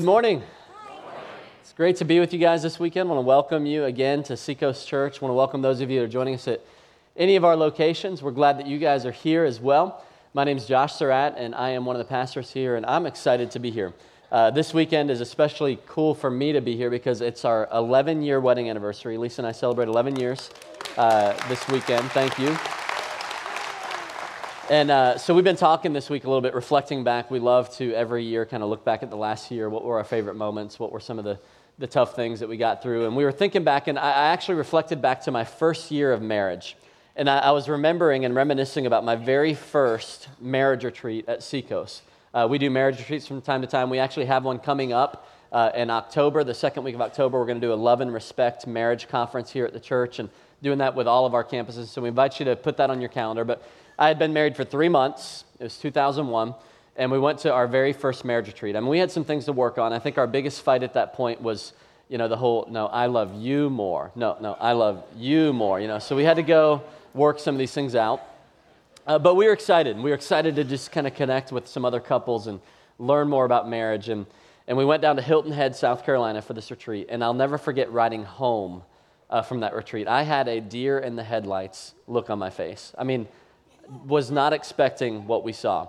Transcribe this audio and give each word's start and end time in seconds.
Good 0.00 0.06
morning. 0.06 0.42
It's 1.60 1.74
great 1.74 1.96
to 1.96 2.06
be 2.06 2.20
with 2.20 2.32
you 2.32 2.38
guys 2.38 2.62
this 2.62 2.80
weekend. 2.80 3.10
I 3.10 3.12
want 3.12 3.18
to 3.18 3.28
welcome 3.28 3.66
you 3.66 3.84
again 3.84 4.22
to 4.22 4.34
Seacoast 4.34 4.88
Church. 4.88 5.18
I 5.18 5.20
want 5.26 5.32
to 5.32 5.36
welcome 5.36 5.60
those 5.60 5.82
of 5.82 5.90
you 5.90 5.98
that 5.98 6.06
are 6.06 6.08
joining 6.08 6.36
us 6.36 6.48
at 6.48 6.64
any 7.18 7.36
of 7.36 7.44
our 7.44 7.54
locations. 7.54 8.22
We're 8.22 8.30
glad 8.30 8.58
that 8.58 8.66
you 8.66 8.78
guys 8.78 9.04
are 9.04 9.12
here 9.12 9.44
as 9.44 9.60
well. 9.60 10.02
My 10.32 10.44
name 10.44 10.56
is 10.56 10.64
Josh 10.64 10.94
Surratt, 10.94 11.34
and 11.36 11.54
I 11.54 11.68
am 11.68 11.84
one 11.84 11.96
of 11.96 11.98
the 11.98 12.08
pastors 12.08 12.50
here, 12.50 12.76
and 12.76 12.86
I'm 12.86 13.04
excited 13.04 13.50
to 13.50 13.58
be 13.58 13.70
here. 13.70 13.92
Uh, 14.32 14.50
this 14.50 14.72
weekend 14.72 15.10
is 15.10 15.20
especially 15.20 15.78
cool 15.86 16.14
for 16.14 16.30
me 16.30 16.54
to 16.54 16.62
be 16.62 16.78
here 16.78 16.88
because 16.88 17.20
it's 17.20 17.44
our 17.44 17.68
11 17.70 18.22
year 18.22 18.40
wedding 18.40 18.70
anniversary. 18.70 19.18
Lisa 19.18 19.42
and 19.42 19.48
I 19.48 19.52
celebrate 19.52 19.88
11 19.88 20.16
years 20.16 20.48
uh, 20.96 21.34
this 21.46 21.68
weekend. 21.68 22.10
Thank 22.12 22.38
you. 22.38 22.56
And 24.70 24.88
uh, 24.88 25.18
so 25.18 25.34
we've 25.34 25.42
been 25.42 25.56
talking 25.56 25.92
this 25.92 26.08
week 26.08 26.22
a 26.22 26.28
little 26.28 26.40
bit, 26.40 26.54
reflecting 26.54 27.02
back. 27.02 27.28
We 27.28 27.40
love 27.40 27.74
to 27.78 27.92
every 27.92 28.22
year 28.22 28.46
kind 28.46 28.62
of 28.62 28.68
look 28.68 28.84
back 28.84 29.02
at 29.02 29.10
the 29.10 29.16
last 29.16 29.50
year. 29.50 29.68
What 29.68 29.84
were 29.84 29.98
our 29.98 30.04
favorite 30.04 30.36
moments? 30.36 30.78
What 30.78 30.92
were 30.92 31.00
some 31.00 31.18
of 31.18 31.24
the, 31.24 31.40
the 31.78 31.88
tough 31.88 32.14
things 32.14 32.38
that 32.38 32.48
we 32.48 32.56
got 32.56 32.80
through? 32.80 33.06
And 33.06 33.16
we 33.16 33.24
were 33.24 33.32
thinking 33.32 33.64
back, 33.64 33.88
and 33.88 33.98
I, 33.98 34.28
actually 34.28 34.54
reflected 34.54 35.02
back 35.02 35.22
to 35.22 35.32
my 35.32 35.42
first 35.42 35.90
year 35.90 36.12
of 36.12 36.22
marriage. 36.22 36.76
And 37.16 37.28
I, 37.28 37.38
I, 37.38 37.50
was 37.50 37.68
remembering 37.68 38.24
and 38.24 38.32
reminiscing 38.32 38.86
about 38.86 39.04
my 39.04 39.16
very 39.16 39.54
first 39.54 40.28
marriage 40.40 40.84
retreat 40.84 41.28
at 41.28 41.42
Seacoast. 41.42 42.02
Uh, 42.32 42.46
we 42.48 42.56
do 42.56 42.70
marriage 42.70 42.98
retreats 42.98 43.26
from 43.26 43.42
time 43.42 43.62
to 43.62 43.66
time. 43.66 43.90
We 43.90 43.98
actually 43.98 44.26
have 44.26 44.44
one 44.44 44.60
coming 44.60 44.92
up 44.92 45.28
uh, 45.50 45.72
in 45.74 45.90
October, 45.90 46.44
the 46.44 46.54
second 46.54 46.84
week 46.84 46.94
of 46.94 47.00
October. 47.00 47.40
We're 47.40 47.46
going 47.46 47.60
to 47.60 47.66
do 47.66 47.72
a 47.72 47.74
Love 47.74 48.02
and 48.02 48.14
Respect 48.14 48.68
marriage 48.68 49.08
conference 49.08 49.50
here 49.50 49.66
at 49.66 49.72
the 49.72 49.80
church 49.80 50.20
and 50.20 50.30
doing 50.62 50.78
that 50.78 50.94
with 50.94 51.08
all 51.08 51.26
of 51.26 51.34
our 51.34 51.42
campuses. 51.42 51.88
So 51.88 52.02
we 52.02 52.08
invite 52.08 52.38
you 52.38 52.44
to 52.44 52.54
put 52.54 52.76
that 52.76 52.88
on 52.88 53.00
your 53.00 53.08
calendar. 53.08 53.44
But 53.44 53.64
I 54.00 54.08
had 54.08 54.18
been 54.18 54.32
married 54.32 54.56
for 54.56 54.64
three 54.64 54.88
months. 54.88 55.44
It 55.58 55.64
was 55.64 55.76
2001. 55.76 56.54
And 56.96 57.12
we 57.12 57.18
went 57.18 57.40
to 57.40 57.52
our 57.52 57.68
very 57.68 57.92
first 57.92 58.24
marriage 58.24 58.46
retreat. 58.46 58.74
I 58.74 58.80
mean, 58.80 58.88
we 58.88 58.98
had 58.98 59.10
some 59.10 59.24
things 59.24 59.44
to 59.44 59.52
work 59.52 59.76
on. 59.76 59.92
I 59.92 59.98
think 59.98 60.16
our 60.16 60.26
biggest 60.26 60.62
fight 60.62 60.82
at 60.82 60.94
that 60.94 61.12
point 61.12 61.42
was, 61.42 61.74
you 62.08 62.16
know, 62.16 62.26
the 62.26 62.36
whole, 62.36 62.66
no, 62.70 62.86
I 62.86 63.06
love 63.06 63.34
you 63.34 63.68
more. 63.68 64.10
No, 64.16 64.38
no, 64.40 64.54
I 64.54 64.72
love 64.72 65.04
you 65.16 65.52
more, 65.52 65.78
you 65.78 65.86
know. 65.86 65.98
So 65.98 66.16
we 66.16 66.24
had 66.24 66.36
to 66.36 66.42
go 66.42 66.82
work 67.12 67.38
some 67.38 67.54
of 67.54 67.58
these 67.58 67.72
things 67.72 67.94
out. 67.94 68.22
Uh, 69.06 69.18
but 69.18 69.34
we 69.34 69.44
were 69.46 69.52
excited. 69.52 69.96
We 69.98 70.10
were 70.10 70.16
excited 70.16 70.56
to 70.56 70.64
just 70.64 70.92
kind 70.92 71.06
of 71.06 71.14
connect 71.14 71.52
with 71.52 71.68
some 71.68 71.84
other 71.84 72.00
couples 72.00 72.46
and 72.46 72.58
learn 72.98 73.28
more 73.28 73.44
about 73.44 73.68
marriage. 73.68 74.08
And, 74.08 74.24
and 74.66 74.78
we 74.78 74.84
went 74.84 75.02
down 75.02 75.16
to 75.16 75.22
Hilton 75.22 75.52
Head, 75.52 75.76
South 75.76 76.06
Carolina 76.06 76.40
for 76.40 76.54
this 76.54 76.70
retreat. 76.70 77.08
And 77.10 77.22
I'll 77.22 77.34
never 77.34 77.58
forget 77.58 77.92
riding 77.92 78.24
home 78.24 78.82
uh, 79.28 79.42
from 79.42 79.60
that 79.60 79.74
retreat. 79.74 80.08
I 80.08 80.22
had 80.22 80.48
a 80.48 80.60
deer 80.60 80.98
in 80.98 81.16
the 81.16 81.24
headlights 81.24 81.94
look 82.06 82.30
on 82.30 82.38
my 82.38 82.50
face. 82.50 82.92
I 82.96 83.04
mean, 83.04 83.28
was 84.06 84.30
not 84.30 84.52
expecting 84.52 85.26
what 85.26 85.44
we 85.44 85.52
saw. 85.52 85.88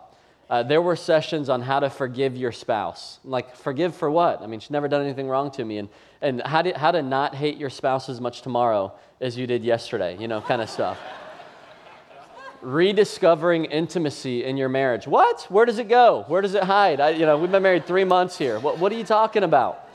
Uh, 0.50 0.64
there 0.64 0.82
were 0.82 0.98
sessions 0.98 1.48
on 1.48 1.62
how 1.62 1.80
to 1.80 1.90
forgive 1.90 2.36
your 2.36 2.52
spouse. 2.52 3.20
Like, 3.24 3.56
forgive 3.56 3.96
for 3.96 4.12
what? 4.12 4.42
I 4.42 4.48
mean, 4.48 4.60
she's 4.60 4.70
never 4.70 4.90
done 4.90 5.02
anything 5.02 5.30
wrong 5.30 5.50
to 5.52 5.64
me. 5.64 5.78
And, 5.78 5.90
and 6.22 6.42
how, 6.42 6.62
to, 6.62 6.78
how 6.78 6.92
to 6.92 7.02
not 7.02 7.36
hate 7.36 7.56
your 7.58 7.70
spouse 7.70 8.10
as 8.10 8.20
much 8.20 8.42
tomorrow 8.42 8.94
as 9.22 9.38
you 9.38 9.48
did 9.48 9.64
yesterday, 9.64 10.18
you 10.20 10.28
know, 10.28 10.42
kind 10.42 10.62
of 10.62 10.70
stuff. 10.70 10.98
Rediscovering 12.62 13.66
intimacy 13.66 14.44
in 14.44 14.58
your 14.58 14.68
marriage. 14.68 15.08
What? 15.08 15.44
Where 15.44 15.66
does 15.66 15.80
it 15.80 15.88
go? 15.88 16.26
Where 16.28 16.42
does 16.42 16.54
it 16.54 16.64
hide? 16.64 17.00
I, 17.00 17.12
you 17.12 17.26
know, 17.26 17.38
we've 17.38 17.52
been 17.52 17.64
married 17.64 17.86
three 17.86 18.04
months 18.04 18.38
here. 18.38 18.60
What, 18.60 18.78
what 18.78 18.92
are 18.92 18.96
you 18.96 19.06
talking 19.06 19.44
about? 19.44 19.88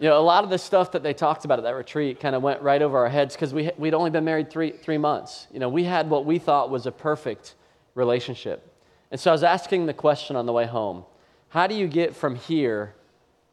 You 0.00 0.08
know, 0.08 0.18
a 0.18 0.22
lot 0.22 0.44
of 0.44 0.50
the 0.50 0.56
stuff 0.56 0.92
that 0.92 1.02
they 1.02 1.12
talked 1.12 1.44
about 1.44 1.58
at 1.58 1.64
that 1.64 1.74
retreat 1.74 2.20
kind 2.20 2.34
of 2.34 2.42
went 2.42 2.62
right 2.62 2.80
over 2.80 2.96
our 2.96 3.10
heads 3.10 3.34
because 3.34 3.52
we, 3.52 3.70
we'd 3.76 3.92
only 3.92 4.08
been 4.08 4.24
married 4.24 4.50
three, 4.50 4.70
three 4.70 4.96
months. 4.96 5.46
You 5.52 5.60
know, 5.60 5.68
we 5.68 5.84
had 5.84 6.08
what 6.08 6.24
we 6.24 6.38
thought 6.38 6.70
was 6.70 6.86
a 6.86 6.90
perfect 6.90 7.54
relationship. 7.94 8.66
And 9.10 9.20
so 9.20 9.30
I 9.30 9.32
was 9.32 9.44
asking 9.44 9.84
the 9.84 9.92
question 9.92 10.36
on 10.36 10.46
the 10.46 10.54
way 10.54 10.66
home 10.66 11.04
how 11.50 11.66
do 11.66 11.74
you 11.74 11.86
get 11.86 12.16
from 12.16 12.36
here 12.36 12.94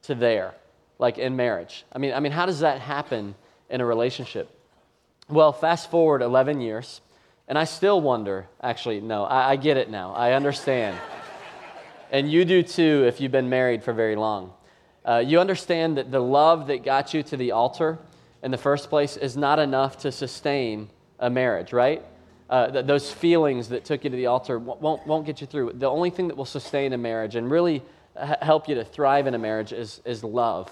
to 0.04 0.16
there, 0.16 0.54
like 1.00 1.18
in 1.18 1.36
marriage? 1.36 1.84
I 1.92 1.98
mean, 1.98 2.14
I 2.14 2.22
mean 2.22 2.32
how 2.32 2.46
does 2.46 2.62
that 2.62 2.80
happen 2.80 3.36
in 3.70 3.82
a 3.82 3.86
relationship? 3.86 4.50
Well, 5.28 5.52
fast 5.52 5.92
forward 5.92 6.22
11 6.22 6.62
years, 6.62 7.02
and 7.50 7.58
I 7.58 7.66
still 7.66 8.00
wonder 8.00 8.48
actually, 8.62 9.02
no, 9.02 9.26
I, 9.26 9.52
I 9.52 9.56
get 9.58 9.76
it 9.76 9.90
now. 9.90 10.14
I 10.14 10.32
understand. 10.32 10.98
and 12.10 12.32
you 12.32 12.46
do 12.46 12.64
too 12.64 13.04
if 13.06 13.20
you've 13.20 13.34
been 13.34 13.50
married 13.50 13.84
for 13.84 13.92
very 13.92 14.16
long. 14.16 14.54
Uh, 15.08 15.20
you 15.20 15.40
understand 15.40 15.98
that 15.98 16.12
the 16.12 16.20
love 16.20 16.68
that 16.68 16.84
got 16.84 17.14
you 17.14 17.24
to 17.24 17.38
the 17.38 17.54
altar 17.54 17.98
in 18.44 18.52
the 18.52 18.58
first 18.58 18.90
place 18.90 19.16
is 19.16 19.38
not 19.38 19.58
enough 19.58 19.98
to 20.00 20.12
sustain 20.12 20.90
a 21.20 21.30
marriage, 21.30 21.72
right? 21.72 22.04
Uh, 22.50 22.68
th- 22.68 22.86
those 22.86 23.10
feelings 23.10 23.70
that 23.70 23.86
took 23.86 24.04
you 24.04 24.10
to 24.10 24.16
the 24.18 24.26
altar 24.26 24.60
won't, 24.60 25.08
won't 25.08 25.26
get 25.26 25.40
you 25.40 25.48
through. 25.48 25.72
The 25.74 25.90
only 25.90 26.10
thing 26.10 26.28
that 26.28 26.36
will 26.36 26.46
sustain 26.46 26.92
a 26.92 26.98
marriage 26.98 27.36
and 27.36 27.50
really 27.50 27.82
h- 28.18 28.38
help 28.42 28.68
you 28.68 28.76
to 28.76 28.84
thrive 28.84 29.28
in 29.28 29.34
a 29.34 29.38
marriage 29.38 29.72
is, 29.72 30.02
is 30.04 30.26
love. 30.26 30.70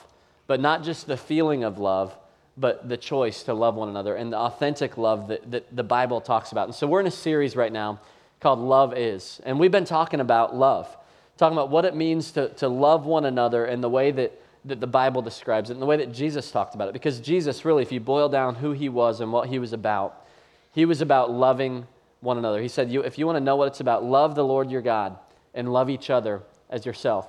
But 0.48 0.60
not 0.60 0.84
just 0.84 1.08
the 1.08 1.18
feeling 1.18 1.64
of 1.64 1.80
love, 1.80 2.14
but 2.58 2.90
the 2.90 2.98
choice 2.98 3.44
to 3.44 3.54
love 3.54 3.76
one 3.76 3.88
another 3.88 4.16
and 4.16 4.34
the 4.34 4.38
authentic 4.38 4.98
love 4.98 5.30
that, 5.30 5.50
that 5.52 5.74
the 5.74 5.84
Bible 5.84 6.20
talks 6.20 6.52
about. 6.52 6.68
And 6.68 6.76
so 6.76 6.88
we're 6.88 7.00
in 7.02 7.08
a 7.08 7.12
series 7.12 7.56
right 7.56 7.72
now 7.72 8.02
called 8.42 8.60
Love 8.60 8.98
Is. 8.98 9.42
And 9.46 9.60
we've 9.60 9.72
been 9.72 9.86
talking 9.86 10.20
about 10.20 10.56
love 10.56 10.96
talking 11.38 11.58
about 11.58 11.70
what 11.70 11.86
it 11.86 11.96
means 11.96 12.32
to, 12.32 12.50
to 12.56 12.68
love 12.68 13.06
one 13.06 13.26
another 13.26 13.66
in 13.66 13.82
the 13.82 13.90
way 13.90 14.12
that, 14.12 14.40
that 14.66 14.80
the 14.80 14.88
Bible 14.88 15.22
describes 15.22 15.70
it, 15.70 15.74
and 15.74 15.82
the 15.82 15.86
way 15.86 15.98
that 15.98 16.14
Jesus 16.14 16.52
talked 16.52 16.76
about 16.76 16.88
it. 16.88 16.94
Because 16.94 17.20
Jesus, 17.20 17.66
really, 17.66 17.84
if 17.84 17.92
you 17.92 18.00
boil 18.00 18.30
down 18.30 18.56
who 18.56 18.72
he 18.72 18.90
was 18.90 19.22
and 19.22 19.32
what 19.32 19.50
he 19.50 19.60
was 19.60 19.74
about, 19.74 20.26
he 20.74 20.86
was 20.86 21.02
about 21.02 21.32
loving 21.32 21.88
one 22.22 22.38
another. 22.38 22.62
He 22.62 22.68
said, 22.68 22.92
you, 22.92 23.02
if 23.02 23.18
you 23.18 23.26
want 23.26 23.38
to 23.38 23.44
know 23.44 23.56
what 23.56 23.68
it's 23.68 23.80
about, 23.80 24.04
love 24.04 24.36
the 24.36 24.44
Lord 24.44 24.72
your 24.72 24.82
God 24.82 25.18
and 25.54 25.72
love 25.72 25.90
each 25.90 26.10
other 26.10 26.42
as 26.70 26.86
yourself. 26.86 27.28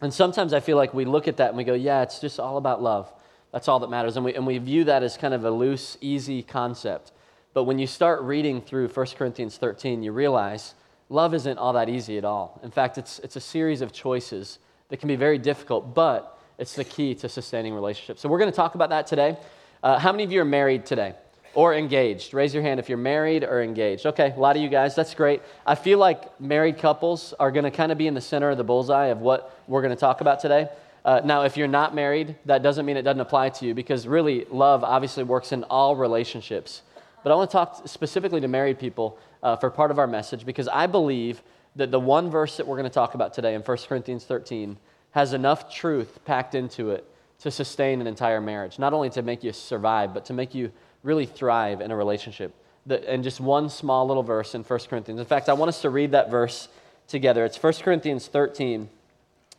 And 0.00 0.12
sometimes 0.12 0.52
I 0.52 0.60
feel 0.60 0.76
like 0.76 0.94
we 0.94 1.04
look 1.04 1.28
at 1.28 1.36
that 1.38 1.48
and 1.48 1.56
we 1.56 1.64
go, 1.64 1.74
yeah, 1.74 2.02
it's 2.02 2.20
just 2.20 2.40
all 2.40 2.56
about 2.56 2.82
love. 2.82 3.12
That's 3.52 3.68
all 3.68 3.80
that 3.80 3.90
matters. 3.90 4.16
And 4.16 4.24
we, 4.24 4.34
and 4.34 4.46
we 4.46 4.58
view 4.58 4.84
that 4.84 5.02
as 5.02 5.16
kind 5.16 5.34
of 5.34 5.44
a 5.44 5.50
loose, 5.50 5.98
easy 6.00 6.42
concept. 6.42 7.12
But 7.52 7.64
when 7.64 7.78
you 7.78 7.86
start 7.86 8.22
reading 8.22 8.62
through 8.62 8.88
1 8.88 9.06
Corinthians 9.18 9.56
13, 9.56 10.02
you 10.02 10.12
realize 10.12 10.74
love 11.10 11.34
isn't 11.34 11.58
all 11.58 11.74
that 11.74 11.90
easy 11.90 12.16
at 12.16 12.24
all. 12.24 12.58
In 12.62 12.70
fact, 12.70 12.96
it's, 12.96 13.18
it's 13.18 13.36
a 13.36 13.40
series 13.40 13.82
of 13.82 13.92
choices 13.92 14.58
that 14.88 14.96
can 14.96 15.08
be 15.08 15.16
very 15.16 15.36
difficult, 15.36 15.94
but 15.94 16.38
it's 16.56 16.74
the 16.74 16.84
key 16.84 17.14
to 17.16 17.28
sustaining 17.28 17.74
relationships. 17.74 18.22
So 18.22 18.28
we're 18.28 18.38
going 18.38 18.50
to 18.50 18.56
talk 18.56 18.76
about 18.76 18.90
that 18.90 19.06
today. 19.06 19.36
Uh, 19.82 19.98
how 19.98 20.12
many 20.12 20.24
of 20.24 20.32
you 20.32 20.40
are 20.40 20.46
married 20.46 20.86
today 20.86 21.14
or 21.54 21.74
engaged? 21.74 22.32
Raise 22.32 22.54
your 22.54 22.62
hand 22.62 22.78
if 22.78 22.88
you're 22.88 22.98
married 22.98 23.44
or 23.44 23.60
engaged. 23.62 24.06
Okay, 24.06 24.32
a 24.34 24.40
lot 24.40 24.56
of 24.56 24.62
you 24.62 24.68
guys, 24.68 24.94
that's 24.94 25.14
great. 25.14 25.42
I 25.66 25.74
feel 25.74 25.98
like 25.98 26.40
married 26.40 26.78
couples 26.78 27.34
are 27.40 27.50
going 27.50 27.64
to 27.64 27.70
kind 27.70 27.90
of 27.90 27.98
be 27.98 28.06
in 28.06 28.14
the 28.14 28.20
center 28.20 28.50
of 28.50 28.56
the 28.56 28.64
bullseye 28.64 29.06
of 29.06 29.20
what 29.20 29.58
we're 29.66 29.82
going 29.82 29.94
to 29.94 30.00
talk 30.00 30.20
about 30.20 30.40
today. 30.40 30.68
Uh, 31.04 31.22
now, 31.24 31.42
if 31.42 31.56
you're 31.56 31.66
not 31.66 31.94
married, 31.94 32.36
that 32.44 32.62
doesn't 32.62 32.84
mean 32.86 32.96
it 32.96 33.02
doesn't 33.02 33.20
apply 33.20 33.48
to 33.48 33.66
you 33.66 33.74
because 33.74 34.06
really, 34.06 34.44
love 34.50 34.84
obviously 34.84 35.24
works 35.24 35.50
in 35.50 35.64
all 35.64 35.96
relationships. 35.96 36.82
But 37.24 37.32
I 37.32 37.34
want 37.34 37.50
to 37.50 37.52
talk 37.52 37.88
specifically 37.88 38.40
to 38.42 38.48
married 38.48 38.78
people 38.78 39.18
uh, 39.42 39.56
for 39.56 39.70
part 39.70 39.90
of 39.90 39.98
our 39.98 40.06
message 40.06 40.44
because 40.44 40.68
I 40.68 40.86
believe 40.86 41.42
that 41.76 41.90
the 41.90 42.00
one 42.00 42.30
verse 42.30 42.56
that 42.56 42.66
we're 42.66 42.76
going 42.76 42.88
to 42.88 42.94
talk 42.94 43.14
about 43.14 43.34
today 43.34 43.54
in 43.54 43.62
1 43.62 43.78
Corinthians 43.88 44.24
13 44.24 44.76
has 45.12 45.32
enough 45.32 45.72
truth 45.72 46.18
packed 46.24 46.54
into 46.54 46.90
it 46.90 47.04
to 47.40 47.50
sustain 47.50 48.00
an 48.00 48.06
entire 48.06 48.40
marriage. 48.40 48.78
Not 48.78 48.92
only 48.92 49.10
to 49.10 49.22
make 49.22 49.42
you 49.42 49.52
survive, 49.52 50.12
but 50.12 50.26
to 50.26 50.32
make 50.32 50.54
you 50.54 50.72
really 51.02 51.26
thrive 51.26 51.80
in 51.80 51.90
a 51.90 51.96
relationship. 51.96 52.54
And 52.88 53.24
just 53.24 53.40
one 53.40 53.70
small 53.70 54.06
little 54.06 54.22
verse 54.22 54.54
in 54.54 54.62
1 54.62 54.80
Corinthians. 54.88 55.20
In 55.20 55.26
fact, 55.26 55.48
I 55.48 55.52
want 55.52 55.68
us 55.68 55.82
to 55.82 55.90
read 55.90 56.12
that 56.12 56.30
verse 56.30 56.68
together. 57.08 57.44
It's 57.44 57.60
1 57.62 57.72
Corinthians 57.74 58.26
13, 58.26 58.88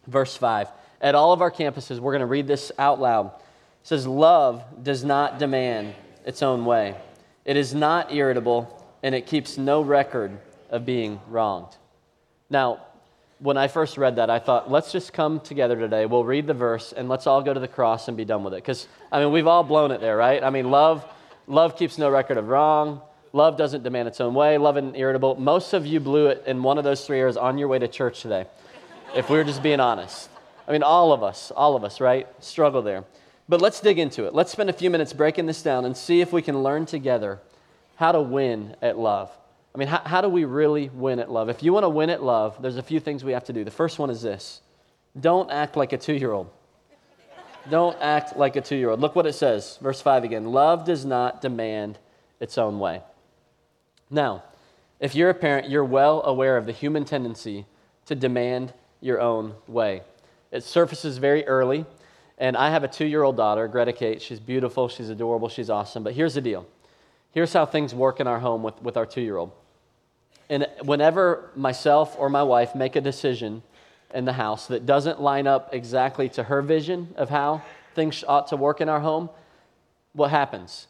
verse 0.08 0.36
5. 0.36 0.68
At 1.02 1.16
all 1.16 1.34
of 1.34 1.42
our 1.42 1.52
campuses, 1.52 2.00
we're 2.00 2.12
going 2.12 2.22
to 2.22 2.28
read 2.28 2.48
this 2.48 2.72
out 2.78 3.00
loud. 3.00 3.28
It 3.28 3.88
says, 3.88 4.06
Love 4.06 4.64
does 4.84 5.04
not 5.04 5.40
demand 5.40 5.96
its 6.26 6.44
own 6.44 6.66
way, 6.66 6.96
it 7.46 7.58
is 7.58 7.74
not 7.74 8.14
irritable 8.14 8.81
and 9.04 9.16
it 9.16 9.26
keeps 9.26 9.58
no 9.58 9.82
record 9.82 10.38
of 10.70 10.86
being 10.86 11.20
wronged. 11.28 11.76
Now, 12.50 12.82
when 13.40 13.58
I 13.58 13.68
first 13.68 13.98
read 13.98 14.18
that, 14.18 14.30
I 14.30 14.40
thought, 14.40 14.70
let's 14.70 14.92
just 14.92 15.14
come 15.14 15.40
together 15.40 15.76
today. 15.76 16.06
We'll 16.06 16.24
read 16.24 16.46
the 16.46 16.54
verse 16.54 16.94
and 16.94 17.10
let's 17.10 17.26
all 17.26 17.42
go 17.42 17.54
to 17.54 17.60
the 17.60 17.68
cross 17.68 18.08
and 18.08 18.16
be 18.16 18.26
done 18.26 18.44
with 18.44 18.54
it. 18.54 18.58
Because, 18.58 18.88
I 19.12 19.20
mean, 19.20 19.32
we've 19.32 19.48
all 19.48 19.64
blown 19.64 19.92
it 19.92 20.00
there, 20.00 20.16
right? 20.16 20.44
I 20.44 20.52
mean, 20.52 20.70
love, 20.70 21.04
love 21.48 21.76
keeps 21.76 21.98
no 21.98 22.10
record 22.10 22.38
of 22.38 22.48
wrong. 22.48 23.02
Love 23.34 23.58
doesn't 23.58 23.84
demand 23.84 24.08
its 24.08 24.22
own 24.22 24.36
way. 24.36 24.58
Love 24.58 24.78
isn't 24.78 24.96
irritable. 24.96 25.36
Most 25.36 25.74
of 25.74 25.88
you 25.88 26.00
blew 26.00 26.28
it 26.28 26.44
in 26.46 26.62
one 26.62 26.78
of 26.78 26.84
those 26.84 27.06
three 27.06 27.20
areas 27.20 27.38
on 27.38 27.58
your 27.58 27.68
way 27.68 27.80
to 27.80 27.88
church 27.88 28.22
today, 28.22 28.46
if 29.16 29.30
we're 29.30 29.44
just 29.44 29.64
being 29.64 29.80
honest. 29.80 30.30
I 30.68 30.72
mean, 30.72 30.84
all 30.84 31.12
of 31.12 31.24
us, 31.24 31.52
all 31.56 31.76
of 31.76 31.84
us, 31.84 32.00
right? 32.00 32.28
Struggle 32.44 32.82
there. 32.82 33.06
But 33.50 33.62
let's 33.62 33.80
dig 33.80 33.98
into 33.98 34.26
it. 34.26 34.36
Let's 34.36 34.52
spend 34.52 34.70
a 34.70 34.74
few 34.74 34.90
minutes 34.90 35.14
breaking 35.14 35.48
this 35.48 35.64
down 35.64 35.86
and 35.86 35.98
see 35.98 36.22
if 36.22 36.32
we 36.32 36.42
can 36.42 36.62
learn 36.62 36.86
together 36.86 37.40
how 38.02 38.12
to 38.12 38.20
win 38.20 38.76
at 38.82 38.98
love. 38.98 39.30
I 39.76 39.78
mean, 39.78 39.88
how, 39.88 40.02
how 40.04 40.22
do 40.22 40.28
we 40.28 40.44
really 40.44 40.90
win 40.90 41.20
at 41.20 41.30
love? 41.30 41.50
If 41.50 41.62
you 41.62 41.72
want 41.72 41.84
to 41.84 41.90
win 41.90 42.10
at 42.10 42.24
love, 42.24 42.60
there's 42.60 42.78
a 42.78 42.82
few 42.82 43.00
things 43.00 43.24
we 43.24 43.34
have 43.34 43.44
to 43.44 43.54
do. 43.54 43.64
The 43.64 43.70
first 43.70 44.00
one 44.00 44.10
is 44.10 44.24
this 44.24 44.62
don't 45.20 45.52
act 45.52 45.78
like 45.78 45.94
a 45.94 46.00
two 46.00 46.14
year 46.14 46.32
old. 46.32 46.50
Don't 47.70 47.96
act 48.02 48.36
like 48.36 48.56
a 48.56 48.62
two 48.62 48.76
year 48.76 48.90
old. 48.90 49.02
Look 49.02 49.16
what 49.16 49.28
it 49.28 49.34
says, 49.34 49.78
verse 49.80 50.02
5 50.02 50.24
again. 50.24 50.46
Love 50.46 50.84
does 50.84 51.06
not 51.06 51.42
demand 51.42 52.00
its 52.40 52.58
own 52.58 52.80
way. 52.80 53.04
Now, 54.10 54.46
if 55.00 55.14
you're 55.14 55.30
a 55.30 55.36
parent, 55.36 55.70
you're 55.70 55.86
well 55.86 56.24
aware 56.24 56.58
of 56.58 56.66
the 56.66 56.72
human 56.72 57.06
tendency 57.06 57.68
to 58.08 58.16
demand 58.16 58.74
your 59.00 59.22
own 59.22 59.54
way. 59.68 60.02
It 60.52 60.64
surfaces 60.64 61.20
very 61.20 61.46
early. 61.46 61.86
And 62.40 62.58
I 62.58 62.72
have 62.72 62.84
a 62.84 62.88
two 62.88 63.06
year 63.06 63.22
old 63.22 63.38
daughter, 63.38 63.68
Greta 63.68 63.94
Kate. 63.94 64.24
She's 64.24 64.40
beautiful, 64.40 64.88
she's 64.88 65.10
adorable, 65.10 65.50
she's 65.50 65.70
awesome. 65.70 66.04
But 66.04 66.14
here's 66.14 66.34
the 66.34 66.42
deal 66.42 66.66
here's 67.32 67.54
how 67.54 67.66
things 67.66 67.94
work 67.94 68.20
in 68.20 68.28
our 68.28 68.40
home 68.40 68.64
with, 68.64 68.82
with 68.82 68.98
our 68.98 69.06
two 69.06 69.22
year 69.22 69.38
old. 69.38 69.52
And 70.50 70.68
whenever 70.84 71.50
myself 71.56 72.16
or 72.20 72.30
my 72.30 72.44
wife 72.44 72.76
make 72.76 72.96
a 72.96 73.02
decision 73.02 73.64
in 74.14 74.26
the 74.26 74.34
house 74.34 74.68
that 74.68 74.86
doesn't 74.86 75.22
line 75.22 75.48
up 75.48 75.74
exactly 75.74 76.28
to 76.30 76.44
her 76.44 76.62
vision 76.62 77.14
of 77.16 77.30
how 77.30 77.64
things 77.96 78.24
ought 78.28 78.48
to 78.48 78.58
work 78.58 78.82
in 78.82 78.90
our 78.90 79.00
home, 79.00 79.30
what 80.14 80.30
happens? 80.30 80.88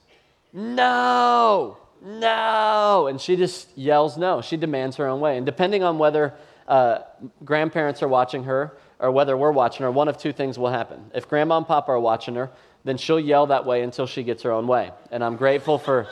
No, 0.52 1.78
no. 2.04 3.08
And 3.08 3.22
she 3.22 3.36
just 3.36 3.78
yells 3.78 4.18
no. 4.18 4.42
She 4.42 4.58
demands 4.58 4.96
her 4.98 5.08
own 5.08 5.20
way. 5.20 5.38
And 5.38 5.46
depending 5.46 5.84
on 5.84 5.98
whether 6.00 6.34
uh, 6.68 7.00
grandparents 7.46 8.02
are 8.02 8.08
watching 8.08 8.46
her 8.46 8.76
or 9.00 9.12
whether 9.12 9.38
we're 9.38 9.52
watching 9.52 9.84
her, 9.84 9.92
one 9.92 10.08
of 10.08 10.18
two 10.18 10.34
things 10.34 10.58
will 10.58 10.72
happen. 10.72 11.12
If 11.14 11.30
grandma 11.30 11.58
and 11.58 11.68
papa 11.68 11.92
are 11.92 12.00
watching 12.00 12.36
her, 12.36 12.50
then 12.84 12.98
she'll 12.98 13.20
yell 13.20 13.48
that 13.48 13.66
way 13.66 13.84
until 13.84 14.08
she 14.08 14.24
gets 14.24 14.44
her 14.44 14.52
own 14.52 14.68
way. 14.68 14.92
And 15.12 15.24
I'm 15.24 15.36
grateful 15.36 15.78
for, 15.78 16.08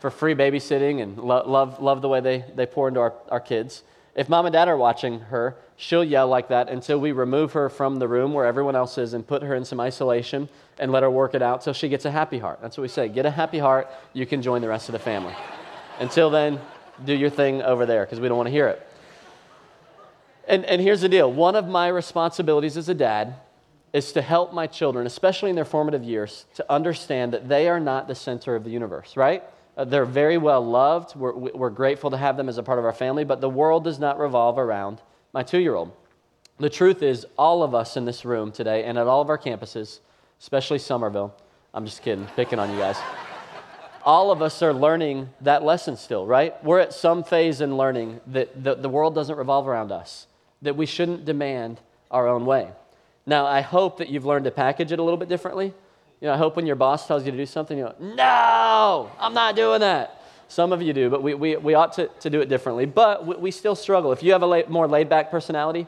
for 0.00 0.10
free 0.10 0.34
babysitting 0.34 1.02
and 1.02 1.18
lo- 1.18 1.44
love, 1.46 1.80
love 1.80 2.02
the 2.02 2.08
way 2.08 2.20
they, 2.20 2.44
they 2.54 2.66
pour 2.66 2.88
into 2.88 3.00
our, 3.00 3.14
our 3.30 3.40
kids. 3.40 3.82
If 4.14 4.28
mom 4.28 4.46
and 4.46 4.52
dad 4.52 4.68
are 4.68 4.76
watching 4.76 5.20
her, 5.20 5.56
she'll 5.76 6.04
yell 6.04 6.26
like 6.26 6.48
that 6.48 6.68
until 6.68 6.98
we 6.98 7.12
remove 7.12 7.52
her 7.52 7.68
from 7.68 7.96
the 7.96 8.08
room 8.08 8.32
where 8.32 8.46
everyone 8.46 8.74
else 8.74 8.98
is 8.98 9.14
and 9.14 9.26
put 9.26 9.42
her 9.42 9.54
in 9.54 9.64
some 9.64 9.80
isolation 9.80 10.48
and 10.78 10.90
let 10.90 11.02
her 11.02 11.10
work 11.10 11.34
it 11.34 11.42
out 11.42 11.62
till 11.62 11.72
she 11.72 11.88
gets 11.88 12.04
a 12.04 12.10
happy 12.10 12.38
heart. 12.38 12.60
That's 12.60 12.76
what 12.76 12.82
we 12.82 12.88
say. 12.88 13.08
Get 13.08 13.26
a 13.26 13.30
happy 13.30 13.58
heart, 13.58 13.88
you 14.12 14.26
can 14.26 14.42
join 14.42 14.60
the 14.60 14.68
rest 14.68 14.88
of 14.88 14.92
the 14.92 14.98
family. 14.98 15.34
Until 16.00 16.30
then, 16.30 16.60
do 17.04 17.14
your 17.14 17.30
thing 17.30 17.62
over 17.62 17.86
there 17.86 18.04
because 18.04 18.20
we 18.20 18.28
don't 18.28 18.36
want 18.36 18.48
to 18.48 18.52
hear 18.52 18.68
it. 18.68 18.84
And, 20.48 20.64
and 20.64 20.80
here's 20.80 21.02
the 21.02 21.08
deal 21.08 21.32
one 21.32 21.54
of 21.54 21.68
my 21.68 21.88
responsibilities 21.88 22.76
as 22.76 22.88
a 22.88 22.94
dad 22.94 23.34
is 23.92 24.12
to 24.12 24.22
help 24.22 24.52
my 24.52 24.66
children, 24.66 25.06
especially 25.06 25.50
in 25.50 25.56
their 25.56 25.64
formative 25.64 26.04
years, 26.04 26.44
to 26.54 26.72
understand 26.72 27.32
that 27.32 27.48
they 27.48 27.68
are 27.68 27.80
not 27.80 28.08
the 28.08 28.14
center 28.14 28.54
of 28.54 28.64
the 28.64 28.70
universe, 28.70 29.16
right? 29.16 29.42
Uh, 29.78 29.84
they're 29.84 30.04
very 30.04 30.36
well 30.36 30.66
loved. 30.66 31.14
We're, 31.14 31.32
we're 31.32 31.70
grateful 31.70 32.10
to 32.10 32.16
have 32.16 32.36
them 32.36 32.48
as 32.48 32.58
a 32.58 32.64
part 32.64 32.80
of 32.80 32.84
our 32.84 32.92
family, 32.92 33.24
but 33.24 33.40
the 33.40 33.48
world 33.48 33.84
does 33.84 34.00
not 34.00 34.18
revolve 34.18 34.58
around 34.58 35.00
my 35.32 35.44
two 35.44 35.60
year 35.60 35.76
old. 35.76 35.92
The 36.58 36.68
truth 36.68 37.04
is, 37.04 37.24
all 37.38 37.62
of 37.62 37.76
us 37.76 37.96
in 37.96 38.04
this 38.04 38.24
room 38.24 38.50
today 38.50 38.82
and 38.82 38.98
at 38.98 39.06
all 39.06 39.20
of 39.20 39.28
our 39.30 39.38
campuses, 39.38 40.00
especially 40.40 40.80
Summerville, 40.80 41.32
I'm 41.72 41.84
just 41.84 42.02
kidding, 42.02 42.26
picking 42.34 42.58
on 42.58 42.72
you 42.72 42.76
guys. 42.76 42.96
all 44.04 44.32
of 44.32 44.42
us 44.42 44.60
are 44.62 44.74
learning 44.74 45.28
that 45.42 45.62
lesson 45.62 45.96
still, 45.96 46.26
right? 46.26 46.62
We're 46.64 46.80
at 46.80 46.92
some 46.92 47.22
phase 47.22 47.60
in 47.60 47.76
learning 47.76 48.20
that 48.26 48.64
the, 48.64 48.74
the 48.74 48.88
world 48.88 49.14
doesn't 49.14 49.36
revolve 49.36 49.68
around 49.68 49.92
us, 49.92 50.26
that 50.62 50.74
we 50.74 50.86
shouldn't 50.86 51.24
demand 51.24 51.80
our 52.10 52.26
own 52.26 52.44
way. 52.44 52.72
Now, 53.26 53.46
I 53.46 53.60
hope 53.60 53.98
that 53.98 54.08
you've 54.08 54.24
learned 54.24 54.46
to 54.46 54.50
package 54.50 54.90
it 54.90 54.98
a 54.98 55.02
little 55.02 55.18
bit 55.18 55.28
differently. 55.28 55.72
You 56.20 56.26
know, 56.26 56.34
I 56.34 56.36
hope 56.36 56.56
when 56.56 56.66
your 56.66 56.76
boss 56.76 57.06
tells 57.06 57.24
you 57.24 57.30
to 57.30 57.36
do 57.36 57.46
something, 57.46 57.78
you 57.78 57.84
go, 57.84 57.94
no, 58.00 59.10
I'm 59.18 59.34
not 59.34 59.54
doing 59.54 59.80
that. 59.80 60.22
Some 60.48 60.72
of 60.72 60.82
you 60.82 60.92
do, 60.92 61.10
but 61.10 61.22
we, 61.22 61.34
we, 61.34 61.56
we 61.56 61.74
ought 61.74 61.92
to, 61.94 62.08
to 62.20 62.30
do 62.30 62.40
it 62.40 62.48
differently. 62.48 62.86
But 62.86 63.26
we, 63.26 63.36
we 63.36 63.50
still 63.50 63.76
struggle. 63.76 64.12
If 64.12 64.22
you 64.22 64.32
have 64.32 64.42
a 64.42 64.46
la- 64.46 64.68
more 64.68 64.88
laid 64.88 65.08
back 65.08 65.30
personality, 65.30 65.86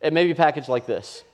it 0.00 0.12
may 0.12 0.26
be 0.26 0.34
packaged 0.34 0.68
like 0.68 0.86
this. 0.86 1.24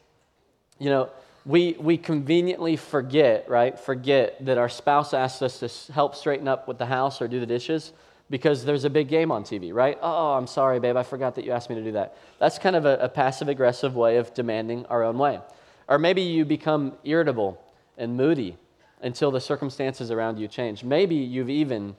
You 0.78 0.90
know, 0.90 1.10
we, 1.44 1.76
we 1.78 1.98
conveniently 1.98 2.76
forget, 2.76 3.48
right? 3.50 3.78
Forget 3.78 4.44
that 4.44 4.58
our 4.58 4.68
spouse 4.68 5.12
asks 5.12 5.42
us 5.42 5.86
to 5.86 5.92
help 5.92 6.14
straighten 6.14 6.46
up 6.46 6.68
with 6.68 6.78
the 6.78 6.86
house 6.86 7.20
or 7.20 7.28
do 7.28 7.40
the 7.40 7.46
dishes 7.46 7.92
because 8.30 8.64
there's 8.64 8.84
a 8.84 8.90
big 8.90 9.08
game 9.08 9.32
on 9.32 9.42
TV, 9.42 9.72
right? 9.72 9.98
Oh, 10.00 10.34
I'm 10.34 10.46
sorry, 10.46 10.78
babe, 10.80 10.96
I 10.96 11.02
forgot 11.02 11.34
that 11.34 11.44
you 11.44 11.52
asked 11.52 11.70
me 11.70 11.76
to 11.76 11.84
do 11.84 11.92
that. 11.92 12.16
That's 12.38 12.58
kind 12.58 12.76
of 12.76 12.84
a, 12.84 12.98
a 12.98 13.08
passive 13.08 13.48
aggressive 13.48 13.96
way 13.96 14.18
of 14.18 14.32
demanding 14.34 14.86
our 14.86 15.02
own 15.02 15.18
way. 15.18 15.40
Or 15.88 15.98
maybe 15.98 16.22
you 16.22 16.44
become 16.44 16.92
irritable 17.04 17.60
and 17.98 18.16
moody 18.16 18.56
until 19.02 19.30
the 19.30 19.40
circumstances 19.40 20.10
around 20.10 20.38
you 20.38 20.48
change. 20.48 20.82
Maybe 20.82 21.16
you've 21.16 21.50
even 21.50 21.96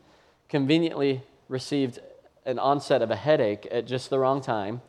conveniently 0.49 1.21
received 1.47 1.99
an 2.45 2.57
onset 2.57 3.01
of 3.01 3.11
a 3.11 3.15
headache 3.15 3.67
at 3.69 3.85
just 3.85 4.09
the 4.09 4.17
wrong 4.17 4.41
time 4.41 4.81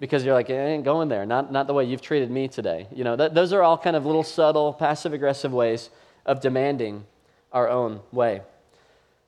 because 0.00 0.24
you're 0.24 0.34
like, 0.34 0.50
it 0.50 0.54
ain't 0.54 0.84
going 0.84 1.08
there, 1.08 1.26
not, 1.26 1.52
not 1.52 1.66
the 1.66 1.74
way 1.74 1.84
you've 1.84 2.00
treated 2.00 2.30
me 2.30 2.48
today. 2.48 2.88
You 2.92 3.04
know, 3.04 3.14
that, 3.16 3.34
those 3.34 3.52
are 3.52 3.62
all 3.62 3.78
kind 3.78 3.94
of 3.94 4.06
little 4.06 4.24
subtle, 4.24 4.72
passive 4.72 5.12
aggressive 5.12 5.52
ways 5.52 5.90
of 6.26 6.40
demanding 6.40 7.04
our 7.52 7.68
own 7.68 8.00
way. 8.10 8.42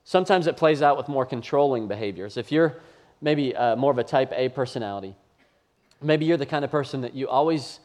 Sometimes 0.03 0.47
it 0.47 0.57
plays 0.57 0.81
out 0.81 0.97
with 0.97 1.07
more 1.07 1.25
controlling 1.25 1.87
behaviors. 1.87 2.37
If 2.37 2.51
you're 2.51 2.77
maybe 3.21 3.55
uh, 3.55 3.75
more 3.75 3.91
of 3.91 3.97
a 3.97 4.03
type 4.03 4.31
A 4.35 4.49
personality, 4.49 5.15
maybe 6.01 6.25
you're 6.25 6.37
the 6.37 6.45
kind 6.45 6.65
of 6.65 6.71
person 6.71 7.01
that 7.01 7.15
you 7.15 7.27
always 7.27 7.79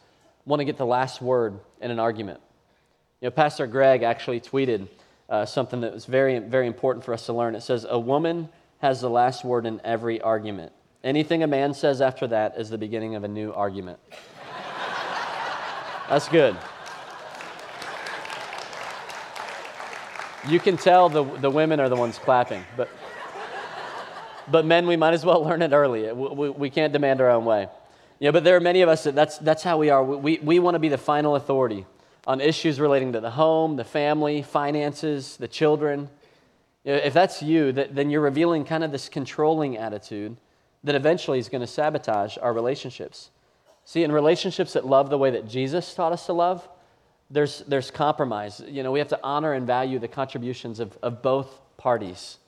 want 0.45 0.61
to 0.61 0.65
get 0.65 0.77
the 0.77 0.87
last 0.87 1.23
word 1.23 1.61
in 1.81 1.91
an 1.91 2.01
argument. 2.01 2.41
You 3.21 3.27
know, 3.27 3.33
Pastor 3.33 3.67
Greg 3.67 4.03
actually 4.03 4.41
tweeted 4.41 4.89
uh, 5.29 5.45
something 5.45 5.83
that 5.83 5.93
was 5.93 6.07
very, 6.07 6.39
very 6.39 6.67
important 6.67 7.05
for 7.05 7.13
us 7.13 7.27
to 7.27 7.35
learn. 7.35 7.55
It 7.55 7.61
says, 7.61 7.85
A 7.87 7.99
woman 7.99 8.49
has 8.79 9.03
the 9.03 9.11
last 9.11 9.45
word 9.45 9.67
in 9.67 9.79
every 9.85 10.23
argument. 10.23 10.73
Anything 11.05 11.43
a 11.43 11.47
man 11.47 11.75
says 11.75 12.01
after 12.01 12.27
that 12.29 12.57
is 12.57 12.71
the 12.71 12.79
beginning 12.79 13.17
of 13.17 13.25
a 13.25 13.29
new 13.29 13.53
argument. 13.53 13.99
That's 16.09 16.29
good. 16.29 16.57
You 20.49 20.59
can 20.59 20.79
tell 20.79 21.11
the, 21.11 21.23
the 21.23 21.51
women 21.51 21.79
are 21.79 21.91
the 21.91 21.97
ones 21.97 22.19
clapping, 22.19 22.65
but, 22.75 22.89
but 24.49 24.65
men, 24.65 24.87
we 24.87 24.97
might 24.97 25.13
as 25.13 25.27
well 25.27 25.45
learn 25.45 25.61
it 25.61 25.73
early. 25.73 26.11
We, 26.11 26.29
we, 26.29 26.51
we 26.51 26.71
can't 26.71 26.95
demand 26.95 27.21
our 27.21 27.29
own 27.29 27.45
way. 27.45 27.69
Yeah, 28.19 28.31
but 28.31 28.45
there 28.45 28.57
are 28.57 28.61
many 28.61 28.81
of 28.81 28.89
us 28.89 29.05
that 29.05 29.15
that's, 29.15 29.37
that's 29.37 29.63
how 29.63 29.77
we 29.77 29.91
are. 29.91 30.03
We, 30.03 30.39
we 30.39 30.59
want 30.59 30.75
to 30.75 30.79
be 30.79 30.89
the 30.89 30.97
final 30.97 31.37
authority 31.37 31.85
on 32.27 32.41
issues 32.41 32.79
relating 32.79 33.13
to 33.13 33.21
the 33.21 33.31
home, 33.31 33.77
the 33.77 33.85
family, 33.85 34.43
finances, 34.43 35.37
the 35.37 35.49
children. 35.49 36.09
If 36.85 37.13
that's 37.13 37.43
you, 37.43 37.73
then 37.73 38.11
you're 38.11 38.21
revealing 38.21 38.65
kind 38.65 38.85
of 38.85 38.93
this 38.93 39.09
controlling 39.09 39.77
attitude 39.77 40.37
that 40.85 40.95
eventually 40.95 41.39
is 41.39 41.49
going 41.49 41.61
to 41.61 41.67
sabotage 41.67 42.39
our 42.39 42.53
relationships. 42.53 43.31
See, 43.85 44.03
in 44.03 44.13
relationships 44.13 44.75
that 44.75 44.87
love 44.87 45.11
the 45.11 45.19
way 45.19 45.31
that 45.31 45.49
Jesus 45.49 45.95
taught 45.95 46.13
us 46.13 46.27
to 46.27 46.33
love, 46.33 46.67
there's, 47.31 47.61
there's 47.69 47.91
compromise. 47.91 48.63
You 48.67 48.83
know, 48.83 48.93
we 48.93 48.99
have 48.99 49.09
to 49.09 49.21
honor 49.23 49.53
and 49.53 49.67
value 49.67 49.99
the 49.99 50.09
contributions 50.09 50.81
of, 50.81 50.97
of 51.03 51.23
both 51.23 51.61
parties. 51.77 52.39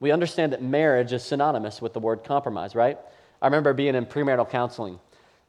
We 0.00 0.10
understand 0.12 0.52
that 0.52 0.62
marriage 0.62 1.12
is 1.12 1.24
synonymous 1.24 1.82
with 1.82 1.92
the 1.92 2.00
word 2.00 2.24
compromise, 2.24 2.74
right? 2.74 2.98
I 3.40 3.46
remember 3.46 3.72
being 3.72 3.94
in 3.94 4.06
premarital 4.06 4.50
counseling, 4.50 4.98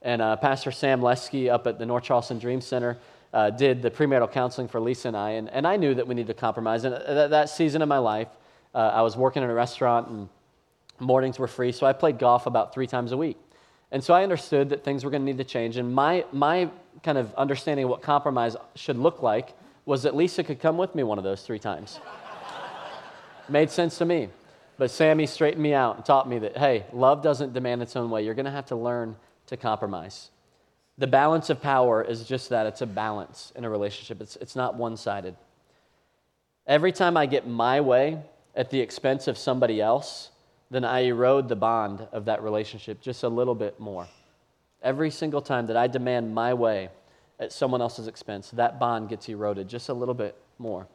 and 0.02 0.22
uh, 0.22 0.38
Pastor 0.38 0.72
Sam 0.72 1.02
Lesky 1.02 1.50
up 1.50 1.68
at 1.68 1.78
the 1.78 1.86
North 1.86 2.04
Charleston 2.04 2.40
Dream 2.40 2.62
Center 2.62 2.98
uh, 3.34 3.50
did 3.50 3.82
the 3.82 3.92
premarital 3.92 4.32
counseling 4.32 4.68
for 4.68 4.80
Lisa 4.80 5.10
and 5.10 5.18
I, 5.18 5.32
and, 5.32 5.50
and 5.50 5.68
I 5.68 5.76
knew 5.78 5.94
that 5.94 6.08
we 6.08 6.16
needed 6.16 6.28
to 6.28 6.40
compromise. 6.40 6.84
And 6.84 6.96
uh, 6.96 7.14
that, 7.14 7.30
that 7.30 7.50
season 7.50 7.82
of 7.82 7.90
my 7.90 7.98
life, 7.98 8.28
uh, 8.74 8.78
I 8.78 9.02
was 9.02 9.16
working 9.16 9.44
in 9.44 9.50
a 9.50 9.54
restaurant, 9.54 10.08
and 10.08 10.30
mornings 11.00 11.40
were 11.40 11.48
free, 11.48 11.72
so 11.72 11.86
I 11.86 11.94
played 11.94 12.18
golf 12.18 12.46
about 12.46 12.74
three 12.74 12.88
times 12.88 13.12
a 13.12 13.18
week. 13.18 13.38
And 13.92 14.04
so 14.04 14.14
I 14.14 14.24
understood 14.24 14.70
that 14.70 14.84
things 14.84 15.04
were 15.04 15.12
going 15.12 15.22
to 15.22 15.26
need 15.26 15.38
to 15.40 15.44
change. 15.44 15.78
And 15.78 15.94
my, 15.94 16.26
my 16.32 16.70
kind 17.04 17.18
of 17.18 17.34
understanding 17.36 17.86
of 17.86 17.90
what 17.90 18.02
compromise 18.02 18.56
should 18.76 18.98
look 18.98 19.22
like 19.22 19.54
was 19.86 20.04
that 20.04 20.16
Lisa 20.16 20.44
could 20.44 20.60
come 20.60 20.78
with 20.78 20.94
me 20.94 21.02
one 21.02 21.18
of 21.18 21.24
those 21.24 21.42
three 21.42 21.58
times. 21.58 22.00
Made 23.50 23.72
sense 23.72 23.98
to 23.98 24.06
me. 24.06 24.30
But 24.78 24.92
Sammy 24.92 25.26
straightened 25.26 25.64
me 25.64 25.74
out 25.74 25.98
and 25.98 26.06
taught 26.06 26.30
me 26.30 26.40
that, 26.40 26.58
hey, 26.58 26.86
love 26.94 27.24
doesn't 27.24 27.54
demand 27.54 27.82
its 27.82 27.96
own 27.96 28.10
way. 28.10 28.24
You're 28.24 28.36
going 28.36 28.46
to 28.46 28.52
have 28.52 28.68
to 28.68 28.76
learn 28.76 29.16
to 29.48 29.58
compromise. 29.58 30.30
The 31.00 31.08
balance 31.08 31.50
of 31.50 31.62
power 31.62 32.04
is 32.04 32.26
just 32.26 32.50
that 32.50 32.68
it's 32.68 32.82
a 32.82 32.86
balance 32.86 33.54
in 33.56 33.64
a 33.64 33.70
relationship, 33.70 34.20
it's, 34.20 34.36
it's 34.36 34.56
not 34.56 34.76
one 34.76 34.98
sided. 34.98 35.34
Every 36.68 36.92
time 36.92 37.16
I 37.16 37.26
get 37.26 37.48
my 37.48 37.80
way 37.80 38.22
at 38.54 38.70
the 38.70 38.82
expense 38.82 39.30
of 39.30 39.38
somebody 39.38 39.80
else, 39.80 40.30
then 40.70 40.84
I 40.84 41.06
erode 41.06 41.48
the 41.48 41.56
bond 41.56 42.06
of 42.12 42.26
that 42.26 42.44
relationship 42.44 43.00
just 43.02 43.24
a 43.24 43.30
little 43.30 43.56
bit 43.56 43.80
more. 43.80 44.08
Every 44.84 45.10
single 45.10 45.42
time 45.42 45.68
that 45.68 45.78
I 45.78 45.88
demand 45.88 46.36
my 46.36 46.54
way 46.54 46.90
at 47.40 47.54
someone 47.54 47.82
else's 47.82 48.08
expense, 48.08 48.52
that 48.52 48.78
bond 48.78 49.08
gets 49.08 49.30
eroded 49.30 49.70
just 49.70 49.88
a 49.88 49.94
little 49.94 50.14
bit 50.14 50.36
more. 50.58 50.86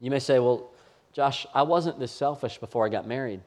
You 0.00 0.10
may 0.10 0.18
say, 0.18 0.40
well, 0.40 0.72
Josh, 1.12 1.46
I 1.54 1.62
wasn't 1.62 2.00
this 2.00 2.10
selfish 2.10 2.58
before 2.58 2.84
I 2.86 2.88
got 2.88 3.06
married. 3.06 3.40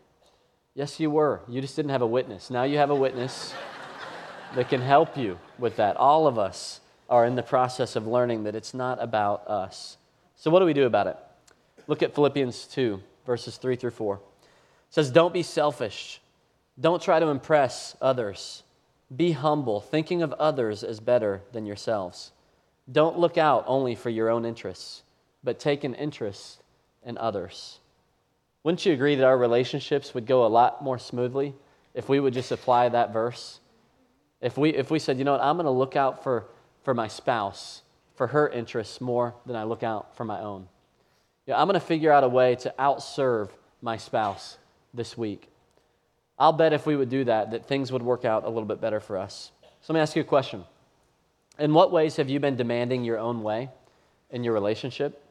Yes, 0.73 1.01
you 1.01 1.11
were. 1.11 1.41
You 1.49 1.59
just 1.59 1.75
didn't 1.75 1.91
have 1.91 2.01
a 2.01 2.07
witness. 2.07 2.49
Now 2.49 2.63
you 2.63 2.77
have 2.77 2.91
a 2.91 2.95
witness 2.95 3.53
that 4.55 4.69
can 4.69 4.81
help 4.81 5.17
you 5.17 5.39
with 5.57 5.75
that. 5.77 5.97
All 5.97 6.27
of 6.27 6.37
us 6.37 6.79
are 7.09 7.25
in 7.25 7.35
the 7.35 7.43
process 7.43 7.95
of 7.95 8.07
learning 8.07 8.43
that 8.43 8.55
it's 8.55 8.73
not 8.73 9.01
about 9.01 9.47
us. 9.47 9.97
So, 10.35 10.51
what 10.51 10.59
do 10.59 10.65
we 10.65 10.73
do 10.73 10.85
about 10.85 11.07
it? 11.07 11.17
Look 11.87 12.03
at 12.03 12.15
Philippians 12.15 12.65
2, 12.67 12.99
verses 13.25 13.57
3 13.57 13.75
through 13.75 13.91
4. 13.91 14.15
It 14.15 14.21
says, 14.89 15.11
Don't 15.11 15.33
be 15.33 15.43
selfish. 15.43 16.21
Don't 16.79 17.01
try 17.01 17.19
to 17.19 17.27
impress 17.27 17.95
others. 18.01 18.63
Be 19.15 19.31
humble, 19.31 19.79
thinking 19.79 20.21
of 20.21 20.33
others 20.33 20.83
as 20.83 20.99
better 20.99 21.41
than 21.51 21.65
yourselves. 21.65 22.31
Don't 22.91 23.19
look 23.19 23.37
out 23.37 23.63
only 23.67 23.95
for 23.95 24.09
your 24.09 24.29
own 24.29 24.45
interests, 24.45 25.03
but 25.43 25.59
take 25.59 25.83
an 25.83 25.93
interest 25.95 26.61
in 27.05 27.17
others. 27.17 27.79
Wouldn't 28.63 28.85
you 28.85 28.93
agree 28.93 29.15
that 29.15 29.25
our 29.25 29.37
relationships 29.37 30.13
would 30.13 30.25
go 30.25 30.45
a 30.45 30.47
lot 30.47 30.83
more 30.83 30.97
smoothly 30.97 31.53
if 31.93 32.09
we 32.09 32.19
would 32.19 32.33
just 32.33 32.51
apply 32.51 32.89
that 32.89 33.13
verse? 33.13 33.59
If 34.43 34.57
we, 34.57 34.69
if 34.69 34.91
we 34.91 34.99
said, 34.99 35.17
you 35.17 35.23
know 35.23 35.31
what, 35.31 35.41
I'm 35.41 35.55
going 35.55 35.65
to 35.65 35.71
look 35.71 35.95
out 35.95 36.23
for 36.23 36.45
for 36.83 36.93
my 36.93 37.07
spouse, 37.07 37.81
for 38.15 38.27
her 38.27 38.47
interests 38.49 39.01
more 39.01 39.33
than 39.45 39.55
I 39.55 39.63
look 39.63 39.83
out 39.83 40.15
for 40.15 40.25
my 40.25 40.39
own. 40.39 40.67
Yeah, 41.45 41.59
I'm 41.59 41.67
going 41.67 41.79
to 41.79 41.85
figure 41.85 42.11
out 42.11 42.23
a 42.23 42.27
way 42.27 42.55
to 42.55 42.73
outserve 42.77 43.49
my 43.81 43.97
spouse 43.97 44.57
this 44.93 45.17
week. 45.17 45.49
I'll 46.37 46.53
bet 46.53 46.73
if 46.73 46.85
we 46.85 46.95
would 46.95 47.09
do 47.09 47.23
that, 47.25 47.51
that 47.51 47.65
things 47.65 47.91
would 47.91 48.01
work 48.01 48.25
out 48.25 48.43
a 48.43 48.49
little 48.49 48.65
bit 48.65 48.81
better 48.81 48.99
for 48.99 49.17
us. 49.17 49.51
So 49.81 49.93
let 49.93 49.97
me 49.97 50.01
ask 50.01 50.15
you 50.15 50.21
a 50.21 50.25
question. 50.25 50.63
In 51.59 51.73
what 51.73 51.91
ways 51.91 52.15
have 52.15 52.29
you 52.29 52.39
been 52.39 52.55
demanding 52.55 53.03
your 53.03 53.19
own 53.19 53.43
way 53.43 53.69
in 54.31 54.43
your 54.43 54.53
relationship? 54.53 55.21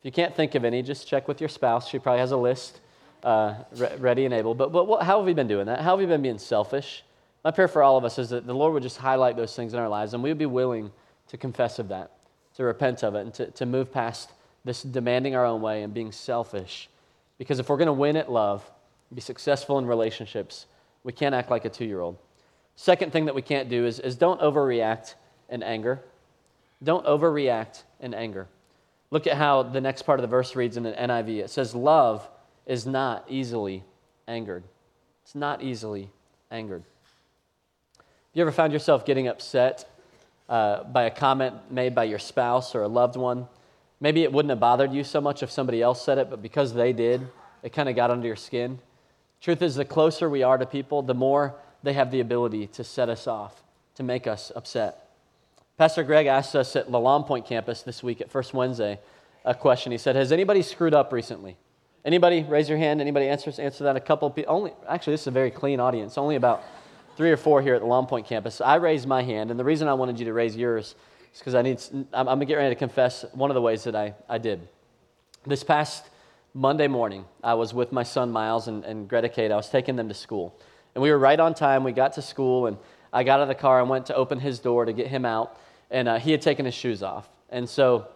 If 0.00 0.06
you 0.06 0.12
can't 0.12 0.34
think 0.34 0.54
of 0.54 0.64
any, 0.64 0.82
just 0.82 1.06
check 1.06 1.28
with 1.28 1.40
your 1.40 1.48
spouse. 1.48 1.88
She 1.88 1.98
probably 1.98 2.20
has 2.20 2.32
a 2.32 2.36
list 2.36 2.80
uh, 3.22 3.54
re- 3.76 3.96
ready 3.98 4.24
and 4.24 4.34
able. 4.34 4.54
But, 4.54 4.72
but 4.72 4.86
what, 4.86 5.02
how 5.02 5.18
have 5.18 5.26
we 5.26 5.34
been 5.34 5.48
doing 5.48 5.66
that? 5.66 5.80
How 5.80 5.90
have 5.90 5.98
we 5.98 6.06
been 6.06 6.22
being 6.22 6.38
selfish? 6.38 7.04
My 7.44 7.50
prayer 7.50 7.68
for 7.68 7.82
all 7.82 7.98
of 7.98 8.04
us 8.04 8.18
is 8.18 8.30
that 8.30 8.46
the 8.46 8.54
Lord 8.54 8.72
would 8.72 8.82
just 8.82 8.96
highlight 8.96 9.36
those 9.36 9.54
things 9.54 9.74
in 9.74 9.78
our 9.78 9.88
lives 9.88 10.14
and 10.14 10.22
we 10.22 10.30
would 10.30 10.38
be 10.38 10.46
willing 10.46 10.90
to 11.28 11.36
confess 11.36 11.78
of 11.78 11.88
that, 11.88 12.12
to 12.56 12.64
repent 12.64 13.02
of 13.02 13.14
it, 13.14 13.20
and 13.20 13.34
to, 13.34 13.50
to 13.50 13.66
move 13.66 13.92
past 13.92 14.32
this 14.64 14.82
demanding 14.82 15.34
our 15.34 15.44
own 15.44 15.60
way 15.60 15.82
and 15.82 15.92
being 15.92 16.10
selfish. 16.10 16.88
Because 17.36 17.58
if 17.58 17.68
we're 17.68 17.76
going 17.76 17.86
to 17.86 17.92
win 17.92 18.16
at 18.16 18.32
love, 18.32 18.68
be 19.12 19.20
successful 19.20 19.78
in 19.78 19.86
relationships, 19.86 20.66
we 21.02 21.12
can't 21.12 21.34
act 21.34 21.50
like 21.50 21.64
a 21.64 21.68
two 21.68 21.84
year 21.84 22.00
old. 22.00 22.16
Second 22.76 23.12
thing 23.12 23.26
that 23.26 23.34
we 23.34 23.42
can't 23.42 23.68
do 23.68 23.84
is, 23.84 24.00
is 24.00 24.16
don't 24.16 24.40
overreact 24.40 25.14
in 25.48 25.62
anger. 25.62 26.00
Don't 26.82 27.04
overreact 27.06 27.82
in 28.00 28.14
anger. 28.14 28.48
Look 29.10 29.26
at 29.26 29.36
how 29.36 29.62
the 29.62 29.80
next 29.80 30.02
part 30.02 30.18
of 30.18 30.22
the 30.22 30.28
verse 30.28 30.56
reads 30.56 30.76
in 30.76 30.86
an 30.86 31.08
NIV. 31.08 31.44
It 31.44 31.50
says, 31.50 31.74
Love 31.74 32.28
is 32.66 32.86
not 32.86 33.24
easily 33.28 33.84
angered. 34.26 34.64
It's 35.22 35.34
not 35.34 35.62
easily 35.62 36.10
angered. 36.50 36.84
You 38.34 38.42
ever 38.42 38.50
found 38.50 38.72
yourself 38.72 39.06
getting 39.06 39.28
upset 39.28 39.88
uh, 40.48 40.82
by 40.82 41.04
a 41.04 41.10
comment 41.10 41.54
made 41.70 41.94
by 41.94 42.02
your 42.02 42.18
spouse 42.18 42.74
or 42.74 42.82
a 42.82 42.88
loved 42.88 43.14
one? 43.14 43.46
Maybe 44.00 44.24
it 44.24 44.32
wouldn't 44.32 44.50
have 44.50 44.58
bothered 44.58 44.92
you 44.92 45.04
so 45.04 45.20
much 45.20 45.44
if 45.44 45.52
somebody 45.52 45.80
else 45.80 46.04
said 46.04 46.18
it, 46.18 46.30
but 46.30 46.42
because 46.42 46.74
they 46.74 46.92
did, 46.92 47.28
it 47.62 47.72
kind 47.72 47.88
of 47.88 47.94
got 47.94 48.10
under 48.10 48.26
your 48.26 48.34
skin. 48.34 48.80
Truth 49.40 49.62
is, 49.62 49.76
the 49.76 49.84
closer 49.84 50.28
we 50.28 50.42
are 50.42 50.58
to 50.58 50.66
people, 50.66 51.00
the 51.00 51.14
more 51.14 51.54
they 51.84 51.92
have 51.92 52.10
the 52.10 52.18
ability 52.18 52.66
to 52.66 52.82
set 52.82 53.08
us 53.08 53.28
off, 53.28 53.62
to 53.94 54.02
make 54.02 54.26
us 54.26 54.50
upset. 54.56 55.10
Pastor 55.78 56.02
Greg 56.02 56.26
asked 56.26 56.56
us 56.56 56.74
at 56.74 56.88
Lalong 56.88 57.28
Point 57.28 57.46
campus 57.46 57.82
this 57.82 58.02
week 58.02 58.20
at 58.20 58.32
First 58.32 58.52
Wednesday 58.52 58.98
a 59.44 59.54
question. 59.54 59.92
He 59.92 59.98
said, 59.98 60.16
Has 60.16 60.32
anybody 60.32 60.62
screwed 60.62 60.92
up 60.92 61.12
recently? 61.12 61.56
Anybody 62.04 62.42
raise 62.42 62.68
your 62.68 62.78
hand? 62.78 63.00
Anybody 63.00 63.28
answer, 63.28 63.52
answer 63.62 63.84
that? 63.84 63.94
A 63.94 64.00
couple 64.00 64.28
people. 64.30 64.52
Only, 64.52 64.72
actually, 64.88 65.12
this 65.12 65.20
is 65.20 65.28
a 65.28 65.30
very 65.30 65.52
clean 65.52 65.78
audience. 65.78 66.18
Only 66.18 66.34
about 66.34 66.64
three 67.16 67.30
or 67.30 67.36
four 67.36 67.62
here 67.62 67.74
at 67.74 67.80
the 67.80 67.86
Long 67.86 68.06
Point 68.06 68.26
campus. 68.26 68.60
I 68.60 68.76
raised 68.76 69.06
my 69.06 69.22
hand, 69.22 69.50
and 69.50 69.58
the 69.58 69.64
reason 69.64 69.88
I 69.88 69.94
wanted 69.94 70.18
you 70.18 70.24
to 70.26 70.32
raise 70.32 70.56
yours 70.56 70.94
is 71.32 71.38
because 71.38 71.54
I 71.54 71.62
need. 71.62 71.80
I'm, 72.12 72.26
gonna 72.26 72.44
get 72.44 72.56
ready 72.56 72.74
to 72.74 72.78
confess 72.78 73.24
one 73.32 73.50
of 73.50 73.54
the 73.54 73.60
ways 73.60 73.84
that 73.84 73.94
I, 73.94 74.14
I 74.28 74.38
did. 74.38 74.68
This 75.46 75.62
past 75.62 76.04
Monday 76.54 76.88
morning, 76.88 77.24
I 77.42 77.54
was 77.54 77.74
with 77.74 77.92
my 77.92 78.02
son 78.02 78.30
Miles 78.30 78.68
and, 78.68 78.84
and 78.84 79.08
Greta 79.08 79.28
Kate. 79.28 79.50
I 79.50 79.56
was 79.56 79.68
taking 79.68 79.96
them 79.96 80.08
to 80.08 80.14
school. 80.14 80.58
And 80.94 81.02
we 81.02 81.10
were 81.10 81.18
right 81.18 81.38
on 81.38 81.54
time. 81.54 81.84
We 81.84 81.92
got 81.92 82.12
to 82.14 82.22
school, 82.22 82.66
and 82.66 82.76
I 83.12 83.24
got 83.24 83.40
out 83.40 83.42
of 83.42 83.48
the 83.48 83.54
car 83.54 83.80
and 83.80 83.88
went 83.88 84.06
to 84.06 84.14
open 84.14 84.40
his 84.40 84.58
door 84.58 84.84
to 84.84 84.92
get 84.92 85.08
him 85.08 85.24
out. 85.24 85.58
And 85.90 86.08
uh, 86.08 86.18
he 86.18 86.32
had 86.32 86.42
taken 86.42 86.64
his 86.64 86.74
shoes 86.74 87.02
off. 87.02 87.28
And 87.50 87.68
so 87.68 88.08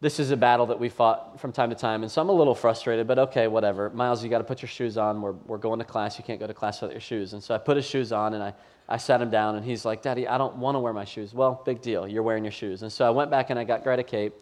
this 0.00 0.20
is 0.20 0.30
a 0.30 0.36
battle 0.36 0.66
that 0.66 0.78
we 0.78 0.88
fought 0.88 1.40
from 1.40 1.50
time 1.50 1.70
to 1.70 1.76
time. 1.76 2.02
And 2.02 2.12
so 2.12 2.22
I'm 2.22 2.28
a 2.28 2.32
little 2.32 2.54
frustrated, 2.54 3.08
but 3.08 3.18
okay, 3.18 3.48
whatever. 3.48 3.90
Miles, 3.90 4.22
you 4.22 4.30
got 4.30 4.38
to 4.38 4.44
put 4.44 4.62
your 4.62 4.68
shoes 4.68 4.96
on. 4.96 5.20
We're, 5.20 5.32
we're 5.32 5.58
going 5.58 5.80
to 5.80 5.84
class. 5.84 6.18
You 6.18 6.24
can't 6.24 6.38
go 6.38 6.46
to 6.46 6.54
class 6.54 6.80
without 6.80 6.92
your 6.92 7.00
shoes. 7.00 7.32
And 7.32 7.42
so 7.42 7.52
I 7.54 7.58
put 7.58 7.76
his 7.76 7.84
shoes 7.84 8.12
on, 8.12 8.34
and 8.34 8.42
I, 8.42 8.54
I 8.88 8.96
sat 8.96 9.20
him 9.20 9.30
down, 9.30 9.56
and 9.56 9.64
he's 9.64 9.84
like, 9.84 10.02
Daddy, 10.02 10.28
I 10.28 10.38
don't 10.38 10.56
want 10.56 10.76
to 10.76 10.78
wear 10.78 10.92
my 10.92 11.04
shoes. 11.04 11.34
Well, 11.34 11.62
big 11.64 11.82
deal. 11.82 12.06
You're 12.06 12.22
wearing 12.22 12.44
your 12.44 12.52
shoes. 12.52 12.82
And 12.82 12.92
so 12.92 13.06
I 13.06 13.10
went 13.10 13.30
back 13.30 13.50
and 13.50 13.58
I 13.58 13.64
got 13.64 13.82
Greta 13.82 14.04
Kate 14.04 14.32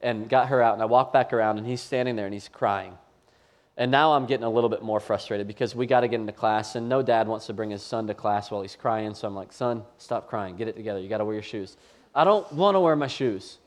and 0.00 0.28
got 0.28 0.48
her 0.48 0.60
out, 0.60 0.74
and 0.74 0.82
I 0.82 0.86
walked 0.86 1.12
back 1.12 1.32
around, 1.32 1.58
and 1.58 1.66
he's 1.66 1.80
standing 1.80 2.16
there 2.16 2.26
and 2.26 2.34
he's 2.34 2.48
crying. 2.48 2.98
And 3.76 3.90
now 3.90 4.12
I'm 4.12 4.26
getting 4.26 4.44
a 4.44 4.50
little 4.50 4.70
bit 4.70 4.82
more 4.82 5.00
frustrated 5.00 5.46
because 5.48 5.74
we 5.74 5.86
got 5.86 6.00
to 6.00 6.08
get 6.08 6.20
into 6.20 6.32
class, 6.32 6.74
and 6.74 6.88
no 6.88 7.02
dad 7.02 7.28
wants 7.28 7.46
to 7.46 7.52
bring 7.52 7.70
his 7.70 7.82
son 7.82 8.06
to 8.08 8.14
class 8.14 8.50
while 8.50 8.62
he's 8.62 8.76
crying. 8.76 9.14
So 9.14 9.28
I'm 9.28 9.34
like, 9.34 9.52
son, 9.52 9.84
stop 9.98 10.28
crying. 10.28 10.56
Get 10.56 10.68
it 10.68 10.76
together. 10.76 10.98
You 10.98 11.08
got 11.08 11.18
to 11.18 11.24
wear 11.24 11.34
your 11.34 11.42
shoes. 11.42 11.76
I 12.14 12.24
don't 12.24 12.50
want 12.52 12.74
to 12.74 12.80
wear 12.80 12.96
my 12.96 13.06
shoes. 13.06 13.58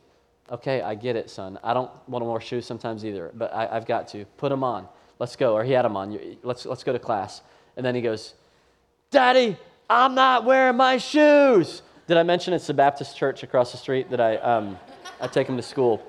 Okay, 0.49 0.81
I 0.81 0.95
get 0.95 1.15
it, 1.15 1.29
son. 1.29 1.59
I 1.63 1.73
don't 1.73 1.91
want 2.07 2.21
to 2.21 2.25
wear 2.25 2.39
shoes 2.39 2.65
sometimes 2.65 3.03
either, 3.03 3.31
but 3.33 3.53
I, 3.53 3.67
have 3.67 3.85
got 3.85 4.07
to. 4.09 4.25
Put 4.37 4.49
them 4.49 4.63
on. 4.63 4.87
Let's 5.19 5.35
go. 5.35 5.53
Or 5.53 5.63
he 5.63 5.73
had 5.73 5.83
them 5.83 5.97
on. 5.97 6.17
Let's, 6.43 6.65
let's 6.65 6.83
go 6.83 6.93
to 6.93 6.99
class. 6.99 7.41
And 7.75 7.85
then 7.85 7.95
he 7.95 8.01
goes, 8.01 8.33
Daddy, 9.11 9.57
I'm 9.89 10.15
not 10.15 10.45
wearing 10.45 10.77
my 10.77 10.97
shoes. 10.97 11.81
Did 12.07 12.17
I 12.17 12.23
mention 12.23 12.53
it's 12.53 12.67
the 12.67 12.73
Baptist 12.73 13.17
church 13.17 13.43
across 13.43 13.71
the 13.73 13.77
street 13.77 14.09
that 14.09 14.21
I, 14.21 14.37
um, 14.37 14.79
I 15.19 15.27
take 15.27 15.47
him 15.47 15.57
to 15.57 15.63
school? 15.63 16.01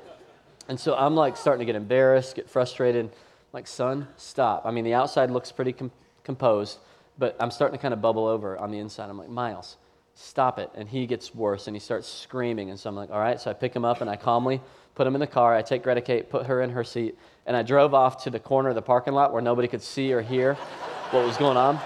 And 0.69 0.79
so 0.79 0.95
I'm 0.95 1.17
like 1.17 1.37
starting 1.37 1.61
to 1.61 1.73
get 1.73 1.77
embarrassed, 1.77 2.37
get 2.37 2.49
frustrated 2.49 3.11
like, 3.53 3.67
son, 3.67 4.09
stop. 4.17 4.63
I 4.65 4.71
mean, 4.71 4.85
the 4.85 4.95
outside 4.95 5.31
looks 5.31 5.51
pretty 5.51 5.73
com- 5.73 5.91
composed, 6.23 6.79
but 7.19 7.37
I'm 7.41 7.51
starting 7.51 7.77
to 7.77 7.83
kind 7.83 7.95
of 7.95 8.03
bubble 8.03 8.27
over 8.27 8.59
on 8.59 8.71
the 8.71 8.79
inside. 8.79 9.09
I'm 9.09 9.19
like, 9.19 9.31
Miles, 9.31 9.77
stop 10.21 10.59
it. 10.59 10.71
And 10.75 10.89
he 10.89 11.07
gets 11.07 11.35
worse 11.35 11.69
and 11.69 11.77
he 11.77 11.81
starts 11.81 12.09
screaming. 12.09 12.71
And 12.71 12.79
so 12.79 12.91
I'm 12.91 12.97
like, 12.97 13.11
all 13.11 13.21
right. 13.21 13.41
So 13.41 13.51
I 13.51 13.55
pick 13.55 13.75
him 13.75 13.85
up 13.85 14.01
and 14.01 14.11
I 14.11 14.17
calmly 14.17 14.61
put 14.95 15.07
him 15.07 15.15
in 15.15 15.21
the 15.21 15.27
car. 15.29 15.55
I 15.55 15.63
take 15.63 15.85
Greta 15.85 16.01
Kate, 16.01 16.29
put 16.29 16.47
her 16.47 16.61
in 16.61 16.71
her 16.71 16.83
seat, 16.83 17.17
and 17.47 17.57
I 17.57 17.63
drove 17.63 17.95
off 17.95 18.25
to 18.25 18.31
the 18.31 18.41
corner 18.41 18.69
of 18.69 18.75
the 18.75 18.83
parking 18.83 19.15
lot 19.15 19.33
where 19.33 19.41
nobody 19.41 19.69
could 19.69 19.83
see 19.83 20.13
or 20.13 20.21
hear 20.21 20.55
what 21.13 21.25
was 21.25 21.37
going 21.37 21.57
on. 21.57 21.79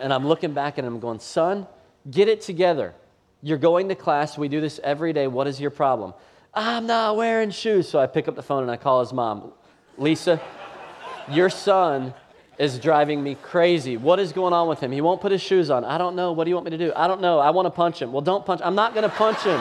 And 0.00 0.12
I'm 0.12 0.26
looking 0.26 0.52
back 0.52 0.78
at 0.78 0.84
him 0.84 0.98
going, 0.98 1.20
son, 1.20 1.68
get 2.10 2.26
it 2.26 2.40
together. 2.40 2.92
You're 3.40 3.58
going 3.58 3.88
to 3.88 3.94
class. 3.94 4.36
We 4.36 4.48
do 4.48 4.60
this 4.60 4.80
every 4.82 5.12
day. 5.12 5.28
What 5.28 5.46
is 5.46 5.60
your 5.60 5.70
problem? 5.70 6.12
I'm 6.52 6.86
not 6.86 7.16
wearing 7.16 7.50
shoes. 7.50 7.88
So 7.88 8.00
I 8.00 8.08
pick 8.08 8.26
up 8.26 8.34
the 8.34 8.42
phone 8.42 8.62
and 8.62 8.70
I 8.70 8.76
call 8.76 8.98
his 8.98 9.12
mom. 9.12 9.52
Lisa, 9.96 10.40
your 11.30 11.50
son 11.50 12.14
is 12.62 12.78
driving 12.78 13.22
me 13.22 13.34
crazy. 13.34 13.96
What 13.96 14.20
is 14.20 14.32
going 14.32 14.52
on 14.52 14.68
with 14.68 14.78
him? 14.78 14.92
He 14.92 15.00
won't 15.00 15.20
put 15.20 15.32
his 15.32 15.42
shoes 15.42 15.68
on. 15.68 15.84
I 15.84 15.98
don't 15.98 16.14
know. 16.14 16.30
What 16.30 16.44
do 16.44 16.50
you 16.50 16.54
want 16.54 16.66
me 16.66 16.70
to 16.70 16.78
do? 16.78 16.92
I 16.94 17.08
don't 17.08 17.20
know. 17.20 17.40
I 17.40 17.50
want 17.50 17.66
to 17.66 17.70
punch 17.70 18.00
him. 18.00 18.12
Well, 18.12 18.22
don't 18.22 18.46
punch. 18.46 18.60
I'm 18.62 18.76
not 18.76 18.94
going 18.94 19.02
to 19.02 19.14
punch 19.14 19.42
him. 19.42 19.60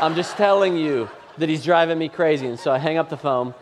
I'm 0.00 0.16
just 0.16 0.36
telling 0.36 0.76
you 0.76 1.08
that 1.38 1.48
he's 1.48 1.62
driving 1.62 1.96
me 1.96 2.08
crazy. 2.08 2.48
And 2.48 2.58
so 2.58 2.72
I 2.72 2.78
hang 2.78 2.98
up 2.98 3.08
the 3.08 3.16
phone 3.16 3.54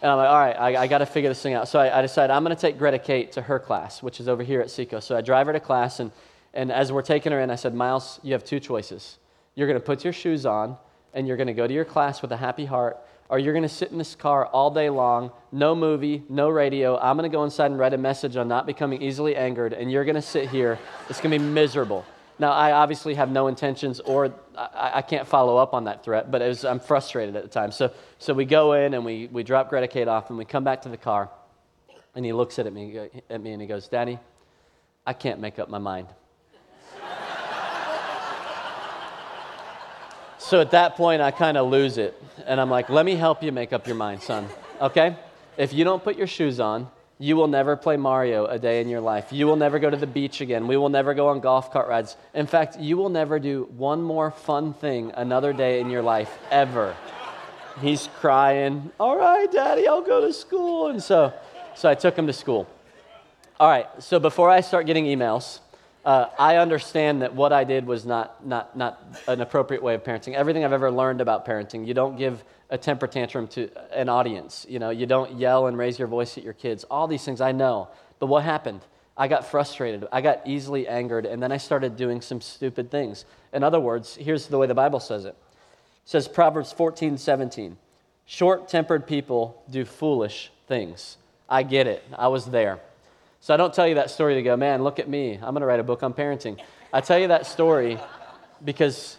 and 0.00 0.10
I'm 0.10 0.18
like, 0.18 0.28
all 0.28 0.38
right, 0.38 0.76
I, 0.76 0.82
I 0.82 0.86
got 0.86 0.98
to 0.98 1.06
figure 1.06 1.30
this 1.30 1.42
thing 1.42 1.54
out. 1.54 1.68
So 1.68 1.80
I, 1.80 1.98
I 1.98 2.02
decide 2.02 2.30
I'm 2.30 2.44
going 2.44 2.54
to 2.54 2.60
take 2.60 2.78
Greta 2.78 2.98
Kate 2.98 3.32
to 3.32 3.42
her 3.42 3.58
class, 3.58 4.02
which 4.02 4.20
is 4.20 4.28
over 4.28 4.42
here 4.42 4.60
at 4.60 4.70
Seco. 4.70 5.00
So 5.00 5.16
I 5.16 5.20
drive 5.20 5.46
her 5.46 5.52
to 5.52 5.60
class, 5.60 6.00
and, 6.00 6.10
and 6.54 6.72
as 6.72 6.90
we're 6.90 7.02
taking 7.02 7.30
her 7.30 7.40
in, 7.40 7.50
I 7.50 7.54
said, 7.54 7.72
Miles, 7.72 8.18
you 8.22 8.32
have 8.32 8.44
two 8.44 8.58
choices. 8.58 9.18
You're 9.54 9.68
going 9.68 9.78
to 9.78 9.84
put 9.84 10.02
your 10.02 10.12
shoes 10.12 10.44
on, 10.44 10.76
and 11.14 11.28
you're 11.28 11.36
going 11.36 11.46
to 11.46 11.54
go 11.54 11.68
to 11.68 11.72
your 11.74 11.84
class 11.84 12.20
with 12.20 12.32
a 12.32 12.36
happy 12.36 12.64
heart, 12.64 12.98
or 13.32 13.38
you're 13.38 13.54
going 13.54 13.62
to 13.62 13.68
sit 13.68 13.90
in 13.90 13.96
this 13.96 14.14
car 14.14 14.44
all 14.44 14.70
day 14.70 14.90
long, 14.90 15.32
no 15.52 15.74
movie, 15.74 16.22
no 16.28 16.50
radio. 16.50 16.98
I'm 16.98 17.16
going 17.16 17.28
to 17.28 17.34
go 17.34 17.44
inside 17.44 17.70
and 17.70 17.78
write 17.80 17.94
a 17.94 17.98
message 17.98 18.36
on 18.36 18.46
not 18.46 18.66
becoming 18.66 19.00
easily 19.00 19.34
angered, 19.36 19.72
and 19.72 19.90
you're 19.90 20.04
going 20.04 20.16
to 20.16 20.20
sit 20.20 20.50
here. 20.50 20.78
It's 21.08 21.18
going 21.18 21.32
to 21.32 21.38
be 21.38 21.42
miserable. 21.42 22.04
Now, 22.38 22.52
I 22.52 22.72
obviously 22.72 23.14
have 23.14 23.30
no 23.30 23.46
intentions, 23.46 24.00
or 24.00 24.34
I, 24.54 24.90
I 24.96 25.02
can't 25.02 25.26
follow 25.26 25.56
up 25.56 25.72
on 25.72 25.84
that 25.84 26.04
threat, 26.04 26.30
but 26.30 26.42
was, 26.42 26.66
I'm 26.66 26.78
frustrated 26.78 27.34
at 27.34 27.42
the 27.42 27.48
time. 27.48 27.72
So, 27.72 27.90
so 28.18 28.34
we 28.34 28.44
go 28.44 28.74
in 28.74 28.92
and 28.92 29.02
we, 29.02 29.28
we 29.32 29.42
drop 29.42 29.70
Greta 29.70 29.88
Kate 29.88 30.08
off, 30.08 30.28
and 30.28 30.36
we 30.36 30.44
come 30.44 30.62
back 30.62 30.82
to 30.82 30.90
the 30.90 30.98
car, 30.98 31.30
and 32.14 32.26
he 32.26 32.34
looks 32.34 32.58
at 32.58 32.70
me, 32.70 33.08
at 33.30 33.40
me 33.40 33.52
and 33.52 33.62
he 33.62 33.66
goes, 33.66 33.88
Daddy, 33.88 34.18
I 35.06 35.14
can't 35.14 35.40
make 35.40 35.58
up 35.58 35.70
my 35.70 35.78
mind. 35.78 36.08
So 40.52 40.60
at 40.60 40.72
that 40.72 40.96
point, 40.96 41.22
I 41.22 41.30
kind 41.30 41.56
of 41.56 41.70
lose 41.70 41.96
it. 41.96 42.14
And 42.44 42.60
I'm 42.60 42.68
like, 42.68 42.90
let 42.90 43.06
me 43.06 43.14
help 43.14 43.42
you 43.42 43.50
make 43.50 43.72
up 43.72 43.86
your 43.86 43.96
mind, 43.96 44.20
son. 44.20 44.46
Okay? 44.82 45.16
If 45.56 45.72
you 45.72 45.82
don't 45.82 46.04
put 46.04 46.14
your 46.14 46.26
shoes 46.26 46.60
on, 46.60 46.90
you 47.18 47.36
will 47.36 47.48
never 47.48 47.74
play 47.74 47.96
Mario 47.96 48.44
a 48.44 48.58
day 48.58 48.82
in 48.82 48.90
your 48.90 49.00
life. 49.00 49.32
You 49.32 49.46
will 49.46 49.56
never 49.56 49.78
go 49.78 49.88
to 49.88 49.96
the 49.96 50.06
beach 50.06 50.42
again. 50.42 50.66
We 50.66 50.76
will 50.76 50.90
never 50.90 51.14
go 51.14 51.28
on 51.28 51.40
golf 51.40 51.72
cart 51.72 51.88
rides. 51.88 52.18
In 52.34 52.46
fact, 52.46 52.78
you 52.78 52.98
will 52.98 53.08
never 53.08 53.38
do 53.38 53.66
one 53.78 54.02
more 54.02 54.30
fun 54.30 54.74
thing 54.74 55.10
another 55.14 55.54
day 55.54 55.80
in 55.80 55.88
your 55.88 56.02
life 56.02 56.38
ever. 56.50 56.94
He's 57.80 58.10
crying, 58.18 58.92
All 59.00 59.16
right, 59.16 59.50
daddy, 59.50 59.88
I'll 59.88 60.02
go 60.02 60.20
to 60.20 60.34
school. 60.34 60.88
And 60.88 61.02
so, 61.02 61.32
so 61.74 61.88
I 61.88 61.94
took 61.94 62.14
him 62.14 62.26
to 62.26 62.34
school. 62.34 62.68
All 63.58 63.70
right, 63.70 63.86
so 64.00 64.20
before 64.20 64.50
I 64.50 64.60
start 64.60 64.84
getting 64.84 65.06
emails, 65.06 65.60
uh, 66.04 66.26
I 66.38 66.56
understand 66.56 67.22
that 67.22 67.34
what 67.34 67.52
I 67.52 67.64
did 67.64 67.86
was 67.86 68.04
not, 68.04 68.44
not, 68.44 68.76
not 68.76 69.00
an 69.28 69.40
appropriate 69.40 69.82
way 69.82 69.94
of 69.94 70.02
parenting. 70.02 70.34
Everything 70.34 70.64
I've 70.64 70.72
ever 70.72 70.90
learned 70.90 71.20
about 71.20 71.46
parenting, 71.46 71.86
you 71.86 71.94
don't 71.94 72.16
give 72.16 72.42
a 72.70 72.78
temper 72.78 73.06
tantrum 73.06 73.46
to 73.48 73.70
an 73.96 74.08
audience. 74.08 74.66
You 74.68 74.78
know, 74.78 74.90
you 74.90 75.06
don't 75.06 75.38
yell 75.38 75.68
and 75.68 75.78
raise 75.78 75.98
your 75.98 76.08
voice 76.08 76.36
at 76.36 76.44
your 76.44 76.54
kids. 76.54 76.84
All 76.84 77.06
these 77.06 77.24
things 77.24 77.40
I 77.40 77.52
know. 77.52 77.88
But 78.18 78.26
what 78.26 78.42
happened? 78.42 78.80
I 79.16 79.28
got 79.28 79.46
frustrated. 79.46 80.06
I 80.10 80.22
got 80.22 80.40
easily 80.46 80.88
angered, 80.88 81.26
and 81.26 81.42
then 81.42 81.52
I 81.52 81.58
started 81.58 81.96
doing 81.96 82.20
some 82.20 82.40
stupid 82.40 82.90
things. 82.90 83.24
In 83.52 83.62
other 83.62 83.78
words, 83.78 84.16
here's 84.16 84.48
the 84.48 84.58
way 84.58 84.66
the 84.66 84.74
Bible 84.74 85.00
says 85.00 85.24
it. 85.24 85.36
It 85.36 85.36
says 86.04 86.26
Proverbs 86.26 86.72
14, 86.72 87.18
17. 87.18 87.76
Short 88.24 88.68
tempered 88.68 89.06
people 89.06 89.62
do 89.70 89.84
foolish 89.84 90.50
things. 90.66 91.18
I 91.48 91.62
get 91.62 91.86
it. 91.86 92.02
I 92.16 92.28
was 92.28 92.46
there. 92.46 92.80
So 93.42 93.52
I 93.52 93.56
don't 93.56 93.74
tell 93.74 93.88
you 93.88 93.96
that 93.96 94.08
story 94.08 94.36
to 94.36 94.42
go, 94.42 94.56
man, 94.56 94.84
look 94.84 95.00
at 95.00 95.08
me. 95.08 95.34
I'm 95.34 95.52
going 95.52 95.62
to 95.62 95.66
write 95.66 95.80
a 95.80 95.82
book 95.82 96.04
on 96.04 96.14
parenting. 96.14 96.60
I 96.92 97.00
tell 97.00 97.18
you 97.18 97.26
that 97.26 97.44
story 97.44 97.98
because 98.64 99.16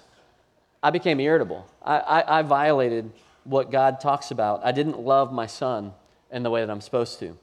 I 0.82 0.92
became 0.92 1.20
irritable. 1.20 1.68
I, 1.84 1.98
I, 1.98 2.39
I 2.39 2.42
violated 2.42 3.12
what 3.44 3.70
God 3.70 4.00
talks 4.00 4.32
about. 4.32 4.62
I 4.63 4.72
didn't 4.72 4.98
love 4.98 5.34
my 5.34 5.46
son 5.46 5.92
in 6.32 6.42
the 6.42 6.50
way 6.50 6.62
that 6.62 6.72
I'm 6.72 6.80
supposed 6.80 7.20
to. 7.20 7.38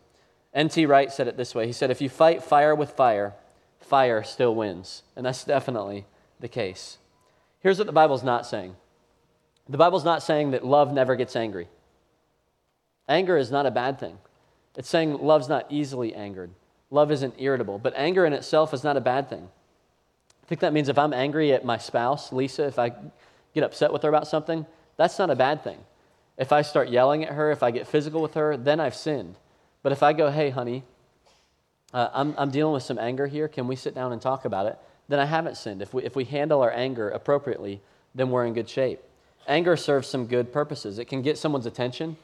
N.T. 0.55 0.87
Wright 0.87 1.13
said 1.13 1.29
it 1.29 1.37
this 1.37 1.55
way 1.55 1.67
He 1.67 1.73
said, 1.75 1.91
If 1.91 2.01
you 2.01 2.09
fight 2.09 2.43
fire 2.43 2.75
with 2.75 2.93
fire, 2.93 3.35
fire 3.81 4.23
still 4.23 4.55
wins. 4.55 5.03
And 5.17 5.27
that's 5.27 5.45
definitely 5.45 6.07
the 6.41 6.49
case. 6.49 6.97
Here's 7.61 7.77
what 7.77 7.89
the 7.89 7.93
Bible's 7.93 8.25
not 8.25 8.47
saying 8.47 8.75
the 9.69 9.77
Bible's 9.77 10.07
not 10.07 10.23
saying 10.23 10.53
that 10.53 10.65
love 10.65 10.95
never 10.95 11.15
gets 11.15 11.37
angry. 11.37 11.69
Anger 13.07 13.37
is 13.37 13.51
not 13.51 13.67
a 13.67 13.71
bad 13.71 14.01
thing. 14.01 14.17
It's 14.79 14.89
saying 14.89 15.19
love's 15.19 15.49
not 15.51 15.67
easily 15.69 16.15
angered. 16.15 16.53
Love 16.91 17.13
isn't 17.13 17.35
irritable. 17.39 17.79
But 17.79 17.95
anger 17.97 18.27
in 18.27 18.33
itself 18.33 18.75
is 18.75 18.85
not 18.85 18.97
a 18.97 19.01
bad 19.01 19.29
thing. 19.29 19.49
I 20.43 20.47
think 20.47 20.61
that 20.61 20.73
means 20.73 20.89
if 20.89 20.99
I'm 20.99 21.13
angry 21.13 21.53
at 21.53 21.65
my 21.65 21.79
spouse, 21.79 22.33
Lisa, 22.33 22.67
if 22.67 22.79
I 22.79 22.93
get 23.55 23.63
upset 23.63 23.93
with 23.93 24.03
her 24.03 24.09
about 24.09 24.27
something, 24.27 24.67
that's 24.97 25.19
not 25.19 25.31
a 25.31 25.37
bad 25.37 25.63
thing. 25.63 25.79
If 26.37 26.53
I 26.53 26.63
start 26.63 26.89
yelling 26.89 27.25
at 27.25 27.33
her, 27.33 27.51
if 27.51 27.63
I 27.63 27.71
get 27.71 27.87
physical 27.87 28.21
with 28.21 28.35
her, 28.35 28.57
then 28.57 28.81
I've 28.81 28.95
sinned. 28.95 29.37
But 29.83 29.93
if 29.93 30.03
I 30.03 30.13
go, 30.13 30.31
hey, 30.31 30.51
honey, 30.51 30.83
uh, 31.93 32.09
I'm, 32.13 32.35
I'm 32.37 32.51
dealing 32.51 32.73
with 32.73 32.83
some 32.83 32.99
anger 32.99 33.27
here, 33.27 33.47
can 33.49 33.67
we 33.67 33.77
sit 33.77 33.95
down 33.95 34.13
and 34.13 34.21
talk 34.21 34.45
about 34.45 34.67
it? 34.67 34.79
Then 35.09 35.21
I 35.21 35.27
haven't 35.27 35.57
sinned. 35.57 35.83
If 35.83 35.93
we, 35.95 36.05
if 36.05 36.17
we 36.17 36.25
handle 36.25 36.63
our 36.63 36.73
anger 36.73 37.09
appropriately, 37.11 37.81
then 38.15 38.31
we're 38.31 38.47
in 38.47 38.55
good 38.55 38.69
shape. 38.69 39.01
Anger 39.47 39.77
serves 39.77 40.09
some 40.09 40.27
good 40.27 40.53
purposes. 40.53 40.99
It 40.99 41.07
can 41.07 41.23
get 41.23 41.39
someone's 41.39 41.67
attention 41.67 42.17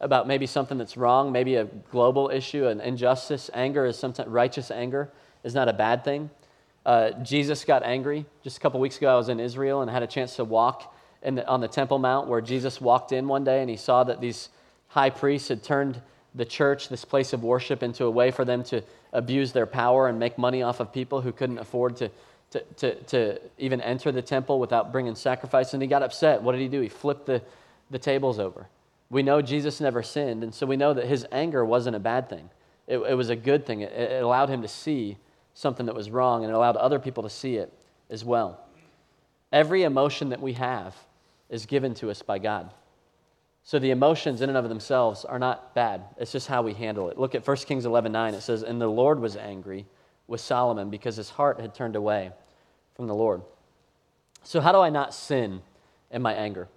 about 0.00 0.26
maybe 0.26 0.46
something 0.46 0.78
that's 0.78 0.96
wrong, 0.96 1.32
maybe 1.32 1.56
a 1.56 1.64
global 1.64 2.30
issue, 2.30 2.66
an 2.66 2.80
injustice. 2.80 3.50
Anger 3.54 3.86
is 3.86 3.98
sometimes 3.98 4.28
righteous 4.28 4.70
anger 4.70 5.10
is 5.44 5.54
not 5.54 5.68
a 5.68 5.72
bad 5.72 6.04
thing. 6.04 6.30
Uh, 6.84 7.12
Jesus 7.22 7.64
got 7.64 7.82
angry. 7.82 8.26
Just 8.42 8.58
a 8.58 8.60
couple 8.60 8.80
weeks 8.80 8.98
ago, 8.98 9.12
I 9.12 9.16
was 9.16 9.28
in 9.28 9.40
Israel 9.40 9.82
and 9.82 9.90
had 9.90 10.02
a 10.02 10.06
chance 10.06 10.36
to 10.36 10.44
walk 10.44 10.94
the, 11.22 11.46
on 11.46 11.60
the 11.60 11.68
Temple 11.68 11.98
Mount 11.98 12.28
where 12.28 12.40
Jesus 12.40 12.80
walked 12.80 13.12
in 13.12 13.26
one 13.28 13.44
day 13.44 13.60
and 13.60 13.70
he 13.70 13.76
saw 13.76 14.04
that 14.04 14.20
these 14.20 14.50
high 14.88 15.10
priests 15.10 15.48
had 15.48 15.62
turned 15.62 16.00
the 16.34 16.44
church, 16.44 16.88
this 16.88 17.04
place 17.04 17.32
of 17.32 17.42
worship, 17.42 17.82
into 17.82 18.04
a 18.04 18.10
way 18.10 18.30
for 18.30 18.44
them 18.44 18.62
to 18.64 18.82
abuse 19.12 19.52
their 19.52 19.66
power 19.66 20.08
and 20.08 20.18
make 20.18 20.36
money 20.36 20.62
off 20.62 20.80
of 20.80 20.92
people 20.92 21.20
who 21.20 21.32
couldn't 21.32 21.58
afford 21.58 21.96
to, 21.96 22.10
to, 22.50 22.60
to, 22.76 22.94
to 23.04 23.40
even 23.56 23.80
enter 23.80 24.12
the 24.12 24.22
temple 24.22 24.58
without 24.58 24.92
bringing 24.92 25.14
sacrifice. 25.14 25.72
And 25.72 25.82
he 25.82 25.88
got 25.88 26.02
upset. 26.02 26.42
What 26.42 26.52
did 26.52 26.60
he 26.60 26.68
do? 26.68 26.80
He 26.80 26.88
flipped 26.88 27.26
the, 27.26 27.40
the 27.90 27.98
tables 27.98 28.38
over. 28.38 28.66
We 29.10 29.22
know 29.22 29.42
Jesus 29.42 29.80
never 29.80 30.02
sinned, 30.02 30.42
and 30.42 30.54
so 30.54 30.66
we 30.66 30.76
know 30.76 30.94
that 30.94 31.06
his 31.06 31.26
anger 31.30 31.64
wasn't 31.64 31.96
a 31.96 32.00
bad 32.00 32.28
thing. 32.28 32.50
It, 32.86 32.98
it 32.98 33.14
was 33.14 33.30
a 33.30 33.36
good 33.36 33.66
thing. 33.66 33.80
It, 33.80 33.92
it 33.92 34.22
allowed 34.22 34.48
him 34.48 34.62
to 34.62 34.68
see 34.68 35.18
something 35.54 35.86
that 35.86 35.94
was 35.94 36.10
wrong, 36.10 36.42
and 36.42 36.50
it 36.52 36.56
allowed 36.56 36.76
other 36.76 36.98
people 36.98 37.22
to 37.22 37.30
see 37.30 37.56
it 37.56 37.72
as 38.10 38.24
well. 38.24 38.60
Every 39.52 39.84
emotion 39.84 40.30
that 40.30 40.40
we 40.40 40.54
have 40.54 40.96
is 41.48 41.66
given 41.66 41.94
to 41.94 42.10
us 42.10 42.22
by 42.22 42.38
God. 42.38 42.70
So 43.62 43.78
the 43.78 43.92
emotions 43.92 44.42
in 44.42 44.50
and 44.50 44.58
of 44.58 44.68
themselves 44.68 45.24
are 45.24 45.38
not 45.38 45.74
bad. 45.74 46.02
It's 46.18 46.32
just 46.32 46.48
how 46.48 46.62
we 46.62 46.74
handle 46.74 47.08
it. 47.08 47.18
Look 47.18 47.34
at 47.34 47.46
1 47.46 47.56
Kings 47.58 47.86
11 47.86 48.12
9. 48.12 48.34
It 48.34 48.42
says, 48.42 48.62
And 48.62 48.80
the 48.80 48.88
Lord 48.88 49.20
was 49.20 49.36
angry 49.36 49.86
with 50.26 50.40
Solomon 50.40 50.90
because 50.90 51.16
his 51.16 51.30
heart 51.30 51.60
had 51.60 51.74
turned 51.74 51.96
away 51.96 52.32
from 52.94 53.06
the 53.06 53.14
Lord. 53.14 53.42
So, 54.42 54.60
how 54.60 54.72
do 54.72 54.78
I 54.78 54.90
not 54.90 55.14
sin 55.14 55.62
in 56.10 56.20
my 56.20 56.34
anger? 56.34 56.68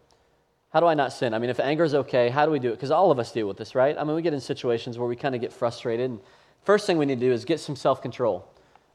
How 0.70 0.80
do 0.82 0.86
I 0.86 0.94
not 0.94 1.14
sin? 1.14 1.34
I 1.34 1.40
mean, 1.40 1.50
if 1.50 1.60
anger 1.60 1.84
is 1.84 1.94
okay, 1.94 2.30
how 2.30 2.46
do 2.46 2.52
we 2.52 2.60
do 2.60 2.70
it? 2.70 2.76
Because 2.76 2.92
all 2.92 3.10
of 3.10 3.20
us 3.20 3.32
deal 3.32 3.48
with 3.48 3.58
this, 3.58 3.74
right? 3.74 3.98
I 3.98 4.04
mean, 4.04 4.16
we 4.16 4.22
get 4.22 4.34
in 4.34 4.42
situations 4.42 4.98
where 4.98 5.08
we 5.08 5.16
kind 5.16 5.34
of 5.34 5.42
get 5.42 5.54
frustrated. 5.54 6.10
And 6.10 6.20
first 6.64 6.86
thing 6.86 6.98
we 6.98 7.06
need 7.06 7.20
to 7.20 7.26
do 7.26 7.32
is 7.32 7.46
get 7.46 7.60
some 7.60 7.76
self 7.76 8.02
control. 8.02 8.48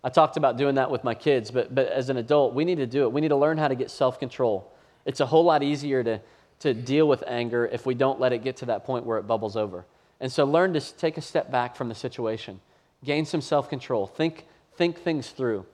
I 0.04 0.10
talked 0.10 0.36
about 0.36 0.56
doing 0.56 0.74
that 0.74 0.90
with 0.90 1.04
my 1.04 1.14
kids, 1.14 1.50
but, 1.50 1.74
but 1.74 1.86
as 1.88 2.08
an 2.08 2.16
adult, 2.16 2.54
we 2.54 2.64
need 2.64 2.78
to 2.78 2.86
do 2.86 3.04
it. 3.04 3.12
We 3.12 3.20
need 3.20 3.28
to 3.28 3.36
learn 3.36 3.56
how 3.56 3.68
to 3.68 3.74
get 3.74 3.90
self 3.90 4.18
control. 4.18 4.70
It's 5.06 5.20
a 5.20 5.26
whole 5.26 5.44
lot 5.44 5.62
easier 5.62 6.04
to, 6.04 6.20
to 6.60 6.74
deal 6.74 7.08
with 7.08 7.24
anger 7.26 7.66
if 7.66 7.86
we 7.86 7.94
don't 7.94 8.20
let 8.20 8.32
it 8.32 8.44
get 8.44 8.56
to 8.58 8.66
that 8.66 8.84
point 8.84 9.06
where 9.06 9.18
it 9.18 9.26
bubbles 9.26 9.56
over. 9.56 9.86
And 10.20 10.30
so 10.30 10.44
learn 10.44 10.74
to 10.74 10.80
take 10.80 11.16
a 11.16 11.20
step 11.20 11.50
back 11.50 11.74
from 11.74 11.88
the 11.88 11.94
situation, 11.94 12.60
gain 13.02 13.24
some 13.24 13.40
self 13.40 13.68
control, 13.70 14.06
think, 14.06 14.46
think 14.76 14.98
things 14.98 15.30
through. 15.30 15.66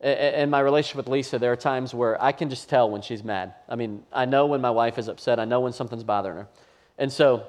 In 0.00 0.48
my 0.48 0.60
relationship 0.60 0.96
with 0.96 1.08
Lisa, 1.08 1.38
there 1.38 1.52
are 1.52 1.56
times 1.56 1.92
where 1.92 2.20
I 2.22 2.32
can 2.32 2.48
just 2.48 2.70
tell 2.70 2.88
when 2.88 3.02
she's 3.02 3.22
mad. 3.22 3.54
I 3.68 3.76
mean, 3.76 4.02
I 4.12 4.24
know 4.24 4.46
when 4.46 4.62
my 4.62 4.70
wife 4.70 4.98
is 4.98 5.08
upset, 5.08 5.38
I 5.38 5.44
know 5.44 5.60
when 5.60 5.74
something's 5.74 6.04
bothering 6.04 6.36
her. 6.36 6.48
And 6.96 7.12
so 7.12 7.44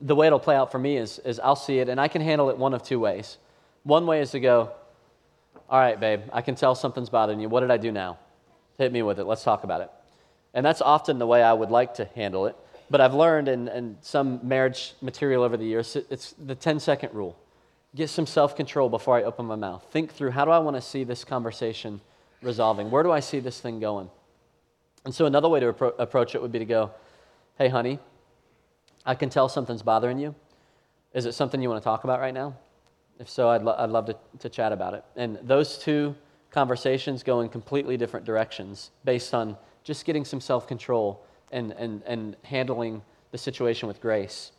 the 0.00 0.16
way 0.16 0.26
it'll 0.26 0.40
play 0.40 0.56
out 0.56 0.72
for 0.72 0.78
me 0.78 0.96
is, 0.96 1.20
is 1.20 1.38
I'll 1.38 1.56
see 1.56 1.78
it, 1.78 1.88
and 1.88 2.00
I 2.00 2.08
can 2.08 2.20
handle 2.20 2.50
it 2.50 2.58
one 2.58 2.74
of 2.74 2.82
two 2.82 2.98
ways. 2.98 3.38
One 3.84 4.06
way 4.06 4.20
is 4.20 4.32
to 4.32 4.40
go, 4.40 4.72
All 5.68 5.78
right, 5.78 5.98
babe, 5.98 6.22
I 6.32 6.42
can 6.42 6.56
tell 6.56 6.74
something's 6.74 7.10
bothering 7.10 7.38
you. 7.38 7.48
What 7.48 7.60
did 7.60 7.70
I 7.70 7.76
do 7.76 7.92
now? 7.92 8.18
Hit 8.78 8.92
me 8.92 9.02
with 9.02 9.20
it. 9.20 9.24
Let's 9.24 9.44
talk 9.44 9.62
about 9.62 9.82
it. 9.82 9.90
And 10.54 10.66
that's 10.66 10.80
often 10.80 11.18
the 11.18 11.26
way 11.26 11.42
I 11.42 11.52
would 11.52 11.70
like 11.70 11.94
to 11.94 12.06
handle 12.16 12.46
it. 12.46 12.56
But 12.90 13.00
I've 13.00 13.14
learned 13.14 13.48
in, 13.48 13.68
in 13.68 13.96
some 14.00 14.40
marriage 14.42 14.94
material 15.00 15.44
over 15.44 15.56
the 15.56 15.64
years, 15.64 15.96
it's 16.10 16.32
the 16.32 16.54
10 16.54 16.80
second 16.80 17.14
rule. 17.14 17.38
Get 17.94 18.08
some 18.08 18.26
self 18.26 18.56
control 18.56 18.88
before 18.88 19.16
I 19.16 19.22
open 19.22 19.46
my 19.46 19.56
mouth. 19.56 19.86
Think 19.90 20.12
through 20.12 20.30
how 20.30 20.44
do 20.44 20.50
I 20.50 20.58
want 20.58 20.76
to 20.76 20.82
see 20.82 21.04
this 21.04 21.24
conversation 21.24 22.00
resolving? 22.40 22.90
Where 22.90 23.02
do 23.02 23.12
I 23.12 23.20
see 23.20 23.38
this 23.38 23.60
thing 23.60 23.80
going? 23.80 24.08
And 25.04 25.14
so, 25.14 25.26
another 25.26 25.48
way 25.48 25.60
to 25.60 25.72
appro- 25.72 25.94
approach 25.98 26.34
it 26.34 26.40
would 26.40 26.52
be 26.52 26.58
to 26.58 26.64
go, 26.64 26.90
Hey, 27.58 27.68
honey, 27.68 27.98
I 29.04 29.14
can 29.14 29.28
tell 29.28 29.48
something's 29.48 29.82
bothering 29.82 30.18
you. 30.18 30.34
Is 31.12 31.26
it 31.26 31.32
something 31.32 31.60
you 31.60 31.68
want 31.68 31.82
to 31.82 31.84
talk 31.84 32.04
about 32.04 32.20
right 32.20 32.32
now? 32.32 32.56
If 33.18 33.28
so, 33.28 33.50
I'd, 33.50 33.62
lo- 33.62 33.76
I'd 33.76 33.90
love 33.90 34.06
to, 34.06 34.16
to 34.38 34.48
chat 34.48 34.72
about 34.72 34.94
it. 34.94 35.04
And 35.16 35.38
those 35.42 35.76
two 35.76 36.14
conversations 36.50 37.22
go 37.22 37.40
in 37.40 37.48
completely 37.48 37.96
different 37.96 38.24
directions 38.24 38.90
based 39.04 39.34
on 39.34 39.56
just 39.84 40.04
getting 40.04 40.24
some 40.24 40.40
self 40.40 40.66
control 40.66 41.24
and, 41.50 41.72
and, 41.72 42.02
and 42.06 42.36
handling 42.42 43.02
the 43.32 43.38
situation 43.38 43.86
with 43.86 44.00
grace. 44.00 44.52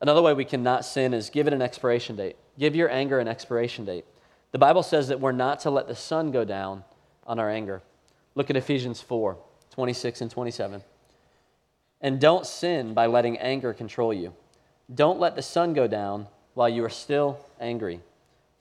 Another 0.00 0.22
way 0.22 0.34
we 0.34 0.44
cannot 0.44 0.84
sin 0.84 1.14
is 1.14 1.30
give 1.30 1.46
it 1.46 1.52
an 1.52 1.62
expiration 1.62 2.16
date. 2.16 2.36
Give 2.58 2.76
your 2.76 2.90
anger 2.90 3.18
an 3.18 3.28
expiration 3.28 3.84
date. 3.84 4.04
The 4.52 4.58
Bible 4.58 4.82
says 4.82 5.08
that 5.08 5.20
we're 5.20 5.32
not 5.32 5.60
to 5.60 5.70
let 5.70 5.88
the 5.88 5.94
sun 5.94 6.30
go 6.30 6.44
down 6.44 6.84
on 7.26 7.38
our 7.38 7.50
anger. 7.50 7.82
Look 8.34 8.50
at 8.50 8.56
Ephesians 8.56 9.00
4 9.00 9.36
26 9.70 10.20
and 10.22 10.30
27. 10.30 10.82
And 12.00 12.20
don't 12.20 12.46
sin 12.46 12.94
by 12.94 13.06
letting 13.06 13.36
anger 13.38 13.74
control 13.74 14.12
you. 14.12 14.32
Don't 14.94 15.18
let 15.18 15.34
the 15.36 15.42
sun 15.42 15.74
go 15.74 15.86
down 15.86 16.28
while 16.54 16.68
you 16.68 16.84
are 16.84 16.90
still 16.90 17.38
angry, 17.60 18.00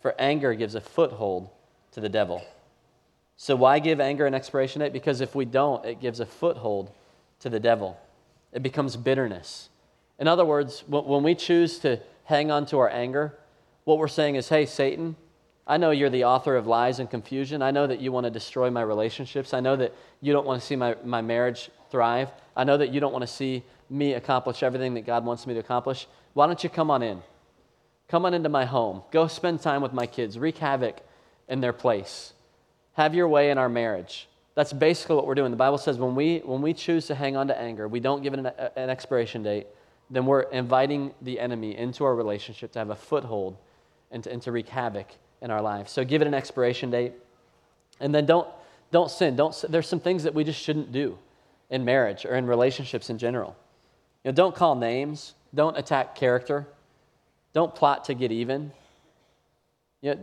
for 0.01 0.15
anger 0.19 0.53
gives 0.53 0.75
a 0.75 0.81
foothold 0.81 1.49
to 1.91 2.01
the 2.01 2.09
devil. 2.09 2.41
So, 3.37 3.55
why 3.55 3.79
give 3.79 3.99
anger 3.99 4.25
an 4.25 4.33
expiration 4.33 4.81
date? 4.81 4.93
Because 4.93 5.21
if 5.21 5.35
we 5.35 5.45
don't, 5.45 5.85
it 5.85 6.01
gives 6.01 6.19
a 6.19 6.25
foothold 6.25 6.91
to 7.39 7.49
the 7.49 7.59
devil. 7.59 7.97
It 8.51 8.63
becomes 8.63 8.97
bitterness. 8.97 9.69
In 10.19 10.27
other 10.27 10.45
words, 10.45 10.83
when 10.87 11.23
we 11.23 11.35
choose 11.35 11.79
to 11.79 11.99
hang 12.23 12.51
on 12.51 12.65
to 12.67 12.79
our 12.79 12.89
anger, 12.89 13.37
what 13.83 13.97
we're 13.97 14.07
saying 14.07 14.35
is, 14.35 14.49
hey, 14.49 14.65
Satan, 14.65 15.15
I 15.67 15.77
know 15.77 15.91
you're 15.91 16.09
the 16.09 16.25
author 16.25 16.55
of 16.55 16.67
lies 16.67 16.99
and 16.99 17.09
confusion. 17.09 17.61
I 17.61 17.71
know 17.71 17.87
that 17.87 17.99
you 17.99 18.11
want 18.11 18.25
to 18.25 18.29
destroy 18.29 18.69
my 18.69 18.81
relationships. 18.81 19.53
I 19.53 19.59
know 19.59 19.75
that 19.75 19.93
you 20.21 20.31
don't 20.31 20.45
want 20.45 20.61
to 20.61 20.65
see 20.65 20.75
my, 20.75 20.95
my 21.03 21.21
marriage 21.21 21.69
thrive. 21.89 22.29
I 22.55 22.63
know 22.63 22.77
that 22.77 22.93
you 22.93 22.99
don't 22.99 23.11
want 23.11 23.23
to 23.23 23.27
see 23.27 23.63
me 23.89 24.13
accomplish 24.13 24.63
everything 24.63 24.93
that 24.93 25.05
God 25.05 25.25
wants 25.25 25.45
me 25.47 25.53
to 25.55 25.59
accomplish. 25.59 26.07
Why 26.33 26.47
don't 26.47 26.63
you 26.63 26.69
come 26.69 26.91
on 26.91 27.01
in? 27.01 27.21
Come 28.07 28.25
on 28.25 28.33
into 28.33 28.49
my 28.49 28.65
home. 28.65 29.01
Go 29.11 29.27
spend 29.27 29.61
time 29.61 29.81
with 29.81 29.93
my 29.93 30.05
kids. 30.05 30.37
Wreak 30.37 30.57
havoc 30.57 30.97
in 31.47 31.61
their 31.61 31.73
place. 31.73 32.33
Have 32.93 33.15
your 33.15 33.27
way 33.27 33.49
in 33.49 33.57
our 33.57 33.69
marriage. 33.69 34.27
That's 34.53 34.71
basically 34.71 35.15
what 35.15 35.27
we're 35.27 35.35
doing. 35.35 35.51
The 35.51 35.57
Bible 35.57 35.77
says 35.77 35.97
when 35.97 36.15
we, 36.15 36.39
when 36.39 36.61
we 36.61 36.73
choose 36.73 37.07
to 37.07 37.15
hang 37.15 37.35
on 37.35 37.47
to 37.47 37.59
anger, 37.59 37.87
we 37.87 37.99
don't 37.99 38.23
give 38.23 38.33
it 38.33 38.39
an, 38.39 38.51
an 38.75 38.89
expiration 38.89 39.43
date, 39.43 39.67
then 40.09 40.25
we're 40.25 40.41
inviting 40.41 41.13
the 41.21 41.39
enemy 41.39 41.75
into 41.75 42.03
our 42.03 42.15
relationship 42.15 42.71
to 42.73 42.79
have 42.79 42.89
a 42.89 42.95
foothold 42.95 43.57
and 44.11 44.23
to, 44.23 44.31
and 44.31 44.41
to 44.43 44.51
wreak 44.51 44.69
havoc 44.69 45.07
in 45.41 45.51
our 45.51 45.61
lives. 45.61 45.91
So 45.91 46.03
give 46.03 46.21
it 46.21 46.27
an 46.27 46.33
expiration 46.33 46.91
date. 46.91 47.13
And 47.99 48.13
then 48.13 48.25
don't, 48.25 48.47
don't 48.91 49.09
sin. 49.09 49.35
Don't, 49.35 49.65
there's 49.69 49.87
some 49.87 49.99
things 49.99 50.23
that 50.23 50.33
we 50.33 50.43
just 50.43 50.61
shouldn't 50.61 50.91
do 50.91 51.17
in 51.69 51.85
marriage 51.85 52.25
or 52.25 52.35
in 52.35 52.45
relationships 52.45 53.09
in 53.09 53.17
general. 53.17 53.55
You 54.23 54.31
know, 54.31 54.35
don't 54.35 54.55
call 54.55 54.75
names. 54.75 55.33
Don't 55.53 55.77
attack 55.77 56.15
character. 56.15 56.67
Don't 57.53 57.73
plot 57.73 58.05
to 58.05 58.13
get 58.13 58.31
even. 58.31 58.71
You 60.01 60.15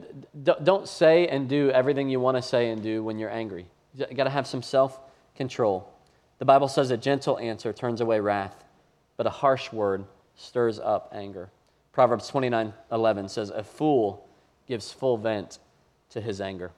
know, 0.44 0.56
don't 0.62 0.86
say 0.86 1.26
and 1.26 1.48
do 1.48 1.70
everything 1.70 2.08
you 2.08 2.20
want 2.20 2.36
to 2.36 2.42
say 2.42 2.70
and 2.70 2.82
do 2.82 3.02
when 3.02 3.18
you're 3.18 3.30
angry. 3.30 3.66
You 3.94 4.06
got 4.14 4.24
to 4.24 4.30
have 4.30 4.46
some 4.46 4.62
self 4.62 5.00
control. 5.34 5.92
The 6.38 6.44
Bible 6.44 6.68
says 6.68 6.90
a 6.90 6.96
gentle 6.96 7.38
answer 7.38 7.72
turns 7.72 8.00
away 8.00 8.20
wrath, 8.20 8.61
but 9.22 9.28
a 9.28 9.30
harsh 9.30 9.72
word 9.72 10.04
stirs 10.34 10.80
up 10.80 11.12
anger. 11.14 11.48
Proverbs 11.92 12.26
29 12.26 12.74
11 12.90 13.28
says, 13.28 13.50
A 13.50 13.62
fool 13.62 14.26
gives 14.66 14.90
full 14.90 15.16
vent 15.16 15.60
to 16.10 16.20
his 16.20 16.40
anger. 16.40 16.72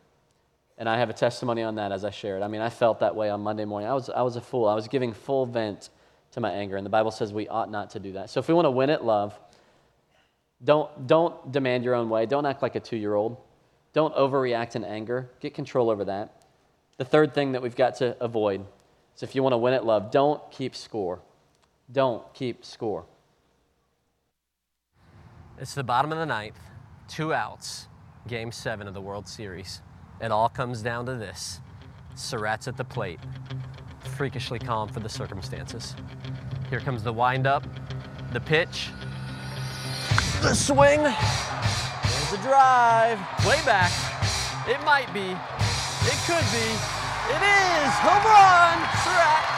And 0.77 0.87
I 0.87 0.99
have 0.99 1.09
a 1.09 1.15
testimony 1.15 1.63
on 1.63 1.77
that 1.77 1.91
as 1.91 2.05
I 2.05 2.11
shared. 2.11 2.43
I 2.43 2.49
mean, 2.49 2.61
I 2.61 2.69
felt 2.69 3.01
that 3.01 3.17
way 3.17 3.31
on 3.31 3.41
Monday 3.41 3.65
morning. 3.65 3.89
I 3.89 3.95
was, 3.95 4.11
I 4.11 4.21
was 4.21 4.37
a 4.37 4.43
fool. 4.43 4.69
I 4.69 4.75
was 4.75 4.89
giving 4.89 5.15
full 5.15 5.47
vent 5.47 5.89
to 6.33 6.41
my 6.41 6.51
anger. 6.51 6.77
And 6.77 6.85
the 6.85 6.91
Bible 6.91 7.11
says 7.11 7.33
we 7.33 7.49
ought 7.49 7.71
not 7.71 7.89
to 7.91 7.99
do 7.99 8.13
that. 8.13 8.29
So 8.29 8.41
if 8.41 8.49
we 8.49 8.53
want 8.53 8.67
to 8.67 8.71
win 8.71 8.91
at 8.91 9.03
love, 9.03 9.41
don't, 10.63 11.07
don't 11.07 11.51
demand 11.51 11.83
your 11.83 11.95
own 11.95 12.11
way. 12.11 12.27
Don't 12.27 12.45
act 12.45 12.61
like 12.61 12.75
a 12.75 12.81
two 12.81 12.99
year 12.99 13.15
old. 13.15 13.39
Don't 13.95 14.15
overreact 14.15 14.77
in 14.77 14.85
anger. 14.85 15.31
Get 15.41 15.55
control 15.55 15.89
over 15.89 16.05
that. 16.05 16.45
The 16.99 17.07
third 17.07 17.33
thing 17.33 17.53
that 17.53 17.63
we've 17.63 17.75
got 17.75 17.95
to 18.01 18.23
avoid 18.23 18.67
is 19.17 19.23
if 19.23 19.35
you 19.35 19.43
want 19.43 19.55
to 19.55 19.59
win 19.59 19.73
at 19.73 19.87
love, 19.87 20.11
don't 20.11 20.43
keep 20.51 20.77
score. 20.77 21.23
Don't 21.93 22.33
keep 22.35 22.65
score. 22.65 23.05
It's 25.59 25.75
the 25.75 25.85
bottom 25.85 26.11
of 26.13 26.19
the 26.19 26.27
ninth, 26.27 26.59
two 27.09 27.33
outs, 27.33 27.89
game 28.27 28.51
seven 28.51 28.89
of 28.89 28.95
the 28.95 29.01
World 29.01 29.29
Series. 29.29 29.83
It 30.21 30.33
all 30.33 30.49
comes 30.49 30.83
down 30.83 31.07
to 31.07 31.15
this 31.15 31.61
Surratt's 32.15 32.69
at 32.69 32.77
the 32.77 32.85
plate, 32.85 33.21
freakishly 34.17 34.59
calm 34.59 34.89
for 34.89 35.01
the 35.01 35.09
circumstances. 35.09 35.95
Here 36.71 36.81
comes 36.81 37.03
the 37.03 37.13
windup, 37.13 37.67
the 38.33 38.41
pitch, 38.41 38.89
the 40.41 40.55
swing. 40.55 41.03
There's 41.03 42.33
a 42.33 42.43
drive, 42.43 43.19
way 43.47 43.61
back. 43.65 43.93
It 44.69 44.83
might 44.85 45.13
be, 45.13 45.37
it 46.07 46.19
could 46.27 46.47
be, 46.51 46.69
it 47.31 47.43
is 47.43 47.93
home 48.01 48.25
run, 48.25 48.79
Surratt. 49.05 49.54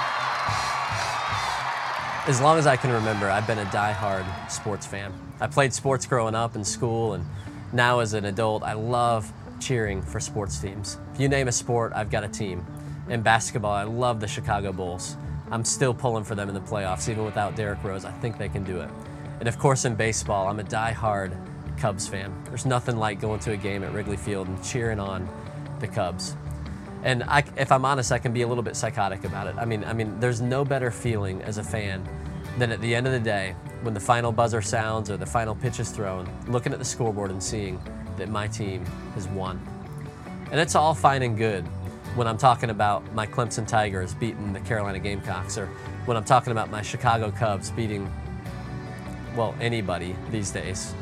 As 2.29 2.41
long 2.41 2.59
as 2.59 2.67
I 2.67 2.77
can 2.77 2.91
remember, 2.91 3.31
I've 3.31 3.47
been 3.47 3.59
a 3.59 3.71
die-hard 3.71 4.27
sports 4.51 4.85
fan. 4.85 5.13
I 5.41 5.47
played 5.47 5.73
sports 5.73 6.07
growing 6.07 6.35
up 6.35 6.57
in 6.57 6.65
school, 6.65 7.13
and 7.13 7.25
now 7.73 8.01
as 8.01 8.15
an 8.15 8.25
adult, 8.25 8.65
I 8.65 8.73
love 8.73 9.33
cheering 9.61 10.03
for 10.03 10.19
sports 10.19 10.59
teams. 10.59 10.99
If 11.15 11.21
you 11.21 11.29
name 11.29 11.47
a 11.47 11.53
sport, 11.53 11.93
I've 11.95 12.11
got 12.11 12.25
a 12.25 12.29
team. 12.29 12.67
In 13.09 13.23
basketball, 13.23 13.71
I 13.71 13.85
love 13.85 14.19
the 14.19 14.27
Chicago 14.27 14.73
Bulls. 14.73 15.17
I'm 15.53 15.65
still 15.65 15.95
pulling 15.95 16.25
for 16.25 16.35
them 16.35 16.49
in 16.49 16.55
the 16.57 16.61
playoffs, 16.61 17.09
even 17.09 17.25
without 17.25 17.55
Derrick 17.55 17.85
Rose. 17.85 18.05
I 18.05 18.11
think 18.11 18.39
they 18.39 18.49
can 18.49 18.65
do 18.65 18.81
it. 18.81 18.91
And 19.39 19.49
of 19.49 19.57
course, 19.57 19.85
in 19.85 19.95
baseball, 19.95 20.49
I'm 20.49 20.59
a 20.59 20.65
die-hard 20.65 21.33
Cubs 21.79 22.09
fan. 22.09 22.35
There's 22.47 22.67
nothing 22.67 22.97
like 22.97 23.21
going 23.21 23.39
to 23.39 23.53
a 23.53 23.57
game 23.57 23.85
at 23.85 23.93
Wrigley 23.93 24.17
Field 24.17 24.49
and 24.49 24.65
cheering 24.65 24.99
on 24.99 25.29
the 25.79 25.87
Cubs. 25.87 26.35
And 27.07 27.23
I, 27.23 27.45
if 27.57 27.71
I'm 27.71 27.85
honest, 27.85 28.11
I 28.11 28.19
can 28.19 28.33
be 28.33 28.43
a 28.43 28.49
little 28.49 28.65
bit 28.65 28.75
psychotic 28.75 29.23
about 29.23 29.47
it. 29.47 29.55
I 29.57 29.65
mean, 29.65 29.85
I 29.85 29.93
mean, 29.93 30.19
there's 30.19 30.41
no 30.41 30.65
better 30.65 30.91
feeling 30.91 31.41
as 31.43 31.57
a 31.57 31.63
fan 31.63 32.07
than 32.59 32.73
at 32.73 32.81
the 32.81 32.97
end 32.97 33.07
of 33.07 33.13
the 33.13 33.21
day, 33.21 33.55
when 33.83 33.95
the 33.95 34.01
final 34.01 34.33
buzzer 34.33 34.61
sounds 34.61 35.09
or 35.09 35.17
the 35.17 35.25
final 35.25 35.55
pitch 35.55 35.79
is 35.79 35.91
thrown, 35.91 36.29
looking 36.49 36.73
at 36.73 36.81
the 36.81 36.85
scoreboard 36.85 37.31
and 37.31 37.41
seeing 37.41 37.81
that 38.17 38.29
my 38.29 38.49
team 38.49 38.85
has 39.15 39.29
won. 39.29 39.65
And 40.51 40.59
it's 40.59 40.75
all 40.75 40.95
fine 40.95 41.23
and 41.23 41.37
good 41.37 41.65
when 42.17 42.27
I'm 42.27 42.39
talking 42.39 42.71
about 42.71 43.15
my 43.15 43.25
Clemson 43.25 43.69
Tigers 43.69 44.13
beating 44.13 44.53
the 44.53 44.61
Carolina 44.61 44.99
Gamecocks 44.99 45.57
or 45.57 45.67
when 46.07 46.17
I'm 46.17 46.25
talking 46.25 46.51
about 46.51 46.73
my 46.73 46.83
Chicago 46.83 47.31
Cubs 47.31 47.71
beating, 47.71 48.13
well, 49.37 49.55
anybody 49.61 50.17
these 50.33 50.51
days. 50.51 50.93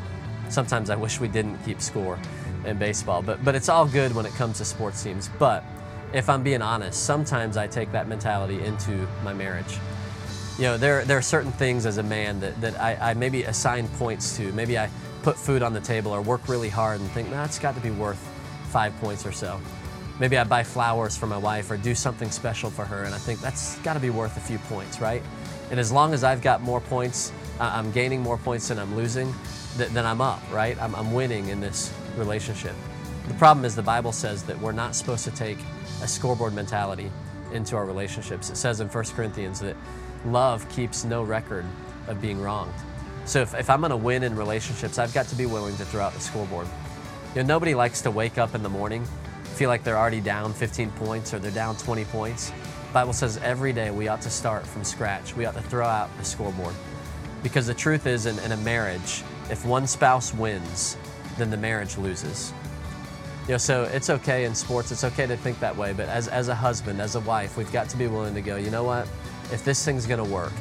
Sometimes 0.49 0.91
I 0.91 0.95
wish 0.97 1.19
we 1.19 1.29
didn't 1.29 1.57
keep 1.65 1.81
score 1.81 2.19
in 2.63 2.77
baseball, 2.77 3.23
but, 3.23 3.43
but 3.43 3.55
it's 3.55 3.69
all 3.69 3.87
good 3.87 4.13
when 4.13 4.27
it 4.27 4.33
comes 4.33 4.59
to 4.59 4.65
sports 4.65 5.01
teams. 5.01 5.31
But 5.39 5.63
if 6.15 6.29
I'm 6.29 6.43
being 6.43 6.61
honest, 6.61 7.03
sometimes 7.03 7.57
I 7.57 7.67
take 7.67 7.91
that 7.91 8.07
mentality 8.07 8.63
into 8.63 9.07
my 9.23 9.33
marriage. 9.33 9.79
You 10.57 10.63
know, 10.63 10.77
there, 10.77 11.03
there 11.03 11.17
are 11.17 11.21
certain 11.21 11.51
things 11.51 11.85
as 11.85 11.97
a 11.97 12.03
man 12.03 12.39
that, 12.39 12.59
that 12.61 12.79
I, 12.79 13.11
I 13.11 13.13
maybe 13.13 13.43
assign 13.43 13.87
points 13.89 14.37
to. 14.37 14.51
Maybe 14.53 14.77
I 14.77 14.89
put 15.23 15.37
food 15.37 15.61
on 15.61 15.73
the 15.73 15.81
table 15.81 16.11
or 16.13 16.21
work 16.21 16.47
really 16.47 16.69
hard 16.69 17.01
and 17.01 17.09
think, 17.11 17.29
nah, 17.29 17.43
it's 17.43 17.59
got 17.59 17.75
to 17.75 17.81
be 17.81 17.91
worth 17.91 18.19
five 18.69 18.95
points 19.01 19.25
or 19.25 19.33
so. 19.33 19.59
Maybe 20.19 20.37
I 20.37 20.45
buy 20.45 20.63
flowers 20.63 21.17
for 21.17 21.27
my 21.27 21.37
wife 21.37 21.69
or 21.69 21.75
do 21.75 21.93
something 21.93 22.31
special 22.31 22.69
for 22.69 22.85
her, 22.85 23.03
and 23.03 23.13
I 23.13 23.17
think 23.17 23.41
that's 23.41 23.77
got 23.79 23.95
to 23.95 23.99
be 23.99 24.09
worth 24.09 24.37
a 24.37 24.39
few 24.39 24.59
points, 24.59 25.01
right? 25.01 25.21
And 25.71 25.79
as 25.79 25.91
long 25.91 26.13
as 26.13 26.23
I've 26.23 26.41
got 26.41 26.61
more 26.61 26.79
points, 26.79 27.33
I'm 27.59 27.91
gaining 27.91 28.21
more 28.21 28.37
points 28.37 28.69
than 28.69 28.79
I'm 28.79 28.95
losing, 28.95 29.33
then 29.75 30.05
I'm 30.05 30.21
up, 30.21 30.41
right? 30.51 30.81
I'm, 30.81 30.95
I'm 30.95 31.11
winning 31.11 31.49
in 31.49 31.59
this 31.59 31.93
relationship. 32.15 32.75
The 33.27 33.33
problem 33.35 33.65
is 33.65 33.75
the 33.75 33.81
Bible 33.81 34.11
says 34.11 34.43
that 34.43 34.59
we're 34.59 34.71
not 34.71 34.95
supposed 34.95 35.23
to 35.25 35.31
take 35.31 35.57
a 36.01 36.07
scoreboard 36.07 36.53
mentality 36.53 37.11
into 37.51 37.75
our 37.75 37.85
relationships. 37.85 38.49
It 38.49 38.57
says 38.57 38.81
in 38.81 38.87
1 38.87 39.03
Corinthians 39.15 39.59
that 39.61 39.75
love 40.25 40.67
keeps 40.69 41.03
no 41.03 41.23
record 41.23 41.65
of 42.07 42.21
being 42.21 42.39
wronged. 42.39 42.73
So 43.25 43.41
if, 43.41 43.55
if 43.55 43.69
I'm 43.69 43.79
going 43.79 43.89
to 43.89 43.97
win 43.97 44.23
in 44.23 44.35
relationships, 44.35 44.99
I've 44.99 45.13
got 45.13 45.25
to 45.27 45.35
be 45.35 45.47
willing 45.47 45.75
to 45.77 45.85
throw 45.85 46.03
out 46.03 46.13
the 46.13 46.19
scoreboard. 46.19 46.67
You 47.33 47.41
know, 47.41 47.47
nobody 47.47 47.73
likes 47.73 48.01
to 48.01 48.11
wake 48.11 48.37
up 48.37 48.53
in 48.53 48.61
the 48.61 48.69
morning, 48.69 49.05
feel 49.55 49.69
like 49.69 49.83
they're 49.83 49.97
already 49.97 50.21
down 50.21 50.53
15 50.53 50.91
points 50.91 51.33
or 51.33 51.39
they're 51.39 51.51
down 51.51 51.75
20 51.77 52.05
points. 52.05 52.51
Bible 52.93 53.13
says 53.13 53.37
every 53.37 53.73
day 53.73 53.91
we 53.91 54.07
ought 54.07 54.21
to 54.21 54.29
start 54.29 54.65
from 54.65 54.83
scratch. 54.83 55.35
We 55.35 55.45
ought 55.45 55.55
to 55.55 55.61
throw 55.61 55.85
out 55.85 56.15
the 56.17 56.23
scoreboard. 56.23 56.75
Because 57.43 57.67
the 57.67 57.73
truth 57.73 58.07
is, 58.07 58.25
in, 58.25 58.39
in 58.39 58.51
a 58.51 58.57
marriage, 58.57 59.23
if 59.49 59.65
one 59.65 59.85
spouse 59.87 60.33
wins, 60.33 60.97
then 61.37 61.49
the 61.49 61.57
marriage 61.57 61.97
loses. 61.97 62.53
You 63.47 63.51
know, 63.51 63.57
so 63.59 63.83
it's 63.83 64.09
okay 64.09 64.45
in 64.45 64.55
sports, 64.55 64.91
it's 64.91 65.03
okay 65.03 65.27
to 65.27 65.37
think 65.37 65.59
that 65.59 65.77
way, 65.77 65.93
but 65.93 66.09
as, 66.09 66.27
as 66.27 66.47
a 66.47 66.55
husband, 66.55 66.99
as 66.99 67.13
a 67.13 67.19
wife, 67.19 67.57
we've 67.57 67.71
got 67.71 67.87
to 67.89 67.97
be 67.97 68.07
willing 68.07 68.33
to 68.33 68.41
go, 68.41 68.55
you 68.55 68.71
know 68.71 68.83
what? 68.83 69.07
If 69.51 69.63
this 69.63 69.85
thing's 69.85 70.07
gonna 70.07 70.23
work, 70.23 70.51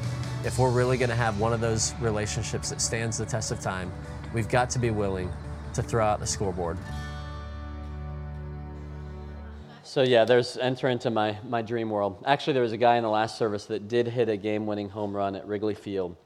if 0.45 0.59
we're 0.59 0.71
really 0.71 0.99
gonna 0.99 1.15
have 1.15 1.41
one 1.41 1.55
of 1.55 1.63
those 1.63 1.95
relationships 1.99 2.69
that 2.69 2.83
stands 2.83 3.17
the 3.17 3.25
test 3.25 3.51
of 3.53 3.61
time, 3.61 3.91
we've 4.35 4.51
got 4.51 4.69
to 4.69 4.79
be 4.79 4.91
willing 4.91 5.33
to 5.73 5.83
throw 5.83 6.05
out 6.05 6.21
the 6.21 6.27
scoreboard. 6.27 6.77
So 9.83 10.03
yeah, 10.03 10.27
there's 10.27 10.59
enter 10.59 10.91
into 10.91 11.09
my, 11.09 11.39
my 11.49 11.63
dream 11.63 11.89
world. 11.89 12.23
Actually, 12.27 12.53
there 12.53 12.63
was 12.63 12.73
a 12.73 12.77
guy 12.77 12.97
in 12.97 13.03
the 13.03 13.09
last 13.09 13.39
service 13.39 13.65
that 13.67 13.89
did 13.89 14.09
hit 14.09 14.29
a 14.29 14.37
game-winning 14.37 14.91
home 14.91 15.17
run 15.17 15.37
at 15.37 15.47
Wrigley 15.47 15.75
Field, 15.75 16.17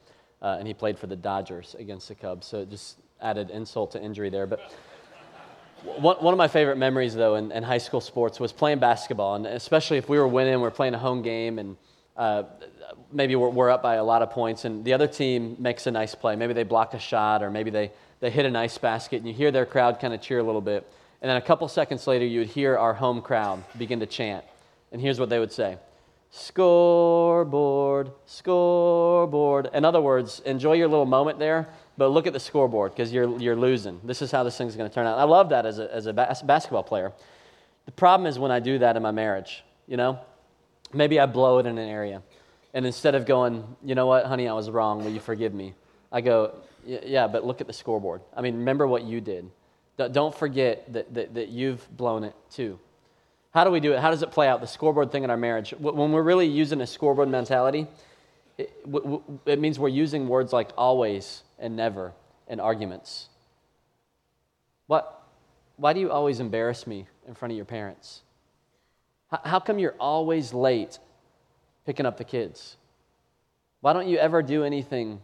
uh, 0.43 0.57
and 0.59 0.67
he 0.67 0.75
played 0.75 0.99
for 0.99 1.07
the 1.07 1.15
Dodgers 1.15 1.77
against 1.79 2.09
the 2.09 2.17
Cubs. 2.17 2.49
So 2.49 2.63
it 2.63 2.71
just 2.71 2.97
added 3.21 3.51
insult 3.51 3.93
to 3.93 4.03
injury 4.03 4.31
there. 4.31 4.47
But 4.47 4.73
one, 5.85 6.35
of 6.35 6.39
my 6.39 6.49
favorite 6.49 6.77
memories, 6.77 7.15
though, 7.15 7.37
in, 7.37 7.53
in 7.53 7.63
high 7.63 7.79
school 7.79 8.01
sports 8.01 8.41
was 8.41 8.53
playing 8.53 8.79
basketball, 8.79 9.35
and 9.35 9.47
especially 9.47 9.97
if 9.99 10.09
we 10.09 10.19
were 10.19 10.29
winning, 10.29 10.61
we 10.61 10.67
are 10.67 10.71
playing 10.71 10.95
a 10.95 10.99
home 10.99 11.23
game, 11.23 11.59
and 11.59 11.77
uh, 12.17 12.45
maybe 13.13 13.37
we're, 13.37 13.49
we're, 13.49 13.71
up 13.71 13.83
by 13.83 13.95
a 13.95 14.05
lot 14.05 14.23
of 14.23 14.31
points, 14.31 14.65
and 14.65 14.85
the 14.85 14.93
other 14.93 15.07
team 15.07 15.57
makes 15.59 15.87
a 15.87 15.91
nice 15.91 16.15
play. 16.15 16.37
Maybe 16.37 16.53
they 16.53 16.65
block 16.65 16.95
a 16.95 16.99
shot, 16.99 17.43
or 17.43 17.51
maybe 17.51 17.71
they, 17.71 17.93
they 18.21 18.31
hit 18.31 18.45
a 18.45 18.51
nice 18.51 18.77
basket, 18.77 19.19
and 19.19 19.29
you 19.29 19.35
hear 19.35 19.51
their 19.51 19.67
crowd 19.67 20.01
kind 20.01 20.13
of 20.13 20.21
cheer 20.21 20.41
a 20.41 20.43
little 20.43 20.61
bit. 20.61 20.91
And 21.23 21.29
then 21.29 21.37
a 21.37 21.43
couple 21.43 21.67
seconds 21.69 22.07
later, 22.07 22.25
you 22.25 22.41
would 22.41 22.49
hear 22.49 22.77
our 22.77 22.95
home 22.95 23.23
crowd 23.23 23.63
begin 23.77 24.01
to 24.01 24.07
chant. 24.07 24.45
And 24.93 25.01
here's 25.01 25.21
what 25.21 25.29
they 25.29 25.39
would 25.39 25.53
say 25.53 25.79
Scoreboard, 26.31 28.11
scoreboard. 28.27 29.71
In 29.73 29.85
other 29.85 30.01
words, 30.01 30.41
enjoy 30.41 30.75
your 30.75 30.89
little 30.89 31.07
moment 31.07 31.39
there, 31.39 31.69
but 31.99 32.09
look 32.11 32.29
at 32.29 32.33
the 32.33 32.41
scoreboard 32.41 32.93
because 32.93 33.13
you're, 33.13 33.39
you're 33.39 33.57
losing. 33.57 34.01
This 34.05 34.23
is 34.23 34.31
how 34.31 34.45
this 34.45 34.57
thing's 34.57 34.77
going 34.77 34.89
to 34.89 34.95
turn 34.95 35.07
out. 35.07 35.19
I 35.19 35.25
love 35.25 35.51
that 35.51 35.67
as 35.67 35.81
a, 35.81 35.93
as 35.93 36.07
a 36.07 36.13
bas- 36.13 36.43
basketball 36.43 36.85
player. 36.85 37.13
The 37.87 37.93
problem 37.93 38.27
is 38.27 38.39
when 38.39 38.53
I 38.53 38.61
do 38.61 38.79
that 38.79 38.97
in 38.97 39.03
my 39.03 39.11
marriage, 39.11 39.65
you 39.89 39.97
know? 39.97 40.21
Maybe 40.93 41.19
I 41.19 41.27
blow 41.27 41.59
it 41.59 41.67
in 41.67 41.77
an 41.77 41.89
area. 41.89 42.23
And 42.73 42.87
instead 42.87 43.15
of 43.15 43.27
going, 43.27 43.65
you 43.85 43.95
know 43.95 44.07
what, 44.07 44.27
honey, 44.27 44.49
I 44.49 44.53
was 44.53 44.71
wrong, 44.71 45.05
will 45.05 45.11
you 45.11 45.21
forgive 45.21 45.53
me? 45.53 45.75
I 46.13 46.21
go, 46.21 46.55
yeah, 46.87 47.27
but 47.27 47.45
look 47.45 47.61
at 47.61 47.67
the 47.67 47.73
scoreboard. 47.73 48.23
I 48.35 48.43
mean, 48.43 48.59
remember 48.59 48.87
what 48.87 49.03
you 49.03 49.21
did. 49.21 49.51
Don't 50.13 50.35
forget 50.35 50.91
that, 50.93 51.13
that, 51.13 51.35
that 51.35 51.49
you've 51.49 51.85
blown 51.97 52.23
it 52.23 52.35
too. 52.51 52.79
How 53.53 53.65
do 53.65 53.71
we 53.71 53.81
do 53.81 53.93
it? 53.93 53.99
How 53.99 54.11
does 54.11 54.23
it 54.23 54.31
play 54.31 54.47
out? 54.47 54.61
The 54.61 54.67
scoreboard 54.67 55.11
thing 55.11 55.25
in 55.25 55.31
our 55.31 55.37
marriage. 55.37 55.75
When 55.79 56.13
we're 56.13 56.23
really 56.23 56.47
using 56.47 56.81
a 56.81 56.87
scoreboard 56.87 57.29
mentality, 57.29 57.89
it, 58.57 58.73
it 59.47 59.59
means 59.59 59.79
we're 59.79 59.89
using 59.89 60.29
words 60.29 60.53
like 60.53 60.71
always 60.77 61.43
and 61.59 61.77
never 61.77 62.13
in 62.49 62.61
arguments. 62.61 63.29
What? 64.87 65.23
Why 65.77 65.93
do 65.93 66.01
you 66.01 66.11
always 66.11 66.41
embarrass 66.41 66.87
me 66.87 67.07
in 67.27 67.35
front 67.35 67.53
of 67.53 67.57
your 67.57 67.67
parents? 67.67 68.23
How 69.45 69.61
come 69.61 69.79
you're 69.79 69.95
always 70.01 70.55
late 70.55 70.99
picking 71.85 72.07
up 72.07 72.17
the 72.17 72.25
kids? 72.25 72.77
Why 73.81 73.93
don't 73.93 74.09
you 74.09 74.17
ever 74.19 74.43
do 74.43 74.65
anything 74.65 75.21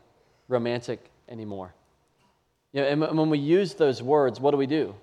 romantic 0.49 1.11
anymore? 1.29 1.75
You 2.73 2.83
know, 2.83 2.89
and 2.89 3.19
when 3.19 3.31
we 3.31 3.39
use 3.39 3.75
those 3.75 4.03
words, 4.03 4.41
what 4.41 4.51
do 4.51 4.57
we 4.57 4.67
do? 4.67 4.95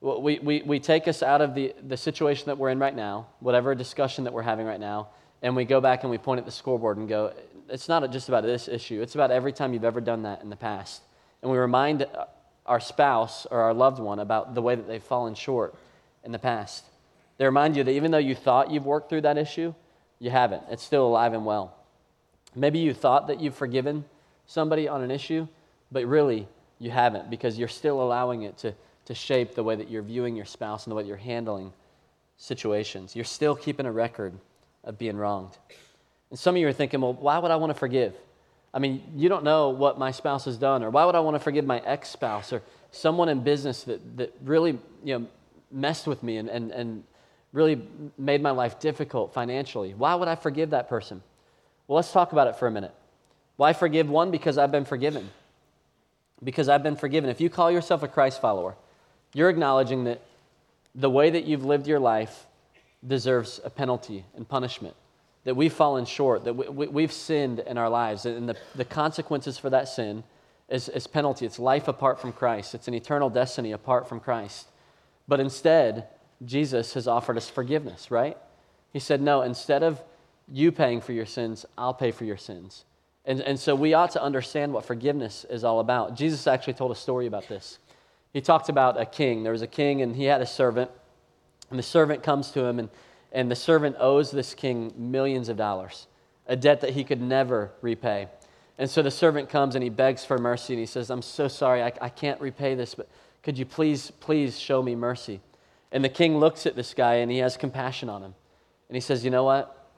We, 0.00 0.38
we, 0.38 0.62
we 0.62 0.80
take 0.80 1.08
us 1.08 1.22
out 1.22 1.40
of 1.40 1.54
the, 1.54 1.74
the 1.86 1.96
situation 1.96 2.46
that 2.46 2.56
we're 2.56 2.70
in 2.70 2.78
right 2.78 2.94
now, 2.94 3.26
whatever 3.40 3.74
discussion 3.74 4.24
that 4.24 4.32
we're 4.32 4.42
having 4.42 4.64
right 4.64 4.78
now, 4.80 5.08
and 5.42 5.54
we 5.54 5.64
go 5.64 5.80
back 5.80 6.02
and 6.02 6.10
we 6.10 6.18
point 6.18 6.38
at 6.38 6.44
the 6.44 6.52
scoreboard 6.52 6.96
and 6.96 7.08
go, 7.08 7.32
it's 7.68 7.88
not 7.88 8.10
just 8.10 8.28
about 8.28 8.44
this 8.44 8.68
issue, 8.68 9.02
it's 9.02 9.14
about 9.14 9.30
every 9.30 9.52
time 9.52 9.72
you've 9.72 9.84
ever 9.84 10.00
done 10.00 10.22
that 10.22 10.42
in 10.42 10.50
the 10.50 10.56
past. 10.56 11.02
And 11.42 11.50
we 11.50 11.58
remind 11.58 12.06
our 12.66 12.80
spouse 12.80 13.46
or 13.50 13.60
our 13.60 13.74
loved 13.74 13.98
one 13.98 14.18
about 14.18 14.54
the 14.54 14.62
way 14.62 14.74
that 14.74 14.86
they've 14.86 15.02
fallen 15.02 15.34
short 15.34 15.74
in 16.24 16.32
the 16.32 16.38
past. 16.38 16.84
They 17.38 17.44
remind 17.44 17.76
you 17.76 17.84
that 17.84 17.92
even 17.92 18.10
though 18.10 18.18
you 18.18 18.34
thought 18.34 18.70
you've 18.70 18.86
worked 18.86 19.08
through 19.08 19.22
that 19.22 19.38
issue, 19.38 19.74
you 20.18 20.30
haven't. 20.30 20.62
It's 20.70 20.82
still 20.82 21.06
alive 21.06 21.32
and 21.32 21.46
well. 21.46 21.76
Maybe 22.54 22.80
you 22.80 22.92
thought 22.92 23.28
that 23.28 23.40
you've 23.40 23.54
forgiven 23.54 24.04
somebody 24.46 24.88
on 24.88 25.02
an 25.02 25.10
issue, 25.10 25.46
but 25.92 26.04
really 26.06 26.48
you 26.78 26.90
haven't 26.90 27.30
because 27.30 27.58
you're 27.58 27.68
still 27.68 28.02
allowing 28.02 28.42
it 28.42 28.58
to, 28.58 28.74
to 29.04 29.14
shape 29.14 29.54
the 29.54 29.62
way 29.62 29.76
that 29.76 29.90
you're 29.90 30.02
viewing 30.02 30.34
your 30.34 30.44
spouse 30.44 30.84
and 30.84 30.90
the 30.90 30.96
way 30.96 31.02
that 31.04 31.08
you're 31.08 31.16
handling 31.16 31.72
situations. 32.36 33.14
You're 33.14 33.24
still 33.24 33.54
keeping 33.54 33.86
a 33.86 33.92
record 33.92 34.34
of 34.88 34.98
being 34.98 35.16
wronged. 35.16 35.56
And 36.30 36.38
some 36.38 36.56
of 36.56 36.60
you 36.60 36.66
are 36.66 36.72
thinking, 36.72 37.00
well, 37.00 37.12
why 37.12 37.38
would 37.38 37.52
I 37.52 37.56
want 37.56 37.70
to 37.70 37.78
forgive? 37.78 38.14
I 38.74 38.80
mean, 38.80 39.02
you 39.14 39.28
don't 39.28 39.44
know 39.44 39.68
what 39.68 39.98
my 39.98 40.10
spouse 40.10 40.46
has 40.46 40.56
done, 40.56 40.82
or 40.82 40.90
why 40.90 41.04
would 41.04 41.14
I 41.14 41.20
want 41.20 41.36
to 41.36 41.40
forgive 41.40 41.64
my 41.64 41.78
ex 41.80 42.08
spouse 42.08 42.52
or 42.52 42.62
someone 42.90 43.28
in 43.28 43.40
business 43.40 43.84
that, 43.84 44.16
that 44.16 44.34
really 44.42 44.78
you 45.04 45.18
know, 45.18 45.26
messed 45.70 46.06
with 46.06 46.22
me 46.22 46.38
and, 46.38 46.48
and, 46.48 46.70
and 46.72 47.04
really 47.52 47.80
made 48.18 48.42
my 48.42 48.50
life 48.50 48.80
difficult 48.80 49.32
financially. 49.32 49.94
Why 49.94 50.14
would 50.14 50.28
I 50.28 50.34
forgive 50.34 50.70
that 50.70 50.88
person? 50.88 51.22
Well, 51.86 51.96
let's 51.96 52.12
talk 52.12 52.32
about 52.32 52.48
it 52.48 52.56
for 52.56 52.66
a 52.66 52.70
minute. 52.70 52.94
Why 53.56 53.72
forgive 53.72 54.08
one? 54.08 54.30
Because 54.30 54.58
I've 54.58 54.72
been 54.72 54.84
forgiven. 54.84 55.30
Because 56.42 56.68
I've 56.68 56.82
been 56.82 56.96
forgiven. 56.96 57.30
If 57.30 57.40
you 57.40 57.50
call 57.50 57.70
yourself 57.70 58.02
a 58.02 58.08
Christ 58.08 58.40
follower, 58.40 58.76
you're 59.34 59.50
acknowledging 59.50 60.04
that 60.04 60.22
the 60.94 61.10
way 61.10 61.30
that 61.30 61.44
you've 61.44 61.64
lived 61.64 61.86
your 61.86 61.98
life 61.98 62.46
deserves 63.06 63.60
a 63.64 63.70
penalty 63.70 64.24
and 64.36 64.48
punishment, 64.48 64.94
that 65.44 65.56
we've 65.56 65.72
fallen 65.72 66.04
short, 66.04 66.44
that 66.44 66.54
we, 66.54 67.02
have 67.02 67.12
sinned 67.12 67.60
in 67.60 67.78
our 67.78 67.88
lives, 67.88 68.26
and 68.26 68.48
the, 68.48 68.56
the 68.74 68.84
consequences 68.84 69.58
for 69.58 69.70
that 69.70 69.88
sin 69.88 70.24
is, 70.68 70.88
is 70.88 71.06
penalty. 71.06 71.46
It's 71.46 71.58
life 71.58 71.88
apart 71.88 72.20
from 72.20 72.32
Christ, 72.32 72.74
it's 72.74 72.88
an 72.88 72.94
eternal 72.94 73.30
destiny 73.30 73.72
apart 73.72 74.08
from 74.08 74.20
Christ. 74.20 74.68
But 75.26 75.40
instead, 75.40 76.08
Jesus 76.44 76.94
has 76.94 77.06
offered 77.06 77.36
us 77.36 77.48
forgiveness, 77.48 78.10
right? 78.10 78.36
He 78.92 78.98
said, 78.98 79.20
No, 79.20 79.42
instead 79.42 79.82
of 79.82 80.02
you 80.50 80.72
paying 80.72 81.00
for 81.00 81.12
your 81.12 81.26
sins, 81.26 81.66
I'll 81.76 81.94
pay 81.94 82.10
for 82.10 82.24
your 82.24 82.36
sins. 82.36 82.84
And, 83.24 83.40
and 83.42 83.60
so 83.60 83.74
we 83.74 83.92
ought 83.92 84.12
to 84.12 84.22
understand 84.22 84.72
what 84.72 84.86
forgiveness 84.86 85.44
is 85.50 85.62
all 85.62 85.80
about. 85.80 86.16
Jesus 86.16 86.46
actually 86.46 86.72
told 86.72 86.90
a 86.90 86.94
story 86.94 87.26
about 87.26 87.46
this. 87.48 87.78
He 88.32 88.40
talked 88.40 88.70
about 88.70 89.00
a 89.00 89.04
king. 89.04 89.42
There 89.42 89.52
was 89.52 89.62
a 89.62 89.66
king, 89.66 90.00
and 90.00 90.16
he 90.16 90.24
had 90.24 90.40
a 90.40 90.46
servant. 90.46 90.90
And 91.70 91.78
the 91.78 91.82
servant 91.82 92.22
comes 92.22 92.50
to 92.52 92.64
him, 92.64 92.78
and, 92.78 92.88
and 93.32 93.50
the 93.50 93.56
servant 93.56 93.96
owes 93.98 94.30
this 94.30 94.54
king 94.54 94.92
millions 94.96 95.48
of 95.48 95.56
dollars, 95.56 96.06
a 96.46 96.56
debt 96.56 96.80
that 96.80 96.90
he 96.90 97.04
could 97.04 97.20
never 97.20 97.72
repay. 97.82 98.28
And 98.78 98.88
so 98.88 99.02
the 99.02 99.10
servant 99.10 99.48
comes 99.48 99.74
and 99.74 99.82
he 99.82 99.90
begs 99.90 100.24
for 100.24 100.38
mercy, 100.38 100.74
and 100.74 100.80
he 100.80 100.86
says, 100.86 101.10
I'm 101.10 101.22
so 101.22 101.48
sorry, 101.48 101.82
I, 101.82 101.92
I 102.00 102.08
can't 102.08 102.40
repay 102.40 102.74
this, 102.74 102.94
but 102.94 103.08
could 103.42 103.58
you 103.58 103.66
please, 103.66 104.10
please 104.20 104.58
show 104.58 104.82
me 104.82 104.94
mercy? 104.94 105.40
And 105.90 106.04
the 106.04 106.08
king 106.08 106.38
looks 106.38 106.66
at 106.66 106.76
this 106.76 106.94
guy, 106.94 107.14
and 107.14 107.30
he 107.30 107.38
has 107.38 107.56
compassion 107.56 108.08
on 108.08 108.22
him. 108.22 108.34
And 108.88 108.96
he 108.96 109.00
says, 109.00 109.24
You 109.24 109.30
know 109.30 109.44
what? 109.44 109.90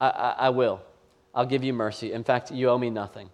I, 0.00 0.08
I, 0.08 0.30
I 0.30 0.48
will. 0.50 0.80
I'll 1.34 1.46
give 1.46 1.64
you 1.64 1.72
mercy. 1.72 2.12
In 2.12 2.24
fact, 2.24 2.50
you 2.50 2.68
owe 2.70 2.78
me 2.78 2.90
nothing. 2.90 3.30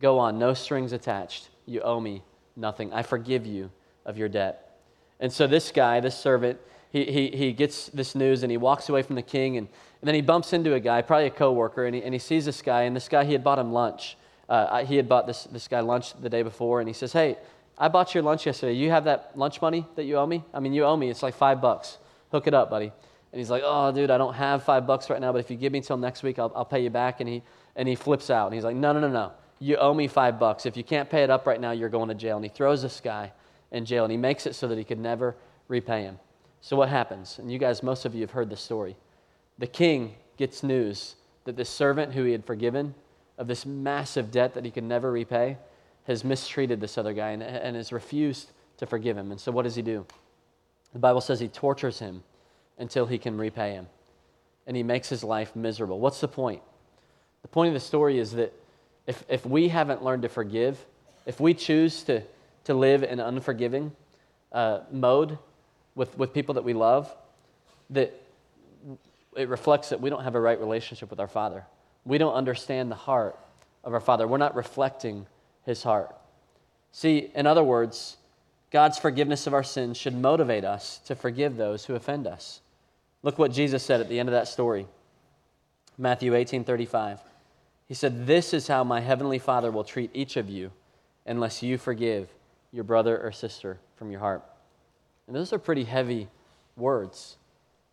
Go 0.00 0.18
on, 0.18 0.38
no 0.38 0.54
strings 0.54 0.92
attached. 0.92 1.48
You 1.66 1.80
owe 1.82 2.00
me 2.00 2.22
nothing. 2.56 2.92
I 2.92 3.02
forgive 3.02 3.46
you 3.46 3.70
of 4.04 4.18
your 4.18 4.28
debt. 4.28 4.78
And 5.20 5.32
so 5.32 5.46
this 5.46 5.70
guy, 5.70 6.00
this 6.00 6.16
servant, 6.16 6.58
he, 6.90 7.04
he, 7.04 7.28
he 7.28 7.52
gets 7.52 7.86
this 7.88 8.14
news 8.14 8.42
and 8.42 8.50
he 8.50 8.56
walks 8.56 8.88
away 8.88 9.02
from 9.02 9.16
the 9.16 9.22
king 9.22 9.56
and, 9.56 9.68
and 10.00 10.08
then 10.08 10.14
he 10.14 10.22
bumps 10.22 10.52
into 10.52 10.74
a 10.74 10.80
guy, 10.80 11.02
probably 11.02 11.26
a 11.26 11.30
coworker, 11.30 11.84
and 11.84 11.94
he, 11.94 12.02
and 12.02 12.14
he 12.14 12.18
sees 12.18 12.46
this 12.46 12.62
guy, 12.62 12.82
and 12.82 12.96
this 12.96 13.08
guy, 13.08 13.24
he 13.24 13.32
had 13.32 13.44
bought 13.44 13.58
him 13.58 13.72
lunch. 13.72 14.16
Uh, 14.48 14.84
he 14.84 14.96
had 14.96 15.08
bought 15.08 15.26
this, 15.26 15.44
this 15.44 15.68
guy 15.68 15.80
lunch 15.80 16.14
the 16.20 16.28
day 16.28 16.42
before, 16.42 16.80
and 16.80 16.88
he 16.88 16.94
says, 16.94 17.12
Hey, 17.12 17.36
I 17.78 17.88
bought 17.88 18.14
your 18.14 18.22
lunch 18.22 18.44
yesterday. 18.46 18.74
You 18.74 18.90
have 18.90 19.04
that 19.04 19.32
lunch 19.36 19.62
money 19.62 19.86
that 19.96 20.04
you 20.04 20.16
owe 20.16 20.26
me? 20.26 20.44
I 20.52 20.60
mean, 20.60 20.74
you 20.74 20.84
owe 20.84 20.96
me. 20.96 21.08
It's 21.08 21.22
like 21.22 21.34
five 21.34 21.60
bucks. 21.62 21.98
Hook 22.30 22.46
it 22.46 22.52
up, 22.52 22.68
buddy. 22.68 22.92
And 23.32 23.38
he's 23.38 23.50
like, 23.50 23.62
oh, 23.64 23.90
dude, 23.92 24.10
I 24.10 24.18
don't 24.18 24.34
have 24.34 24.64
five 24.64 24.86
bucks 24.86 25.08
right 25.08 25.20
now, 25.20 25.32
but 25.32 25.38
if 25.38 25.50
you 25.50 25.56
give 25.56 25.72
me 25.72 25.78
until 25.78 25.96
next 25.96 26.22
week, 26.22 26.38
I'll, 26.38 26.52
I'll 26.54 26.64
pay 26.64 26.82
you 26.82 26.90
back. 26.90 27.20
And 27.20 27.28
he, 27.28 27.42
and 27.76 27.88
he 27.88 27.94
flips 27.94 28.28
out. 28.28 28.46
And 28.46 28.54
he's 28.54 28.64
like, 28.64 28.76
no, 28.76 28.92
no, 28.92 29.00
no, 29.00 29.08
no. 29.08 29.32
You 29.60 29.76
owe 29.76 29.94
me 29.94 30.08
five 30.08 30.38
bucks. 30.38 30.66
If 30.66 30.76
you 30.76 30.84
can't 30.84 31.08
pay 31.08 31.22
it 31.22 31.30
up 31.30 31.46
right 31.46 31.60
now, 31.60 31.70
you're 31.70 31.88
going 31.88 32.08
to 32.08 32.14
jail. 32.14 32.36
And 32.36 32.44
he 32.44 32.50
throws 32.50 32.82
this 32.82 33.00
guy 33.00 33.32
in 33.70 33.84
jail. 33.84 34.04
And 34.04 34.10
he 34.10 34.18
makes 34.18 34.46
it 34.46 34.54
so 34.54 34.68
that 34.68 34.76
he 34.76 34.84
could 34.84 34.98
never 34.98 35.36
repay 35.68 36.02
him. 36.02 36.18
So 36.60 36.76
what 36.76 36.88
happens? 36.88 37.38
And 37.38 37.50
you 37.50 37.58
guys, 37.58 37.82
most 37.82 38.04
of 38.04 38.14
you 38.14 38.20
have 38.20 38.32
heard 38.32 38.50
the 38.50 38.56
story. 38.56 38.96
The 39.58 39.66
king 39.66 40.14
gets 40.36 40.62
news 40.62 41.16
that 41.44 41.56
this 41.56 41.70
servant 41.70 42.12
who 42.12 42.24
he 42.24 42.32
had 42.32 42.44
forgiven 42.44 42.94
of 43.38 43.46
this 43.46 43.64
massive 43.64 44.30
debt 44.30 44.54
that 44.54 44.64
he 44.64 44.70
could 44.70 44.84
never 44.84 45.10
repay 45.10 45.56
has 46.06 46.24
mistreated 46.24 46.80
this 46.80 46.98
other 46.98 47.12
guy 47.12 47.30
and, 47.30 47.42
and 47.42 47.76
has 47.76 47.92
refused 47.92 48.50
to 48.76 48.86
forgive 48.86 49.16
him. 49.16 49.30
And 49.30 49.40
so 49.40 49.52
what 49.52 49.62
does 49.62 49.74
he 49.74 49.82
do? 49.82 50.06
The 50.92 50.98
Bible 50.98 51.20
says 51.20 51.40
he 51.40 51.48
tortures 51.48 51.98
him 51.98 52.22
until 52.78 53.06
he 53.06 53.18
can 53.18 53.38
repay 53.38 53.72
him. 53.72 53.86
And 54.66 54.76
he 54.76 54.82
makes 54.82 55.08
his 55.08 55.24
life 55.24 55.54
miserable. 55.56 56.00
What's 56.00 56.20
the 56.20 56.28
point? 56.28 56.62
The 57.42 57.48
point 57.48 57.68
of 57.68 57.74
the 57.74 57.80
story 57.80 58.18
is 58.18 58.32
that 58.32 58.52
if, 59.06 59.24
if 59.28 59.46
we 59.46 59.68
haven't 59.68 60.04
learned 60.04 60.22
to 60.22 60.28
forgive, 60.28 60.84
if 61.26 61.40
we 61.40 61.54
choose 61.54 62.02
to, 62.04 62.22
to 62.64 62.74
live 62.74 63.02
in 63.02 63.20
unforgiving 63.20 63.92
uh, 64.52 64.80
mode 64.90 65.38
with, 65.94 66.16
with 66.16 66.32
people 66.32 66.54
that 66.54 66.64
we 66.64 66.72
love, 66.72 67.14
that 67.90 68.14
it 69.36 69.48
reflects 69.48 69.90
that 69.90 70.00
we 70.00 70.10
don't 70.10 70.24
have 70.24 70.34
a 70.34 70.40
right 70.40 70.58
relationship 70.58 71.10
with 71.10 71.20
our 71.20 71.28
Father. 71.28 71.64
We 72.04 72.18
don't 72.18 72.34
understand 72.34 72.90
the 72.90 72.96
heart 72.96 73.38
of 73.84 73.94
our 73.94 74.00
Father. 74.00 74.26
We're 74.26 74.38
not 74.38 74.54
reflecting 74.54 75.26
his 75.64 75.82
heart. 75.82 76.14
See, 76.92 77.30
in 77.34 77.46
other 77.46 77.62
words, 77.62 78.16
God's 78.70 78.98
forgiveness 78.98 79.46
of 79.46 79.54
our 79.54 79.62
sins 79.62 79.96
should 79.96 80.14
motivate 80.14 80.64
us 80.64 80.98
to 81.06 81.14
forgive 81.14 81.56
those 81.56 81.84
who 81.84 81.94
offend 81.94 82.26
us. 82.26 82.60
Look 83.22 83.38
what 83.38 83.52
Jesus 83.52 83.82
said 83.82 84.00
at 84.00 84.08
the 84.08 84.18
end 84.18 84.28
of 84.28 84.32
that 84.32 84.48
story. 84.48 84.86
Matthew 85.98 86.34
18 86.34 86.64
35. 86.64 87.20
He 87.86 87.94
said, 87.94 88.26
This 88.26 88.54
is 88.54 88.68
how 88.68 88.84
my 88.84 89.00
heavenly 89.00 89.38
Father 89.38 89.70
will 89.70 89.84
treat 89.84 90.10
each 90.14 90.36
of 90.36 90.48
you 90.48 90.70
unless 91.26 91.62
you 91.62 91.76
forgive 91.76 92.28
your 92.72 92.84
brother 92.84 93.20
or 93.20 93.32
sister 93.32 93.78
from 93.96 94.10
your 94.10 94.20
heart. 94.20 94.42
And 95.30 95.36
those 95.36 95.52
are 95.52 95.60
pretty 95.60 95.84
heavy 95.84 96.26
words. 96.76 97.36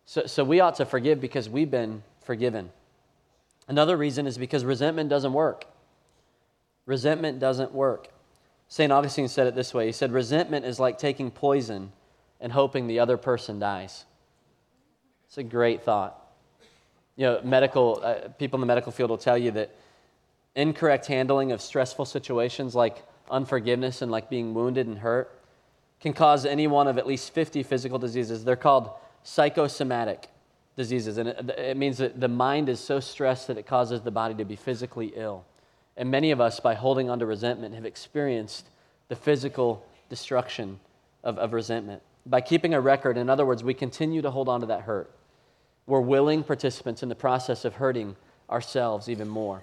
So, 0.06 0.26
so 0.26 0.42
we 0.42 0.58
ought 0.58 0.74
to 0.74 0.84
forgive 0.84 1.20
because 1.20 1.48
we've 1.48 1.70
been 1.70 2.02
forgiven. 2.20 2.70
Another 3.68 3.96
reason 3.96 4.26
is 4.26 4.36
because 4.36 4.64
resentment 4.64 5.08
doesn't 5.08 5.32
work. 5.32 5.64
Resentment 6.84 7.38
doesn't 7.38 7.72
work. 7.72 8.08
St. 8.66 8.90
Augustine 8.90 9.28
said 9.28 9.46
it 9.46 9.54
this 9.54 9.72
way 9.72 9.86
He 9.86 9.92
said, 9.92 10.10
Resentment 10.10 10.64
is 10.64 10.80
like 10.80 10.98
taking 10.98 11.30
poison 11.30 11.92
and 12.40 12.50
hoping 12.50 12.88
the 12.88 12.98
other 12.98 13.16
person 13.16 13.60
dies. 13.60 14.04
It's 15.28 15.38
a 15.38 15.44
great 15.44 15.84
thought. 15.84 16.20
You 17.14 17.26
know, 17.26 17.40
medical 17.44 18.00
uh, 18.02 18.30
people 18.30 18.56
in 18.56 18.62
the 18.62 18.66
medical 18.66 18.90
field 18.90 19.10
will 19.10 19.16
tell 19.16 19.38
you 19.38 19.52
that 19.52 19.76
incorrect 20.56 21.06
handling 21.06 21.52
of 21.52 21.62
stressful 21.62 22.06
situations 22.06 22.74
like 22.74 23.04
unforgiveness 23.30 24.02
and 24.02 24.10
like 24.10 24.28
being 24.28 24.54
wounded 24.54 24.88
and 24.88 24.98
hurt 24.98 25.37
can 26.00 26.12
cause 26.12 26.46
any 26.46 26.66
one 26.66 26.86
of 26.86 26.98
at 26.98 27.06
least 27.06 27.32
50 27.32 27.62
physical 27.62 27.98
diseases. 27.98 28.44
They're 28.44 28.56
called 28.56 28.90
psychosomatic 29.22 30.28
diseases, 30.76 31.18
and 31.18 31.28
it, 31.28 31.50
it 31.58 31.76
means 31.76 31.98
that 31.98 32.20
the 32.20 32.28
mind 32.28 32.68
is 32.68 32.78
so 32.78 33.00
stressed 33.00 33.48
that 33.48 33.58
it 33.58 33.66
causes 33.66 34.00
the 34.02 34.10
body 34.10 34.34
to 34.34 34.44
be 34.44 34.56
physically 34.56 35.12
ill. 35.16 35.44
And 35.96 36.10
many 36.10 36.30
of 36.30 36.40
us, 36.40 36.60
by 36.60 36.74
holding 36.74 37.10
on 37.10 37.18
to 37.18 37.26
resentment, 37.26 37.74
have 37.74 37.84
experienced 37.84 38.68
the 39.08 39.16
physical 39.16 39.84
destruction 40.08 40.78
of, 41.24 41.38
of 41.38 41.52
resentment. 41.52 42.02
By 42.24 42.40
keeping 42.40 42.74
a 42.74 42.80
record, 42.80 43.16
in 43.16 43.28
other 43.28 43.44
words, 43.44 43.64
we 43.64 43.74
continue 43.74 44.22
to 44.22 44.30
hold 44.30 44.48
on 44.48 44.60
to 44.60 44.66
that 44.66 44.82
hurt. 44.82 45.10
We're 45.86 46.00
willing 46.00 46.44
participants 46.44 47.02
in 47.02 47.08
the 47.08 47.14
process 47.14 47.64
of 47.64 47.74
hurting 47.74 48.14
ourselves 48.48 49.08
even 49.08 49.28
more. 49.28 49.62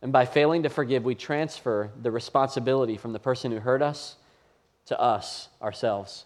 And 0.00 0.12
by 0.12 0.24
failing 0.24 0.62
to 0.62 0.68
forgive, 0.68 1.04
we 1.04 1.14
transfer 1.14 1.90
the 2.00 2.10
responsibility 2.10 2.96
from 2.96 3.12
the 3.12 3.18
person 3.18 3.50
who 3.50 3.58
hurt 3.58 3.82
us 3.82 4.16
to 4.86 5.00
us, 5.00 5.48
ourselves. 5.60 6.24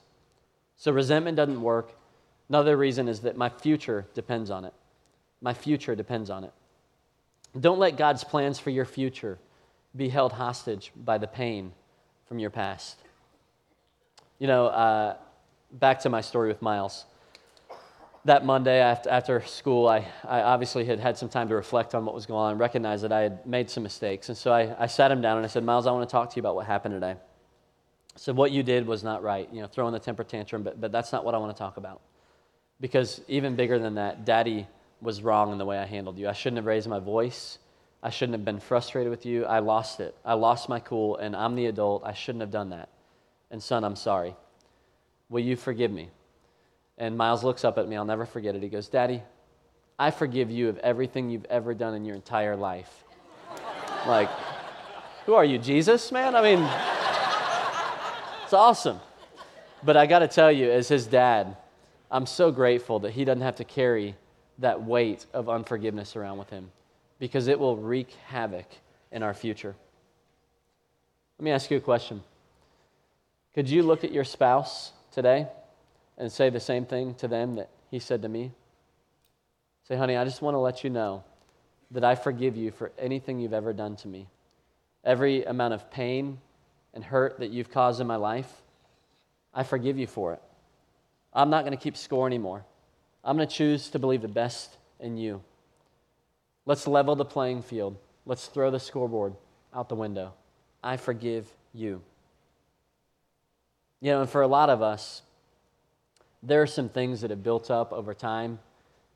So 0.76 0.92
resentment 0.92 1.36
doesn't 1.36 1.60
work. 1.60 1.92
Another 2.48 2.76
reason 2.76 3.08
is 3.08 3.20
that 3.20 3.36
my 3.36 3.48
future 3.48 4.06
depends 4.14 4.50
on 4.50 4.64
it. 4.64 4.74
My 5.40 5.54
future 5.54 5.94
depends 5.94 6.30
on 6.30 6.44
it. 6.44 6.52
Don't 7.58 7.78
let 7.78 7.96
God's 7.96 8.24
plans 8.24 8.58
for 8.58 8.70
your 8.70 8.84
future 8.84 9.38
be 9.96 10.08
held 10.08 10.32
hostage 10.32 10.92
by 10.96 11.18
the 11.18 11.26
pain 11.26 11.72
from 12.26 12.38
your 12.38 12.50
past. 12.50 12.96
You 14.38 14.46
know, 14.46 14.66
uh, 14.66 15.16
back 15.72 16.00
to 16.00 16.08
my 16.08 16.20
story 16.20 16.48
with 16.48 16.62
Miles. 16.62 17.04
That 18.26 18.44
Monday 18.44 18.80
after, 18.80 19.40
school, 19.46 19.88
I, 19.88 20.06
I 20.28 20.42
obviously 20.42 20.84
had 20.84 21.00
had 21.00 21.16
some 21.16 21.28
time 21.28 21.48
to 21.48 21.54
reflect 21.54 21.94
on 21.94 22.04
what 22.04 22.14
was 22.14 22.26
going 22.26 22.52
on 22.52 22.58
recognize 22.58 23.02
that 23.02 23.12
I 23.12 23.20
had 23.20 23.46
made 23.46 23.70
some 23.70 23.82
mistakes. 23.82 24.28
And 24.28 24.36
so 24.36 24.52
I, 24.52 24.74
I 24.78 24.86
sat 24.86 25.10
him 25.10 25.22
down 25.22 25.38
and 25.38 25.44
I 25.44 25.48
said, 25.48 25.64
Miles, 25.64 25.86
I 25.86 25.92
want 25.92 26.08
to 26.08 26.12
talk 26.12 26.30
to 26.30 26.36
you 26.36 26.40
about 26.40 26.54
what 26.54 26.66
happened 26.66 26.94
today. 26.94 27.16
Said, 28.20 28.36
What 28.36 28.52
you 28.52 28.62
did 28.62 28.86
was 28.86 29.02
not 29.02 29.22
right, 29.22 29.48
you 29.50 29.62
know, 29.62 29.66
throwing 29.66 29.94
the 29.94 29.98
temper 29.98 30.24
tantrum, 30.24 30.62
but, 30.62 30.78
but 30.78 30.92
that's 30.92 31.10
not 31.10 31.24
what 31.24 31.34
I 31.34 31.38
want 31.38 31.56
to 31.56 31.58
talk 31.58 31.78
about. 31.78 32.02
Because 32.78 33.22
even 33.28 33.56
bigger 33.56 33.78
than 33.78 33.94
that, 33.94 34.26
Daddy 34.26 34.66
was 35.00 35.22
wrong 35.22 35.52
in 35.52 35.56
the 35.56 35.64
way 35.64 35.78
I 35.78 35.86
handled 35.86 36.18
you. 36.18 36.28
I 36.28 36.34
shouldn't 36.34 36.58
have 36.58 36.66
raised 36.66 36.86
my 36.86 36.98
voice. 36.98 37.56
I 38.02 38.10
shouldn't 38.10 38.34
have 38.34 38.44
been 38.44 38.60
frustrated 38.60 39.08
with 39.08 39.24
you. 39.24 39.46
I 39.46 39.60
lost 39.60 40.00
it. 40.00 40.14
I 40.22 40.34
lost 40.34 40.68
my 40.68 40.80
cool, 40.80 41.16
and 41.16 41.34
I'm 41.34 41.54
the 41.54 41.64
adult. 41.64 42.02
I 42.04 42.12
shouldn't 42.12 42.42
have 42.42 42.50
done 42.50 42.68
that. 42.70 42.90
And 43.50 43.62
son, 43.62 43.84
I'm 43.84 43.96
sorry. 43.96 44.36
Will 45.30 45.40
you 45.40 45.56
forgive 45.56 45.90
me? 45.90 46.10
And 46.98 47.16
Miles 47.16 47.42
looks 47.42 47.64
up 47.64 47.78
at 47.78 47.88
me. 47.88 47.96
I'll 47.96 48.04
never 48.04 48.26
forget 48.26 48.54
it. 48.54 48.62
He 48.62 48.68
goes, 48.68 48.88
Daddy, 48.88 49.22
I 49.98 50.10
forgive 50.10 50.50
you 50.50 50.68
of 50.68 50.76
everything 50.76 51.30
you've 51.30 51.46
ever 51.46 51.72
done 51.72 51.94
in 51.94 52.04
your 52.04 52.16
entire 52.16 52.54
life. 52.54 53.02
like, 54.06 54.28
who 55.24 55.32
are 55.32 55.44
you, 55.46 55.56
Jesus, 55.56 56.12
man? 56.12 56.36
I 56.36 56.42
mean, 56.42 56.70
it's 58.50 58.54
awesome. 58.54 58.98
But 59.84 59.96
I 59.96 60.06
got 60.06 60.18
to 60.18 60.26
tell 60.26 60.50
you, 60.50 60.72
as 60.72 60.88
his 60.88 61.06
dad, 61.06 61.56
I'm 62.10 62.26
so 62.26 62.50
grateful 62.50 62.98
that 62.98 63.12
he 63.12 63.24
doesn't 63.24 63.42
have 63.42 63.54
to 63.56 63.64
carry 63.64 64.16
that 64.58 64.82
weight 64.82 65.24
of 65.32 65.48
unforgiveness 65.48 66.16
around 66.16 66.38
with 66.38 66.50
him 66.50 66.72
because 67.20 67.46
it 67.46 67.60
will 67.60 67.76
wreak 67.76 68.10
havoc 68.26 68.66
in 69.12 69.22
our 69.22 69.34
future. 69.34 69.76
Let 71.38 71.44
me 71.44 71.52
ask 71.52 71.70
you 71.70 71.76
a 71.76 71.80
question. 71.80 72.24
Could 73.54 73.70
you 73.70 73.84
look 73.84 74.02
at 74.02 74.10
your 74.10 74.24
spouse 74.24 74.94
today 75.12 75.46
and 76.18 76.32
say 76.32 76.50
the 76.50 76.58
same 76.58 76.86
thing 76.86 77.14
to 77.14 77.28
them 77.28 77.54
that 77.54 77.68
he 77.88 78.00
said 78.00 78.20
to 78.22 78.28
me. 78.28 78.50
Say, 79.86 79.94
honey, 79.94 80.16
I 80.16 80.24
just 80.24 80.42
want 80.42 80.56
to 80.56 80.58
let 80.58 80.82
you 80.82 80.90
know 80.90 81.22
that 81.92 82.02
I 82.02 82.16
forgive 82.16 82.56
you 82.56 82.72
for 82.72 82.90
anything 82.98 83.38
you've 83.38 83.54
ever 83.54 83.72
done 83.72 83.94
to 83.98 84.08
me. 84.08 84.26
Every 85.04 85.44
amount 85.44 85.74
of 85.74 85.88
pain 85.88 86.38
and 86.94 87.04
hurt 87.04 87.38
that 87.38 87.50
you've 87.50 87.70
caused 87.70 88.00
in 88.00 88.06
my 88.06 88.16
life, 88.16 88.62
I 89.54 89.62
forgive 89.62 89.98
you 89.98 90.06
for 90.06 90.32
it. 90.32 90.42
I'm 91.32 91.50
not 91.50 91.64
going 91.64 91.76
to 91.76 91.82
keep 91.82 91.96
score 91.96 92.26
anymore. 92.26 92.64
I'm 93.24 93.36
going 93.36 93.48
to 93.48 93.54
choose 93.54 93.88
to 93.90 93.98
believe 93.98 94.22
the 94.22 94.28
best 94.28 94.76
in 94.98 95.16
you. 95.16 95.42
Let's 96.66 96.86
level 96.86 97.16
the 97.16 97.24
playing 97.24 97.62
field. 97.62 97.96
Let's 98.26 98.46
throw 98.46 98.70
the 98.70 98.80
scoreboard 98.80 99.34
out 99.74 99.88
the 99.88 99.94
window. 99.94 100.34
I 100.82 100.96
forgive 100.96 101.46
you. 101.74 102.02
You 104.00 104.12
know, 104.12 104.20
and 104.22 104.30
for 104.30 104.42
a 104.42 104.46
lot 104.46 104.70
of 104.70 104.82
us, 104.82 105.22
there 106.42 106.62
are 106.62 106.66
some 106.66 106.88
things 106.88 107.20
that 107.20 107.30
have 107.30 107.42
built 107.42 107.70
up 107.70 107.92
over 107.92 108.14
time, 108.14 108.58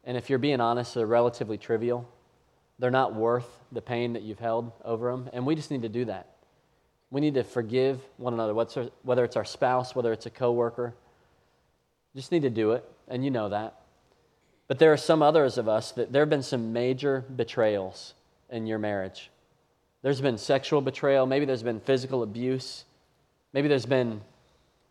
and 0.05 0.17
if 0.17 0.29
you're 0.29 0.39
being 0.39 0.61
honest, 0.61 0.95
they're 0.95 1.07
relatively 1.07 1.57
trivial. 1.57 2.09
They're 2.79 2.91
not 2.91 3.15
worth 3.15 3.49
the 3.73 3.81
pain 3.81 4.13
that 4.13 4.23
you've 4.23 4.41
held 4.41 4.73
over 4.85 5.11
them, 5.11 5.31
and 5.33 5.47
we 5.47 5.55
just 5.55 5.71
need 5.71 5.83
to 5.83 5.89
do 5.89 6.05
that. 6.07 6.34
We 7.11 7.21
need 7.21 7.35
to 7.35 7.45
forgive 7.45 8.01
one 8.17 8.35
another, 8.35 8.55
whether 9.03 9.25
it's 9.25 9.37
our 9.37 9.45
spouse, 9.45 9.95
whether 9.95 10.13
it's 10.13 10.27
a 10.27 10.31
coworker. 10.31 10.95
Just 12.17 12.33
need 12.33 12.43
to 12.43 12.51
do 12.51 12.73
it, 12.73 12.85
and 13.09 13.25
you 13.25 13.31
know 13.31 13.49
that. 13.49 13.81
But 14.67 14.79
there 14.79 14.93
are 14.93 14.97
some 14.97 15.23
others 15.23 15.59
of 15.59 15.69
us 15.69 15.93
that 15.93 16.13
there 16.13 16.23
have 16.23 16.31
been 16.31 16.43
some 16.43 16.73
major 16.73 17.25
betrayals 17.37 18.15
in 18.51 18.67
your 18.67 18.79
marriage. 18.79 19.31
There's 20.03 20.21
been 20.21 20.39
sexual 20.39 20.81
betrayal, 20.81 21.27
maybe 21.27 21.45
there's 21.45 21.63
been 21.63 21.81
physical 21.81 22.23
abuse, 22.23 22.85
maybe 23.53 23.69
there's 23.69 23.87
been 23.87 24.21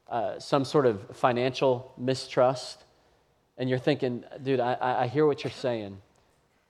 uh, 0.09 0.39
some 0.39 0.65
sort 0.65 0.85
of 0.85 1.15
financial 1.15 1.93
mistrust, 1.97 2.83
and 3.57 3.69
you're 3.69 3.79
thinking, 3.79 4.23
dude, 4.43 4.59
I, 4.59 4.77
I 4.81 5.07
hear 5.07 5.25
what 5.25 5.43
you're 5.43 5.51
saying, 5.51 5.97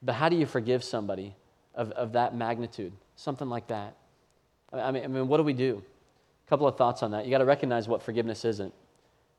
but 0.02 0.14
how 0.16 0.30
do 0.30 0.36
you 0.36 0.46
forgive 0.46 0.84
somebody 0.84 1.36
of, 1.74 1.92
of 1.92 2.14
that 2.14 2.36
magnitude? 2.36 2.94
Something 3.16 3.50
like 3.50 3.68
that. 3.68 3.96
I 4.74 4.92
mean, 4.92 5.04
I 5.04 5.08
mean, 5.08 5.28
what 5.28 5.38
do 5.38 5.44
we 5.44 5.54
do? 5.54 5.84
A 6.46 6.50
couple 6.50 6.68
of 6.68 6.78
thoughts 6.78 7.04
on 7.04 7.12
that. 7.12 7.26
You 7.26 7.32
got 7.32 7.40
to 7.40 7.46
recognize 7.46 7.88
what 7.88 8.02
forgiveness 8.02 8.44
isn't. 8.46 8.74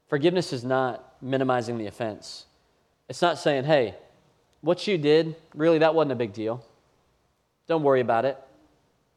Forgiveness 0.09 0.53
is 0.53 0.64
not 0.64 1.14
minimizing 1.20 1.79
the 1.79 1.87
offense. 1.87 2.47
It's 3.09 3.20
not 3.20 3.38
saying, 3.38 3.64
hey, 3.64 3.94
what 4.61 4.87
you 4.87 4.97
did, 4.97 5.37
really, 5.55 5.79
that 5.79 5.94
wasn't 5.94 6.12
a 6.12 6.16
big 6.16 6.33
deal. 6.33 6.64
Don't 7.66 7.83
worry 7.83 8.01
about 8.01 8.25
it. 8.25 8.38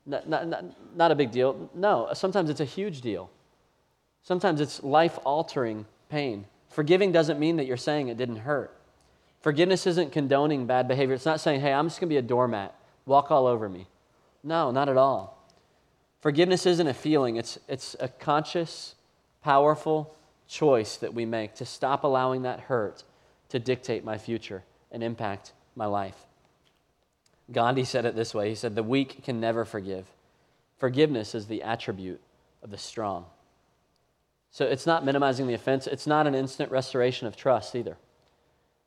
Not, 0.06 0.28
not, 0.28 0.48
not, 0.48 0.64
not 0.96 1.12
a 1.12 1.16
big 1.16 1.32
deal. 1.32 1.70
No, 1.76 2.10
sometimes 2.14 2.50
it's 2.50 2.62
a 2.62 2.66
huge 2.66 3.02
deal. 3.02 3.30
Sometimes 4.24 4.60
it's 4.60 4.84
life 4.84 5.20
altering 5.24 5.86
pain. 6.10 6.46
Forgiving 6.70 7.12
doesn't 7.12 7.40
mean 7.40 7.58
that 7.58 7.66
you're 7.66 7.78
saying 7.78 8.08
it 8.08 8.18
didn't 8.18 8.38
hurt. 8.38 8.74
Forgiveness 9.42 9.86
isn't 9.88 10.12
condoning 10.12 10.66
bad 10.66 10.88
behavior. 10.88 11.16
It's 11.16 11.26
not 11.26 11.40
saying, 11.40 11.62
hey, 11.62 11.74
I'm 11.74 11.88
just 11.88 12.00
going 12.00 12.10
to 12.10 12.14
be 12.14 12.18
a 12.18 12.22
doormat, 12.22 12.74
walk 13.06 13.32
all 13.32 13.46
over 13.46 13.70
me. 13.70 13.88
No, 14.44 14.72
not 14.72 14.90
at 14.90 14.98
all. 14.98 15.37
Forgiveness 16.22 16.66
isn't 16.66 16.88
a 16.88 16.94
feeling, 16.94 17.36
it's, 17.36 17.60
it's 17.68 17.96
a 18.00 18.08
conscious, 18.08 18.96
powerful 19.44 20.16
choice 20.48 20.98
that 20.98 21.14
we 21.14 21.26
make 21.26 21.56
to 21.56 21.66
stop 21.66 22.04
allowing 22.04 22.42
that 22.44 22.62
hurt 22.62 23.04
to 23.50 23.60
dictate 23.60 24.04
my 24.04 24.18
future 24.18 24.64
and 24.92 25.04
impact 25.04 25.54
my 25.76 25.86
life. 25.86 26.26
Gandhi 27.52 27.84
said 27.84 28.06
it 28.06 28.16
this 28.16 28.34
way 28.34 28.50
He 28.50 28.56
said, 28.56 28.76
The 28.76 28.84
weak 28.84 29.24
can 29.24 29.40
never 29.40 29.64
forgive. 29.66 30.06
Forgiveness 30.78 31.34
is 31.34 31.48
the 31.48 31.64
attribute 31.64 32.22
of 32.62 32.72
the 32.72 32.78
strong. 32.78 33.26
So 34.52 34.66
it's 34.66 34.86
not 34.86 35.06
minimizing 35.06 35.48
the 35.48 35.54
offense, 35.54 35.88
it's 35.88 36.08
not 36.08 36.28
an 36.28 36.36
instant 36.36 36.72
restoration 36.72 37.28
of 37.28 37.36
trust 37.36 37.76
either. 37.76 37.98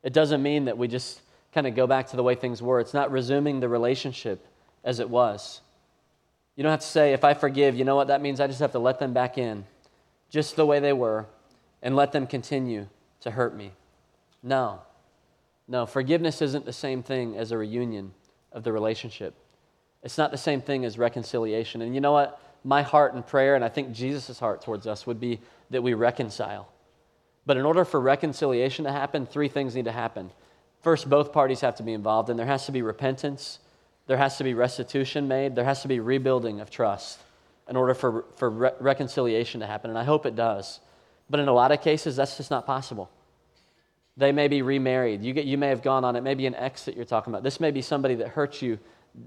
It 0.02 0.12
doesn't 0.12 0.42
mean 0.42 0.64
that 0.64 0.78
we 0.78 0.88
just 0.88 1.20
kind 1.52 1.66
of 1.66 1.74
go 1.74 1.86
back 1.86 2.08
to 2.08 2.16
the 2.16 2.22
way 2.22 2.34
things 2.34 2.62
were, 2.62 2.80
it's 2.80 2.94
not 2.94 3.10
resuming 3.10 3.60
the 3.60 3.68
relationship 3.68 4.46
as 4.84 4.98
it 4.98 5.10
was. 5.10 5.60
You 6.60 6.64
don't 6.64 6.72
have 6.72 6.80
to 6.80 6.86
say, 6.86 7.14
if 7.14 7.24
I 7.24 7.32
forgive, 7.32 7.74
you 7.74 7.86
know 7.86 7.96
what? 7.96 8.08
That 8.08 8.20
means 8.20 8.38
I 8.38 8.46
just 8.46 8.60
have 8.60 8.72
to 8.72 8.78
let 8.78 8.98
them 8.98 9.14
back 9.14 9.38
in 9.38 9.64
just 10.28 10.56
the 10.56 10.66
way 10.66 10.78
they 10.78 10.92
were 10.92 11.24
and 11.80 11.96
let 11.96 12.12
them 12.12 12.26
continue 12.26 12.86
to 13.22 13.30
hurt 13.30 13.56
me. 13.56 13.72
No. 14.42 14.82
No, 15.68 15.86
forgiveness 15.86 16.42
isn't 16.42 16.66
the 16.66 16.72
same 16.74 17.02
thing 17.02 17.34
as 17.34 17.50
a 17.50 17.56
reunion 17.56 18.12
of 18.52 18.62
the 18.62 18.74
relationship. 18.74 19.32
It's 20.02 20.18
not 20.18 20.32
the 20.32 20.36
same 20.36 20.60
thing 20.60 20.84
as 20.84 20.98
reconciliation. 20.98 21.80
And 21.80 21.94
you 21.94 22.02
know 22.02 22.12
what? 22.12 22.38
My 22.62 22.82
heart 22.82 23.14
and 23.14 23.26
prayer, 23.26 23.54
and 23.54 23.64
I 23.64 23.70
think 23.70 23.92
Jesus' 23.92 24.38
heart 24.38 24.60
towards 24.60 24.86
us, 24.86 25.06
would 25.06 25.18
be 25.18 25.40
that 25.70 25.80
we 25.80 25.94
reconcile. 25.94 26.68
But 27.46 27.56
in 27.56 27.64
order 27.64 27.86
for 27.86 27.98
reconciliation 27.98 28.84
to 28.84 28.92
happen, 28.92 29.24
three 29.24 29.48
things 29.48 29.74
need 29.74 29.86
to 29.86 29.92
happen. 29.92 30.30
First, 30.82 31.08
both 31.08 31.32
parties 31.32 31.62
have 31.62 31.76
to 31.76 31.82
be 31.82 31.94
involved, 31.94 32.28
and 32.28 32.38
there 32.38 32.44
has 32.44 32.66
to 32.66 32.72
be 32.72 32.82
repentance, 32.82 33.60
there 34.06 34.16
has 34.16 34.36
to 34.38 34.44
be 34.44 34.54
restitution 34.54 35.28
made, 35.28 35.54
there 35.54 35.64
has 35.64 35.82
to 35.82 35.88
be 35.88 36.00
rebuilding 36.00 36.60
of 36.60 36.70
trust 36.70 37.20
in 37.68 37.76
order 37.76 37.94
for, 37.94 38.24
for 38.36 38.50
re- 38.50 38.70
reconciliation 38.80 39.60
to 39.60 39.66
happen. 39.66 39.90
And 39.90 39.98
I 39.98 40.04
hope 40.04 40.26
it 40.26 40.34
does. 40.34 40.80
But 41.28 41.40
in 41.40 41.48
a 41.48 41.52
lot 41.52 41.70
of 41.70 41.80
cases, 41.80 42.16
that's 42.16 42.36
just 42.36 42.50
not 42.50 42.66
possible. 42.66 43.08
They 44.16 44.32
may 44.32 44.48
be 44.48 44.62
remarried. 44.62 45.22
You, 45.22 45.32
get, 45.32 45.44
you 45.44 45.56
may 45.56 45.68
have 45.68 45.82
gone 45.82 46.04
on 46.04 46.16
it, 46.16 46.22
maybe 46.22 46.46
an 46.46 46.56
ex 46.56 46.84
that 46.84 46.96
you're 46.96 47.04
talking 47.04 47.32
about. 47.32 47.44
This 47.44 47.60
may 47.60 47.70
be 47.70 47.80
somebody 47.80 48.16
that 48.16 48.28
hurt 48.28 48.60
you 48.60 48.78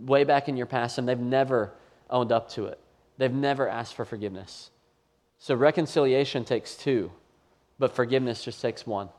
way 0.01 0.23
back 0.23 0.49
in 0.49 0.57
your 0.57 0.65
past 0.65 0.97
and 0.97 1.07
they've 1.07 1.17
never 1.17 1.73
owned 2.09 2.31
up 2.31 2.49
to 2.51 2.65
it. 2.65 2.79
They've 3.17 3.33
never 3.33 3.69
asked 3.69 3.95
for 3.95 4.05
forgiveness. 4.05 4.69
So 5.39 5.55
reconciliation 5.55 6.45
takes 6.45 6.75
two, 6.75 7.11
but 7.79 7.95
forgiveness 7.95 8.43
just 8.43 8.61
takes 8.61 8.85
one. 8.85 9.09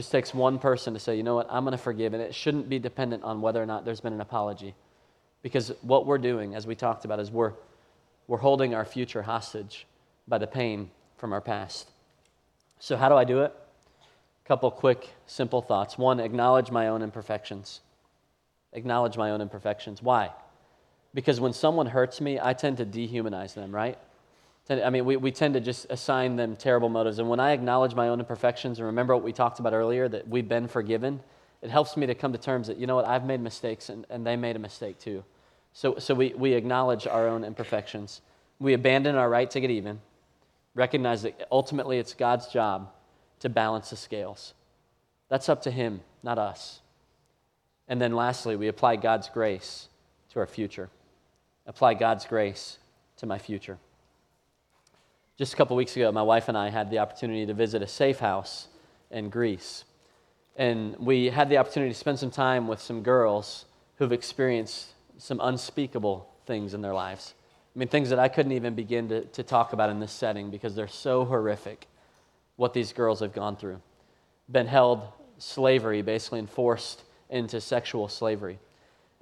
It 0.00 0.04
just 0.04 0.12
takes 0.12 0.32
one 0.32 0.58
person 0.58 0.94
to 0.94 0.98
say, 0.98 1.14
you 1.14 1.22
know 1.22 1.34
what, 1.34 1.46
I'm 1.50 1.62
going 1.62 1.72
to 1.72 1.78
forgive. 1.78 2.14
And 2.14 2.22
it 2.22 2.34
shouldn't 2.34 2.70
be 2.70 2.78
dependent 2.78 3.22
on 3.22 3.42
whether 3.42 3.62
or 3.62 3.66
not 3.66 3.84
there's 3.84 4.00
been 4.00 4.14
an 4.14 4.22
apology. 4.22 4.74
Because 5.42 5.74
what 5.82 6.06
we're 6.06 6.16
doing, 6.16 6.54
as 6.54 6.66
we 6.66 6.74
talked 6.74 7.04
about, 7.04 7.20
is 7.20 7.30
we're, 7.30 7.52
we're 8.26 8.38
holding 8.38 8.74
our 8.74 8.86
future 8.86 9.20
hostage 9.20 9.86
by 10.26 10.38
the 10.38 10.46
pain 10.46 10.90
from 11.18 11.34
our 11.34 11.42
past. 11.42 11.90
So, 12.78 12.96
how 12.96 13.10
do 13.10 13.14
I 13.14 13.24
do 13.24 13.40
it? 13.40 13.52
A 14.42 14.48
couple 14.48 14.70
quick, 14.70 15.06
simple 15.26 15.60
thoughts. 15.60 15.98
One, 15.98 16.18
acknowledge 16.18 16.70
my 16.70 16.88
own 16.88 17.02
imperfections. 17.02 17.82
Acknowledge 18.72 19.18
my 19.18 19.32
own 19.32 19.42
imperfections. 19.42 20.02
Why? 20.02 20.30
Because 21.12 21.40
when 21.40 21.52
someone 21.52 21.84
hurts 21.84 22.22
me, 22.22 22.40
I 22.42 22.54
tend 22.54 22.78
to 22.78 22.86
dehumanize 22.86 23.52
them, 23.52 23.70
right? 23.70 23.98
I 24.70 24.90
mean, 24.90 25.04
we, 25.04 25.16
we 25.16 25.32
tend 25.32 25.54
to 25.54 25.60
just 25.60 25.86
assign 25.90 26.36
them 26.36 26.54
terrible 26.54 26.88
motives. 26.88 27.18
And 27.18 27.28
when 27.28 27.40
I 27.40 27.50
acknowledge 27.50 27.94
my 27.94 28.08
own 28.08 28.20
imperfections 28.20 28.78
and 28.78 28.86
remember 28.86 29.14
what 29.14 29.24
we 29.24 29.32
talked 29.32 29.58
about 29.58 29.72
earlier, 29.72 30.08
that 30.08 30.28
we've 30.28 30.48
been 30.48 30.68
forgiven, 30.68 31.20
it 31.60 31.70
helps 31.70 31.96
me 31.96 32.06
to 32.06 32.14
come 32.14 32.32
to 32.32 32.38
terms 32.38 32.68
that, 32.68 32.76
you 32.76 32.86
know 32.86 32.94
what, 32.94 33.04
I've 33.04 33.24
made 33.24 33.40
mistakes 33.40 33.88
and, 33.88 34.06
and 34.08 34.24
they 34.24 34.36
made 34.36 34.54
a 34.54 34.60
mistake 34.60 34.98
too. 34.98 35.24
So, 35.72 35.98
so 35.98 36.14
we, 36.14 36.34
we 36.36 36.52
acknowledge 36.52 37.06
our 37.06 37.26
own 37.26 37.42
imperfections. 37.42 38.20
We 38.60 38.74
abandon 38.74 39.16
our 39.16 39.28
right 39.28 39.50
to 39.50 39.60
get 39.60 39.70
even 39.70 40.00
recognize 40.74 41.22
that 41.22 41.46
ultimately 41.50 41.98
it's 41.98 42.14
God's 42.14 42.48
job 42.48 42.90
to 43.40 43.48
balance 43.48 43.90
the 43.90 43.96
scales. 43.96 44.54
That's 45.28 45.48
up 45.48 45.62
to 45.62 45.70
Him, 45.70 46.00
not 46.22 46.38
us. 46.38 46.80
And 47.88 48.00
then 48.00 48.14
lastly, 48.14 48.56
we 48.56 48.68
apply 48.68 48.96
God's 48.96 49.28
grace 49.28 49.88
to 50.32 50.38
our 50.38 50.46
future. 50.46 50.90
Apply 51.66 51.94
God's 51.94 52.24
grace 52.24 52.78
to 53.16 53.26
my 53.26 53.38
future. 53.38 53.78
Just 55.40 55.54
a 55.54 55.56
couple 55.56 55.74
weeks 55.74 55.96
ago, 55.96 56.12
my 56.12 56.20
wife 56.20 56.50
and 56.50 56.58
I 56.58 56.68
had 56.68 56.90
the 56.90 56.98
opportunity 56.98 57.46
to 57.46 57.54
visit 57.54 57.80
a 57.80 57.86
safe 57.86 58.18
house 58.18 58.68
in 59.10 59.30
Greece. 59.30 59.84
And 60.54 60.94
we 60.98 61.30
had 61.30 61.48
the 61.48 61.56
opportunity 61.56 61.94
to 61.94 61.98
spend 61.98 62.18
some 62.18 62.30
time 62.30 62.68
with 62.68 62.78
some 62.78 63.02
girls 63.02 63.64
who've 63.96 64.12
experienced 64.12 64.88
some 65.16 65.40
unspeakable 65.42 66.28
things 66.44 66.74
in 66.74 66.82
their 66.82 66.92
lives. 66.92 67.32
I 67.74 67.78
mean, 67.78 67.88
things 67.88 68.10
that 68.10 68.18
I 68.18 68.28
couldn't 68.28 68.52
even 68.52 68.74
begin 68.74 69.08
to, 69.08 69.24
to 69.24 69.42
talk 69.42 69.72
about 69.72 69.88
in 69.88 69.98
this 69.98 70.12
setting 70.12 70.50
because 70.50 70.74
they're 70.74 70.86
so 70.86 71.24
horrific 71.24 71.86
what 72.56 72.74
these 72.74 72.92
girls 72.92 73.20
have 73.20 73.32
gone 73.32 73.56
through. 73.56 73.80
Been 74.52 74.66
held 74.66 75.08
slavery, 75.38 76.02
basically, 76.02 76.40
and 76.40 76.50
forced 76.50 77.02
into 77.30 77.62
sexual 77.62 78.08
slavery. 78.08 78.58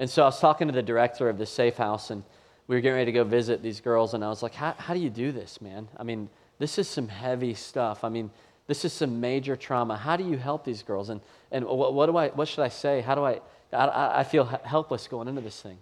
And 0.01 0.11
so 0.11 0.23
I 0.23 0.27
was 0.27 0.41
talking 0.41 0.67
to 0.67 0.75
the 0.75 0.83
director 0.83 1.29
of 1.29 1.39
the 1.39 1.47
safe 1.47 1.77
house, 1.77 2.11
and 2.11 2.25
we 2.69 2.77
were 2.77 2.81
getting 2.81 2.97
ready 2.97 3.13
to 3.13 3.13
go 3.13 3.25
visit 3.25 3.63
these 3.63 3.81
girls, 3.81 4.15
and 4.15 4.25
I 4.25 4.29
was 4.29 4.43
like, 4.43 4.55
how, 4.55 4.75
how 4.79 4.95
do 4.95 5.01
you 5.01 5.11
do 5.11 5.33
this, 5.33 5.61
man? 5.61 5.89
I 5.97 6.05
mean, 6.05 6.29
this 6.59 6.79
is 6.79 6.87
some 6.87 7.09
heavy 7.09 7.55
stuff. 7.55 8.05
I 8.05 8.09
mean, 8.09 8.31
this 8.67 8.85
is 8.85 8.93
some 8.93 9.21
major 9.21 9.57
trauma. 9.57 9.97
How 9.97 10.17
do 10.17 10.25
you 10.25 10.37
help 10.37 10.65
these 10.65 10.83
girls? 10.83 11.09
And, 11.09 11.21
and 11.51 11.65
what, 11.65 11.95
what 11.95 12.07
do 12.07 12.17
I, 12.17 12.29
what 12.29 12.47
should 12.47 12.63
I 12.63 12.69
say? 12.69 13.01
How 13.01 13.15
do 13.15 13.25
I, 13.25 13.41
I, 13.73 14.21
I 14.21 14.25
feel 14.25 14.45
helpless 14.45 15.09
going 15.09 15.29
into 15.29 15.41
this 15.41 15.61
thing. 15.61 15.79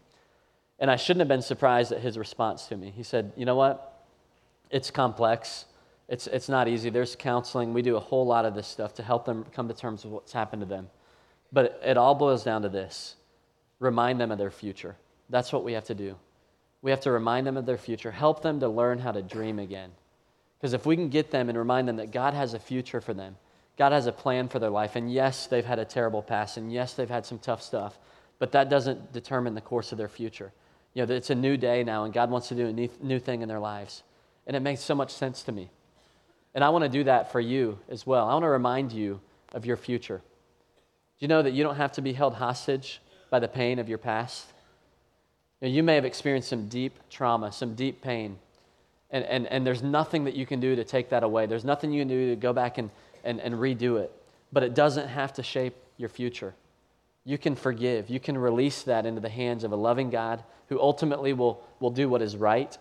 And 0.78 0.90
I 0.90 0.96
shouldn't 0.96 1.20
have 1.20 1.28
been 1.28 1.42
surprised 1.42 1.92
at 1.92 2.00
his 2.00 2.18
response 2.18 2.66
to 2.66 2.76
me. 2.76 2.92
He 2.94 3.02
said, 3.02 3.32
You 3.36 3.46
know 3.46 3.56
what? 3.56 4.04
It's 4.70 4.90
complex. 4.90 5.66
It's, 6.08 6.26
it's 6.26 6.48
not 6.48 6.68
easy. 6.68 6.90
There's 6.90 7.16
counseling. 7.16 7.72
We 7.72 7.82
do 7.82 7.96
a 7.96 8.00
whole 8.00 8.26
lot 8.26 8.44
of 8.44 8.54
this 8.54 8.66
stuff 8.66 8.94
to 8.94 9.02
help 9.02 9.24
them 9.24 9.44
come 9.52 9.68
to 9.68 9.74
terms 9.74 10.04
with 10.04 10.12
what's 10.12 10.32
happened 10.32 10.60
to 10.60 10.66
them. 10.66 10.88
But 11.52 11.80
it 11.84 11.96
all 11.96 12.14
boils 12.14 12.44
down 12.44 12.62
to 12.62 12.68
this 12.68 13.16
remind 13.78 14.20
them 14.20 14.30
of 14.30 14.38
their 14.38 14.50
future. 14.50 14.96
That's 15.28 15.52
what 15.52 15.64
we 15.64 15.72
have 15.72 15.84
to 15.84 15.94
do. 15.94 16.16
We 16.86 16.92
have 16.92 17.00
to 17.00 17.10
remind 17.10 17.48
them 17.48 17.56
of 17.56 17.66
their 17.66 17.78
future, 17.78 18.12
help 18.12 18.42
them 18.42 18.60
to 18.60 18.68
learn 18.68 19.00
how 19.00 19.10
to 19.10 19.20
dream 19.20 19.58
again. 19.58 19.90
Because 20.56 20.72
if 20.72 20.86
we 20.86 20.94
can 20.94 21.08
get 21.08 21.32
them 21.32 21.48
and 21.48 21.58
remind 21.58 21.88
them 21.88 21.96
that 21.96 22.12
God 22.12 22.32
has 22.32 22.54
a 22.54 22.60
future 22.60 23.00
for 23.00 23.12
them, 23.12 23.34
God 23.76 23.90
has 23.90 24.06
a 24.06 24.12
plan 24.12 24.46
for 24.46 24.60
their 24.60 24.70
life. 24.70 24.94
And 24.94 25.12
yes, 25.12 25.48
they've 25.48 25.64
had 25.64 25.80
a 25.80 25.84
terrible 25.84 26.22
past. 26.22 26.58
And 26.58 26.72
yes, 26.72 26.94
they've 26.94 27.10
had 27.10 27.26
some 27.26 27.40
tough 27.40 27.60
stuff. 27.60 27.98
But 28.38 28.52
that 28.52 28.70
doesn't 28.70 29.12
determine 29.12 29.56
the 29.56 29.60
course 29.60 29.90
of 29.90 29.98
their 29.98 30.06
future. 30.06 30.52
You 30.94 31.04
know, 31.04 31.12
it's 31.12 31.30
a 31.30 31.34
new 31.34 31.56
day 31.56 31.82
now, 31.82 32.04
and 32.04 32.14
God 32.14 32.30
wants 32.30 32.46
to 32.50 32.54
do 32.54 32.68
a 32.68 32.72
new, 32.72 33.18
thing 33.18 33.42
in 33.42 33.48
their 33.48 33.58
lives. 33.58 34.04
And 34.46 34.54
it 34.54 34.60
makes 34.60 34.80
so 34.80 34.94
much 34.94 35.10
sense 35.10 35.42
to 35.42 35.50
me. 35.50 35.70
And 36.54 36.62
I 36.62 36.68
want 36.68 36.84
to 36.84 36.88
do 36.88 37.02
that 37.02 37.32
for 37.32 37.40
you 37.40 37.80
as 37.88 38.06
well. 38.06 38.28
I 38.28 38.32
want 38.32 38.44
to 38.44 38.48
remind 38.48 38.92
you 38.92 39.20
of 39.52 39.66
your 39.66 39.76
future. 39.76 40.18
Do 40.18 41.24
you 41.24 41.26
know 41.26 41.42
that 41.42 41.52
you 41.52 41.64
don't 41.64 41.78
have 41.78 41.90
to 41.94 42.00
be 42.00 42.12
held 42.12 42.34
hostage 42.34 43.00
by 43.28 43.40
the 43.40 43.48
pain 43.48 43.80
of 43.80 43.88
your 43.88 43.98
past? 43.98 44.52
You, 45.60 45.68
know, 45.68 45.74
you 45.74 45.82
may 45.82 45.94
have 45.94 46.04
experienced 46.04 46.48
some 46.48 46.68
deep 46.68 46.98
trauma, 47.10 47.50
some 47.50 47.74
deep 47.74 48.02
pain, 48.02 48.38
and, 49.10 49.24
and, 49.24 49.46
and 49.46 49.66
there's 49.66 49.82
nothing 49.82 50.24
that 50.24 50.34
you 50.34 50.46
can 50.46 50.60
do 50.60 50.76
to 50.76 50.84
take 50.84 51.10
that 51.10 51.22
away. 51.22 51.46
There's 51.46 51.64
nothing 51.64 51.92
you 51.92 52.00
can 52.02 52.08
do 52.08 52.30
to 52.30 52.36
go 52.36 52.52
back 52.52 52.78
and, 52.78 52.90
and, 53.24 53.40
and 53.40 53.54
redo 53.54 53.98
it. 54.00 54.12
But 54.52 54.62
it 54.62 54.74
doesn't 54.74 55.08
have 55.08 55.32
to 55.34 55.42
shape 55.42 55.74
your 55.96 56.08
future. 56.08 56.54
You 57.24 57.38
can 57.38 57.56
forgive. 57.56 58.10
You 58.10 58.20
can 58.20 58.36
release 58.36 58.82
that 58.82 59.06
into 59.06 59.20
the 59.20 59.28
hands 59.28 59.64
of 59.64 59.72
a 59.72 59.76
loving 59.76 60.10
God 60.10 60.42
who 60.68 60.80
ultimately 60.80 61.32
will, 61.32 61.62
will 61.80 61.90
do 61.90 62.08
what 62.08 62.22
is 62.22 62.36
right. 62.36 62.76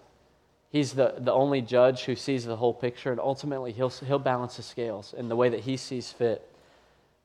He's 0.70 0.94
the, 0.94 1.16
the 1.18 1.32
only 1.32 1.62
judge 1.62 2.04
who 2.04 2.16
sees 2.16 2.46
the 2.46 2.58
whole 2.58 2.74
picture, 2.74 3.12
and 3.12 3.20
ultimately 3.20 3.72
he'll, 3.72 3.90
he'll 3.90 4.20
balance 4.20 4.58
the 4.58 4.64
scales 4.64 5.14
in 5.18 5.30
the 5.30 5.36
way 5.36 5.50
that 5.50 5.62
he 5.62 5.78
sees 5.78 6.12
fit. 6.12 6.48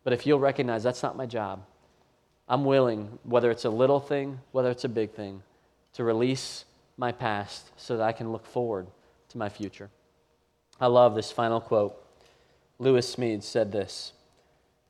But 0.04 0.12
if 0.12 0.26
you'll 0.26 0.38
recognize 0.38 0.82
that's 0.82 1.02
not 1.02 1.16
my 1.16 1.26
job, 1.26 1.62
I'm 2.50 2.64
willing, 2.64 3.20
whether 3.22 3.48
it's 3.48 3.64
a 3.64 3.70
little 3.70 4.00
thing, 4.00 4.40
whether 4.50 4.70
it's 4.70 4.82
a 4.82 4.88
big 4.88 5.12
thing, 5.12 5.44
to 5.92 6.02
release 6.02 6.64
my 6.96 7.12
past 7.12 7.70
so 7.76 7.96
that 7.96 8.02
I 8.02 8.10
can 8.10 8.32
look 8.32 8.44
forward 8.44 8.88
to 9.28 9.38
my 9.38 9.48
future. 9.48 9.88
I 10.80 10.88
love 10.88 11.14
this 11.14 11.30
final 11.30 11.60
quote. 11.60 11.94
Lewis 12.80 13.14
Smedes 13.14 13.44
said 13.44 13.70
this 13.70 14.14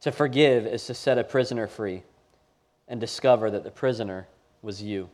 To 0.01 0.11
forgive 0.11 0.65
is 0.65 0.87
to 0.87 0.95
set 0.95 1.19
a 1.19 1.25
prisoner 1.25 1.67
free 1.67 2.03
and 2.89 2.99
discover 2.99 3.51
that 3.51 3.63
the 3.63 3.71
prisoner 3.71 4.27
was 4.63 4.83
you. 4.83 5.11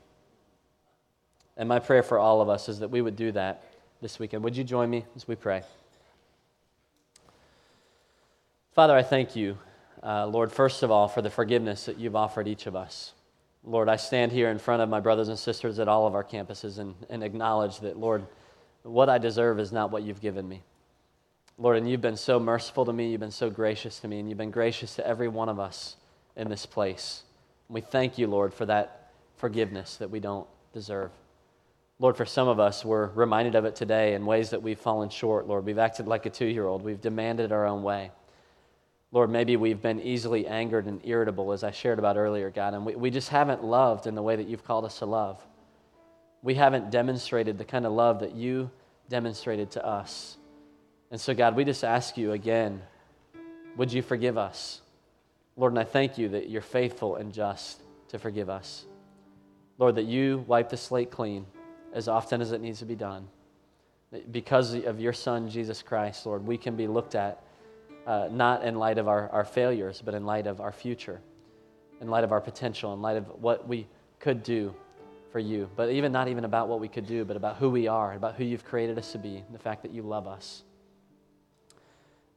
And 1.56 1.68
my 1.68 1.80
prayer 1.80 2.04
for 2.04 2.16
all 2.16 2.40
of 2.40 2.48
us 2.48 2.68
is 2.68 2.78
that 2.78 2.92
we 2.92 3.02
would 3.02 3.16
do 3.16 3.32
that 3.32 3.64
this 4.00 4.20
weekend. 4.20 4.44
Would 4.44 4.56
you 4.56 4.62
join 4.62 4.88
me 4.88 5.04
as 5.16 5.26
we 5.26 5.34
pray? 5.34 5.62
Father, 8.72 8.94
I 8.94 9.02
thank 9.02 9.34
you, 9.34 9.58
uh, 10.06 10.24
Lord, 10.26 10.52
first 10.52 10.84
of 10.84 10.90
all, 10.90 11.08
for 11.08 11.20
the 11.20 11.30
forgiveness 11.30 11.86
that 11.86 11.98
you've 11.98 12.14
offered 12.14 12.46
each 12.46 12.66
of 12.66 12.76
us. 12.76 13.12
Lord, 13.64 13.88
I 13.88 13.96
stand 13.96 14.30
here 14.30 14.50
in 14.50 14.58
front 14.58 14.80
of 14.80 14.88
my 14.88 15.00
brothers 15.00 15.28
and 15.28 15.36
sisters 15.36 15.80
at 15.80 15.88
all 15.88 16.06
of 16.06 16.14
our 16.14 16.22
campuses 16.22 16.78
and, 16.78 16.94
and 17.10 17.24
acknowledge 17.24 17.80
that, 17.80 17.98
Lord, 17.98 18.24
what 18.84 19.08
I 19.08 19.18
deserve 19.18 19.58
is 19.58 19.72
not 19.72 19.90
what 19.90 20.04
you've 20.04 20.20
given 20.20 20.48
me. 20.48 20.62
Lord, 21.58 21.76
and 21.76 21.90
you've 21.90 22.00
been 22.00 22.16
so 22.16 22.38
merciful 22.38 22.84
to 22.84 22.92
me, 22.92 23.10
you've 23.10 23.20
been 23.20 23.32
so 23.32 23.50
gracious 23.50 23.98
to 24.00 24.08
me, 24.08 24.20
and 24.20 24.28
you've 24.28 24.38
been 24.38 24.52
gracious 24.52 24.94
to 24.96 25.06
every 25.06 25.26
one 25.26 25.48
of 25.48 25.58
us 25.58 25.96
in 26.36 26.48
this 26.48 26.66
place. 26.66 27.22
We 27.68 27.80
thank 27.80 28.16
you, 28.16 28.28
Lord, 28.28 28.54
for 28.54 28.66
that 28.66 29.10
forgiveness 29.36 29.96
that 29.96 30.10
we 30.10 30.20
don't 30.20 30.46
deserve. 30.72 31.10
Lord, 31.98 32.16
for 32.16 32.26
some 32.26 32.46
of 32.46 32.60
us, 32.60 32.84
we're 32.84 33.06
reminded 33.06 33.56
of 33.56 33.64
it 33.64 33.74
today 33.74 34.14
in 34.14 34.24
ways 34.24 34.50
that 34.50 34.62
we've 34.62 34.78
fallen 34.78 35.08
short, 35.08 35.48
Lord. 35.48 35.64
We've 35.64 35.78
acted 35.78 36.06
like 36.06 36.26
a 36.26 36.30
two 36.30 36.46
year 36.46 36.66
old, 36.66 36.84
we've 36.84 37.00
demanded 37.00 37.50
our 37.50 37.66
own 37.66 37.82
way. 37.82 38.12
Lord, 39.12 39.30
maybe 39.30 39.56
we've 39.56 39.80
been 39.80 40.00
easily 40.00 40.46
angered 40.46 40.86
and 40.86 41.00
irritable, 41.04 41.52
as 41.52 41.62
I 41.62 41.70
shared 41.70 41.98
about 41.98 42.16
earlier, 42.16 42.50
God, 42.50 42.74
and 42.74 42.84
we, 42.84 42.94
we 42.94 43.10
just 43.10 43.28
haven't 43.28 43.62
loved 43.62 44.06
in 44.06 44.14
the 44.14 44.22
way 44.22 44.36
that 44.36 44.48
you've 44.48 44.64
called 44.64 44.84
us 44.84 44.98
to 44.98 45.06
love. 45.06 45.40
We 46.42 46.54
haven't 46.54 46.90
demonstrated 46.90 47.56
the 47.58 47.64
kind 47.64 47.86
of 47.86 47.92
love 47.92 48.20
that 48.20 48.34
you 48.34 48.70
demonstrated 49.08 49.70
to 49.72 49.86
us. 49.86 50.36
And 51.10 51.20
so, 51.20 51.34
God, 51.34 51.54
we 51.54 51.64
just 51.64 51.84
ask 51.84 52.16
you 52.16 52.32
again, 52.32 52.82
would 53.76 53.92
you 53.92 54.02
forgive 54.02 54.36
us? 54.36 54.80
Lord, 55.56 55.72
and 55.72 55.78
I 55.78 55.84
thank 55.84 56.18
you 56.18 56.30
that 56.30 56.50
you're 56.50 56.60
faithful 56.60 57.16
and 57.16 57.32
just 57.32 57.80
to 58.08 58.18
forgive 58.18 58.50
us. 58.50 58.84
Lord, 59.78 59.94
that 59.96 60.04
you 60.04 60.44
wipe 60.46 60.68
the 60.68 60.76
slate 60.76 61.10
clean 61.10 61.46
as 61.92 62.08
often 62.08 62.40
as 62.40 62.52
it 62.52 62.60
needs 62.60 62.80
to 62.80 62.84
be 62.84 62.96
done. 62.96 63.28
Because 64.30 64.74
of 64.74 65.00
your 65.00 65.12
Son, 65.12 65.48
Jesus 65.48 65.82
Christ, 65.82 66.26
Lord, 66.26 66.46
we 66.46 66.56
can 66.58 66.76
be 66.76 66.86
looked 66.86 67.14
at 67.14 67.42
uh, 68.06 68.28
not 68.30 68.64
in 68.64 68.76
light 68.76 68.98
of 68.98 69.08
our, 69.08 69.28
our 69.30 69.44
failures, 69.44 70.02
but 70.04 70.14
in 70.14 70.24
light 70.24 70.46
of 70.46 70.60
our 70.60 70.72
future, 70.72 71.20
in 72.00 72.08
light 72.08 72.24
of 72.24 72.32
our 72.32 72.40
potential, 72.40 72.94
in 72.94 73.02
light 73.02 73.16
of 73.16 73.26
what 73.42 73.66
we 73.66 73.86
could 74.20 74.42
do 74.42 74.74
for 75.32 75.40
you. 75.40 75.68
But 75.76 75.90
even 75.90 76.12
not 76.12 76.28
even 76.28 76.44
about 76.44 76.68
what 76.68 76.80
we 76.80 76.88
could 76.88 77.06
do, 77.06 77.24
but 77.24 77.36
about 77.36 77.56
who 77.56 77.68
we 77.68 77.88
are, 77.88 78.14
about 78.14 78.36
who 78.36 78.44
you've 78.44 78.64
created 78.64 78.96
us 78.98 79.12
to 79.12 79.18
be, 79.18 79.44
the 79.52 79.58
fact 79.58 79.82
that 79.82 79.90
you 79.90 80.02
love 80.02 80.26
us. 80.26 80.62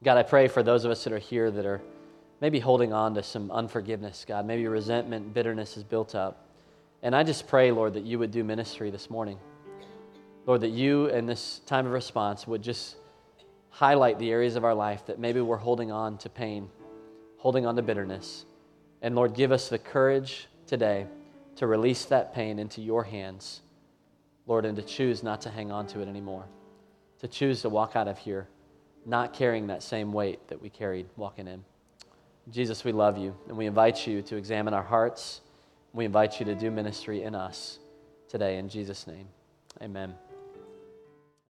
God, 0.04 0.18
I 0.18 0.24
pray 0.24 0.48
for 0.48 0.64
those 0.64 0.86
of 0.86 0.92
us 0.92 1.04
that 1.04 1.14
are 1.14 1.20
here 1.20 1.52
that 1.52 1.66
are 1.66 1.82
maybe 2.42 2.60
holding 2.60 2.94
on 2.94 3.14
to 3.16 3.24
some 3.24 3.52
unforgiveness, 3.52 4.26
God. 4.28 4.46
Maybe 4.46 4.66
resentment, 4.68 5.34
bitterness 5.34 5.78
is 5.78 5.84
built 5.84 6.16
up. 6.16 6.46
And 7.04 7.16
I 7.16 7.24
just 7.24 7.48
pray, 7.48 7.72
Lord, 7.72 7.94
that 7.94 8.04
you 8.04 8.18
would 8.20 8.32
do 8.32 8.44
ministry 8.44 8.90
this 8.92 9.10
morning. 9.10 9.38
Lord, 10.46 10.62
that 10.62 10.72
you 10.72 11.08
in 11.08 11.26
this 11.26 11.62
time 11.66 11.86
of 11.86 11.92
response 11.92 12.48
would 12.48 12.62
just 12.62 12.96
highlight 13.70 14.20
the 14.20 14.32
areas 14.32 14.56
of 14.56 14.64
our 14.64 14.74
life 14.74 15.06
that 15.06 15.20
maybe 15.20 15.42
we're 15.42 15.58
holding 15.58 15.92
on 15.92 16.18
to 16.20 16.30
pain, 16.30 16.70
holding 17.38 17.66
on 17.66 17.76
to 17.76 17.82
bitterness. 17.82 18.46
And 19.02 19.16
Lord, 19.16 19.34
give 19.34 19.52
us 19.52 19.70
the 19.70 19.80
courage 19.80 20.48
today 20.68 21.08
to 21.56 21.68
release 21.68 22.06
that 22.06 22.34
pain 22.34 22.60
into 22.60 22.82
your 22.82 23.04
hands, 23.04 23.62
Lord, 24.48 24.66
and 24.66 24.76
to 24.76 24.82
choose 24.82 25.24
not 25.24 25.42
to 25.42 25.50
hang 25.50 25.72
on 25.72 25.88
to 25.88 26.02
it 26.02 26.08
anymore, 26.08 26.46
to 27.20 27.28
choose 27.28 27.62
to 27.62 27.70
walk 27.70 27.96
out 27.96 28.08
of 28.08 28.18
here 28.18 28.48
not 29.06 29.34
carrying 29.34 29.68
that 29.68 29.84
same 29.84 30.12
weight 30.12 30.48
that 30.48 30.62
we 30.62 30.70
carried 30.70 31.08
walking 31.16 31.48
in. 31.48 31.64
Jesus, 32.52 32.84
we 32.84 32.92
love 32.92 33.18
you, 33.18 33.36
and 33.48 33.58
we 33.58 33.66
invite 33.66 34.08
you 34.08 34.22
to 34.24 34.36
examine 34.36 34.74
our 34.74 34.84
hearts. 34.84 35.42
We 35.94 36.06
invite 36.06 36.40
you 36.40 36.46
to 36.48 36.56
do 36.56 36.72
ministry 36.72 37.24
in 37.24 37.36
us 37.36 37.80
today. 38.28 38.58
In 38.58 38.70
Jesus' 38.70 39.08
name, 39.08 39.28
amen. 39.82 40.29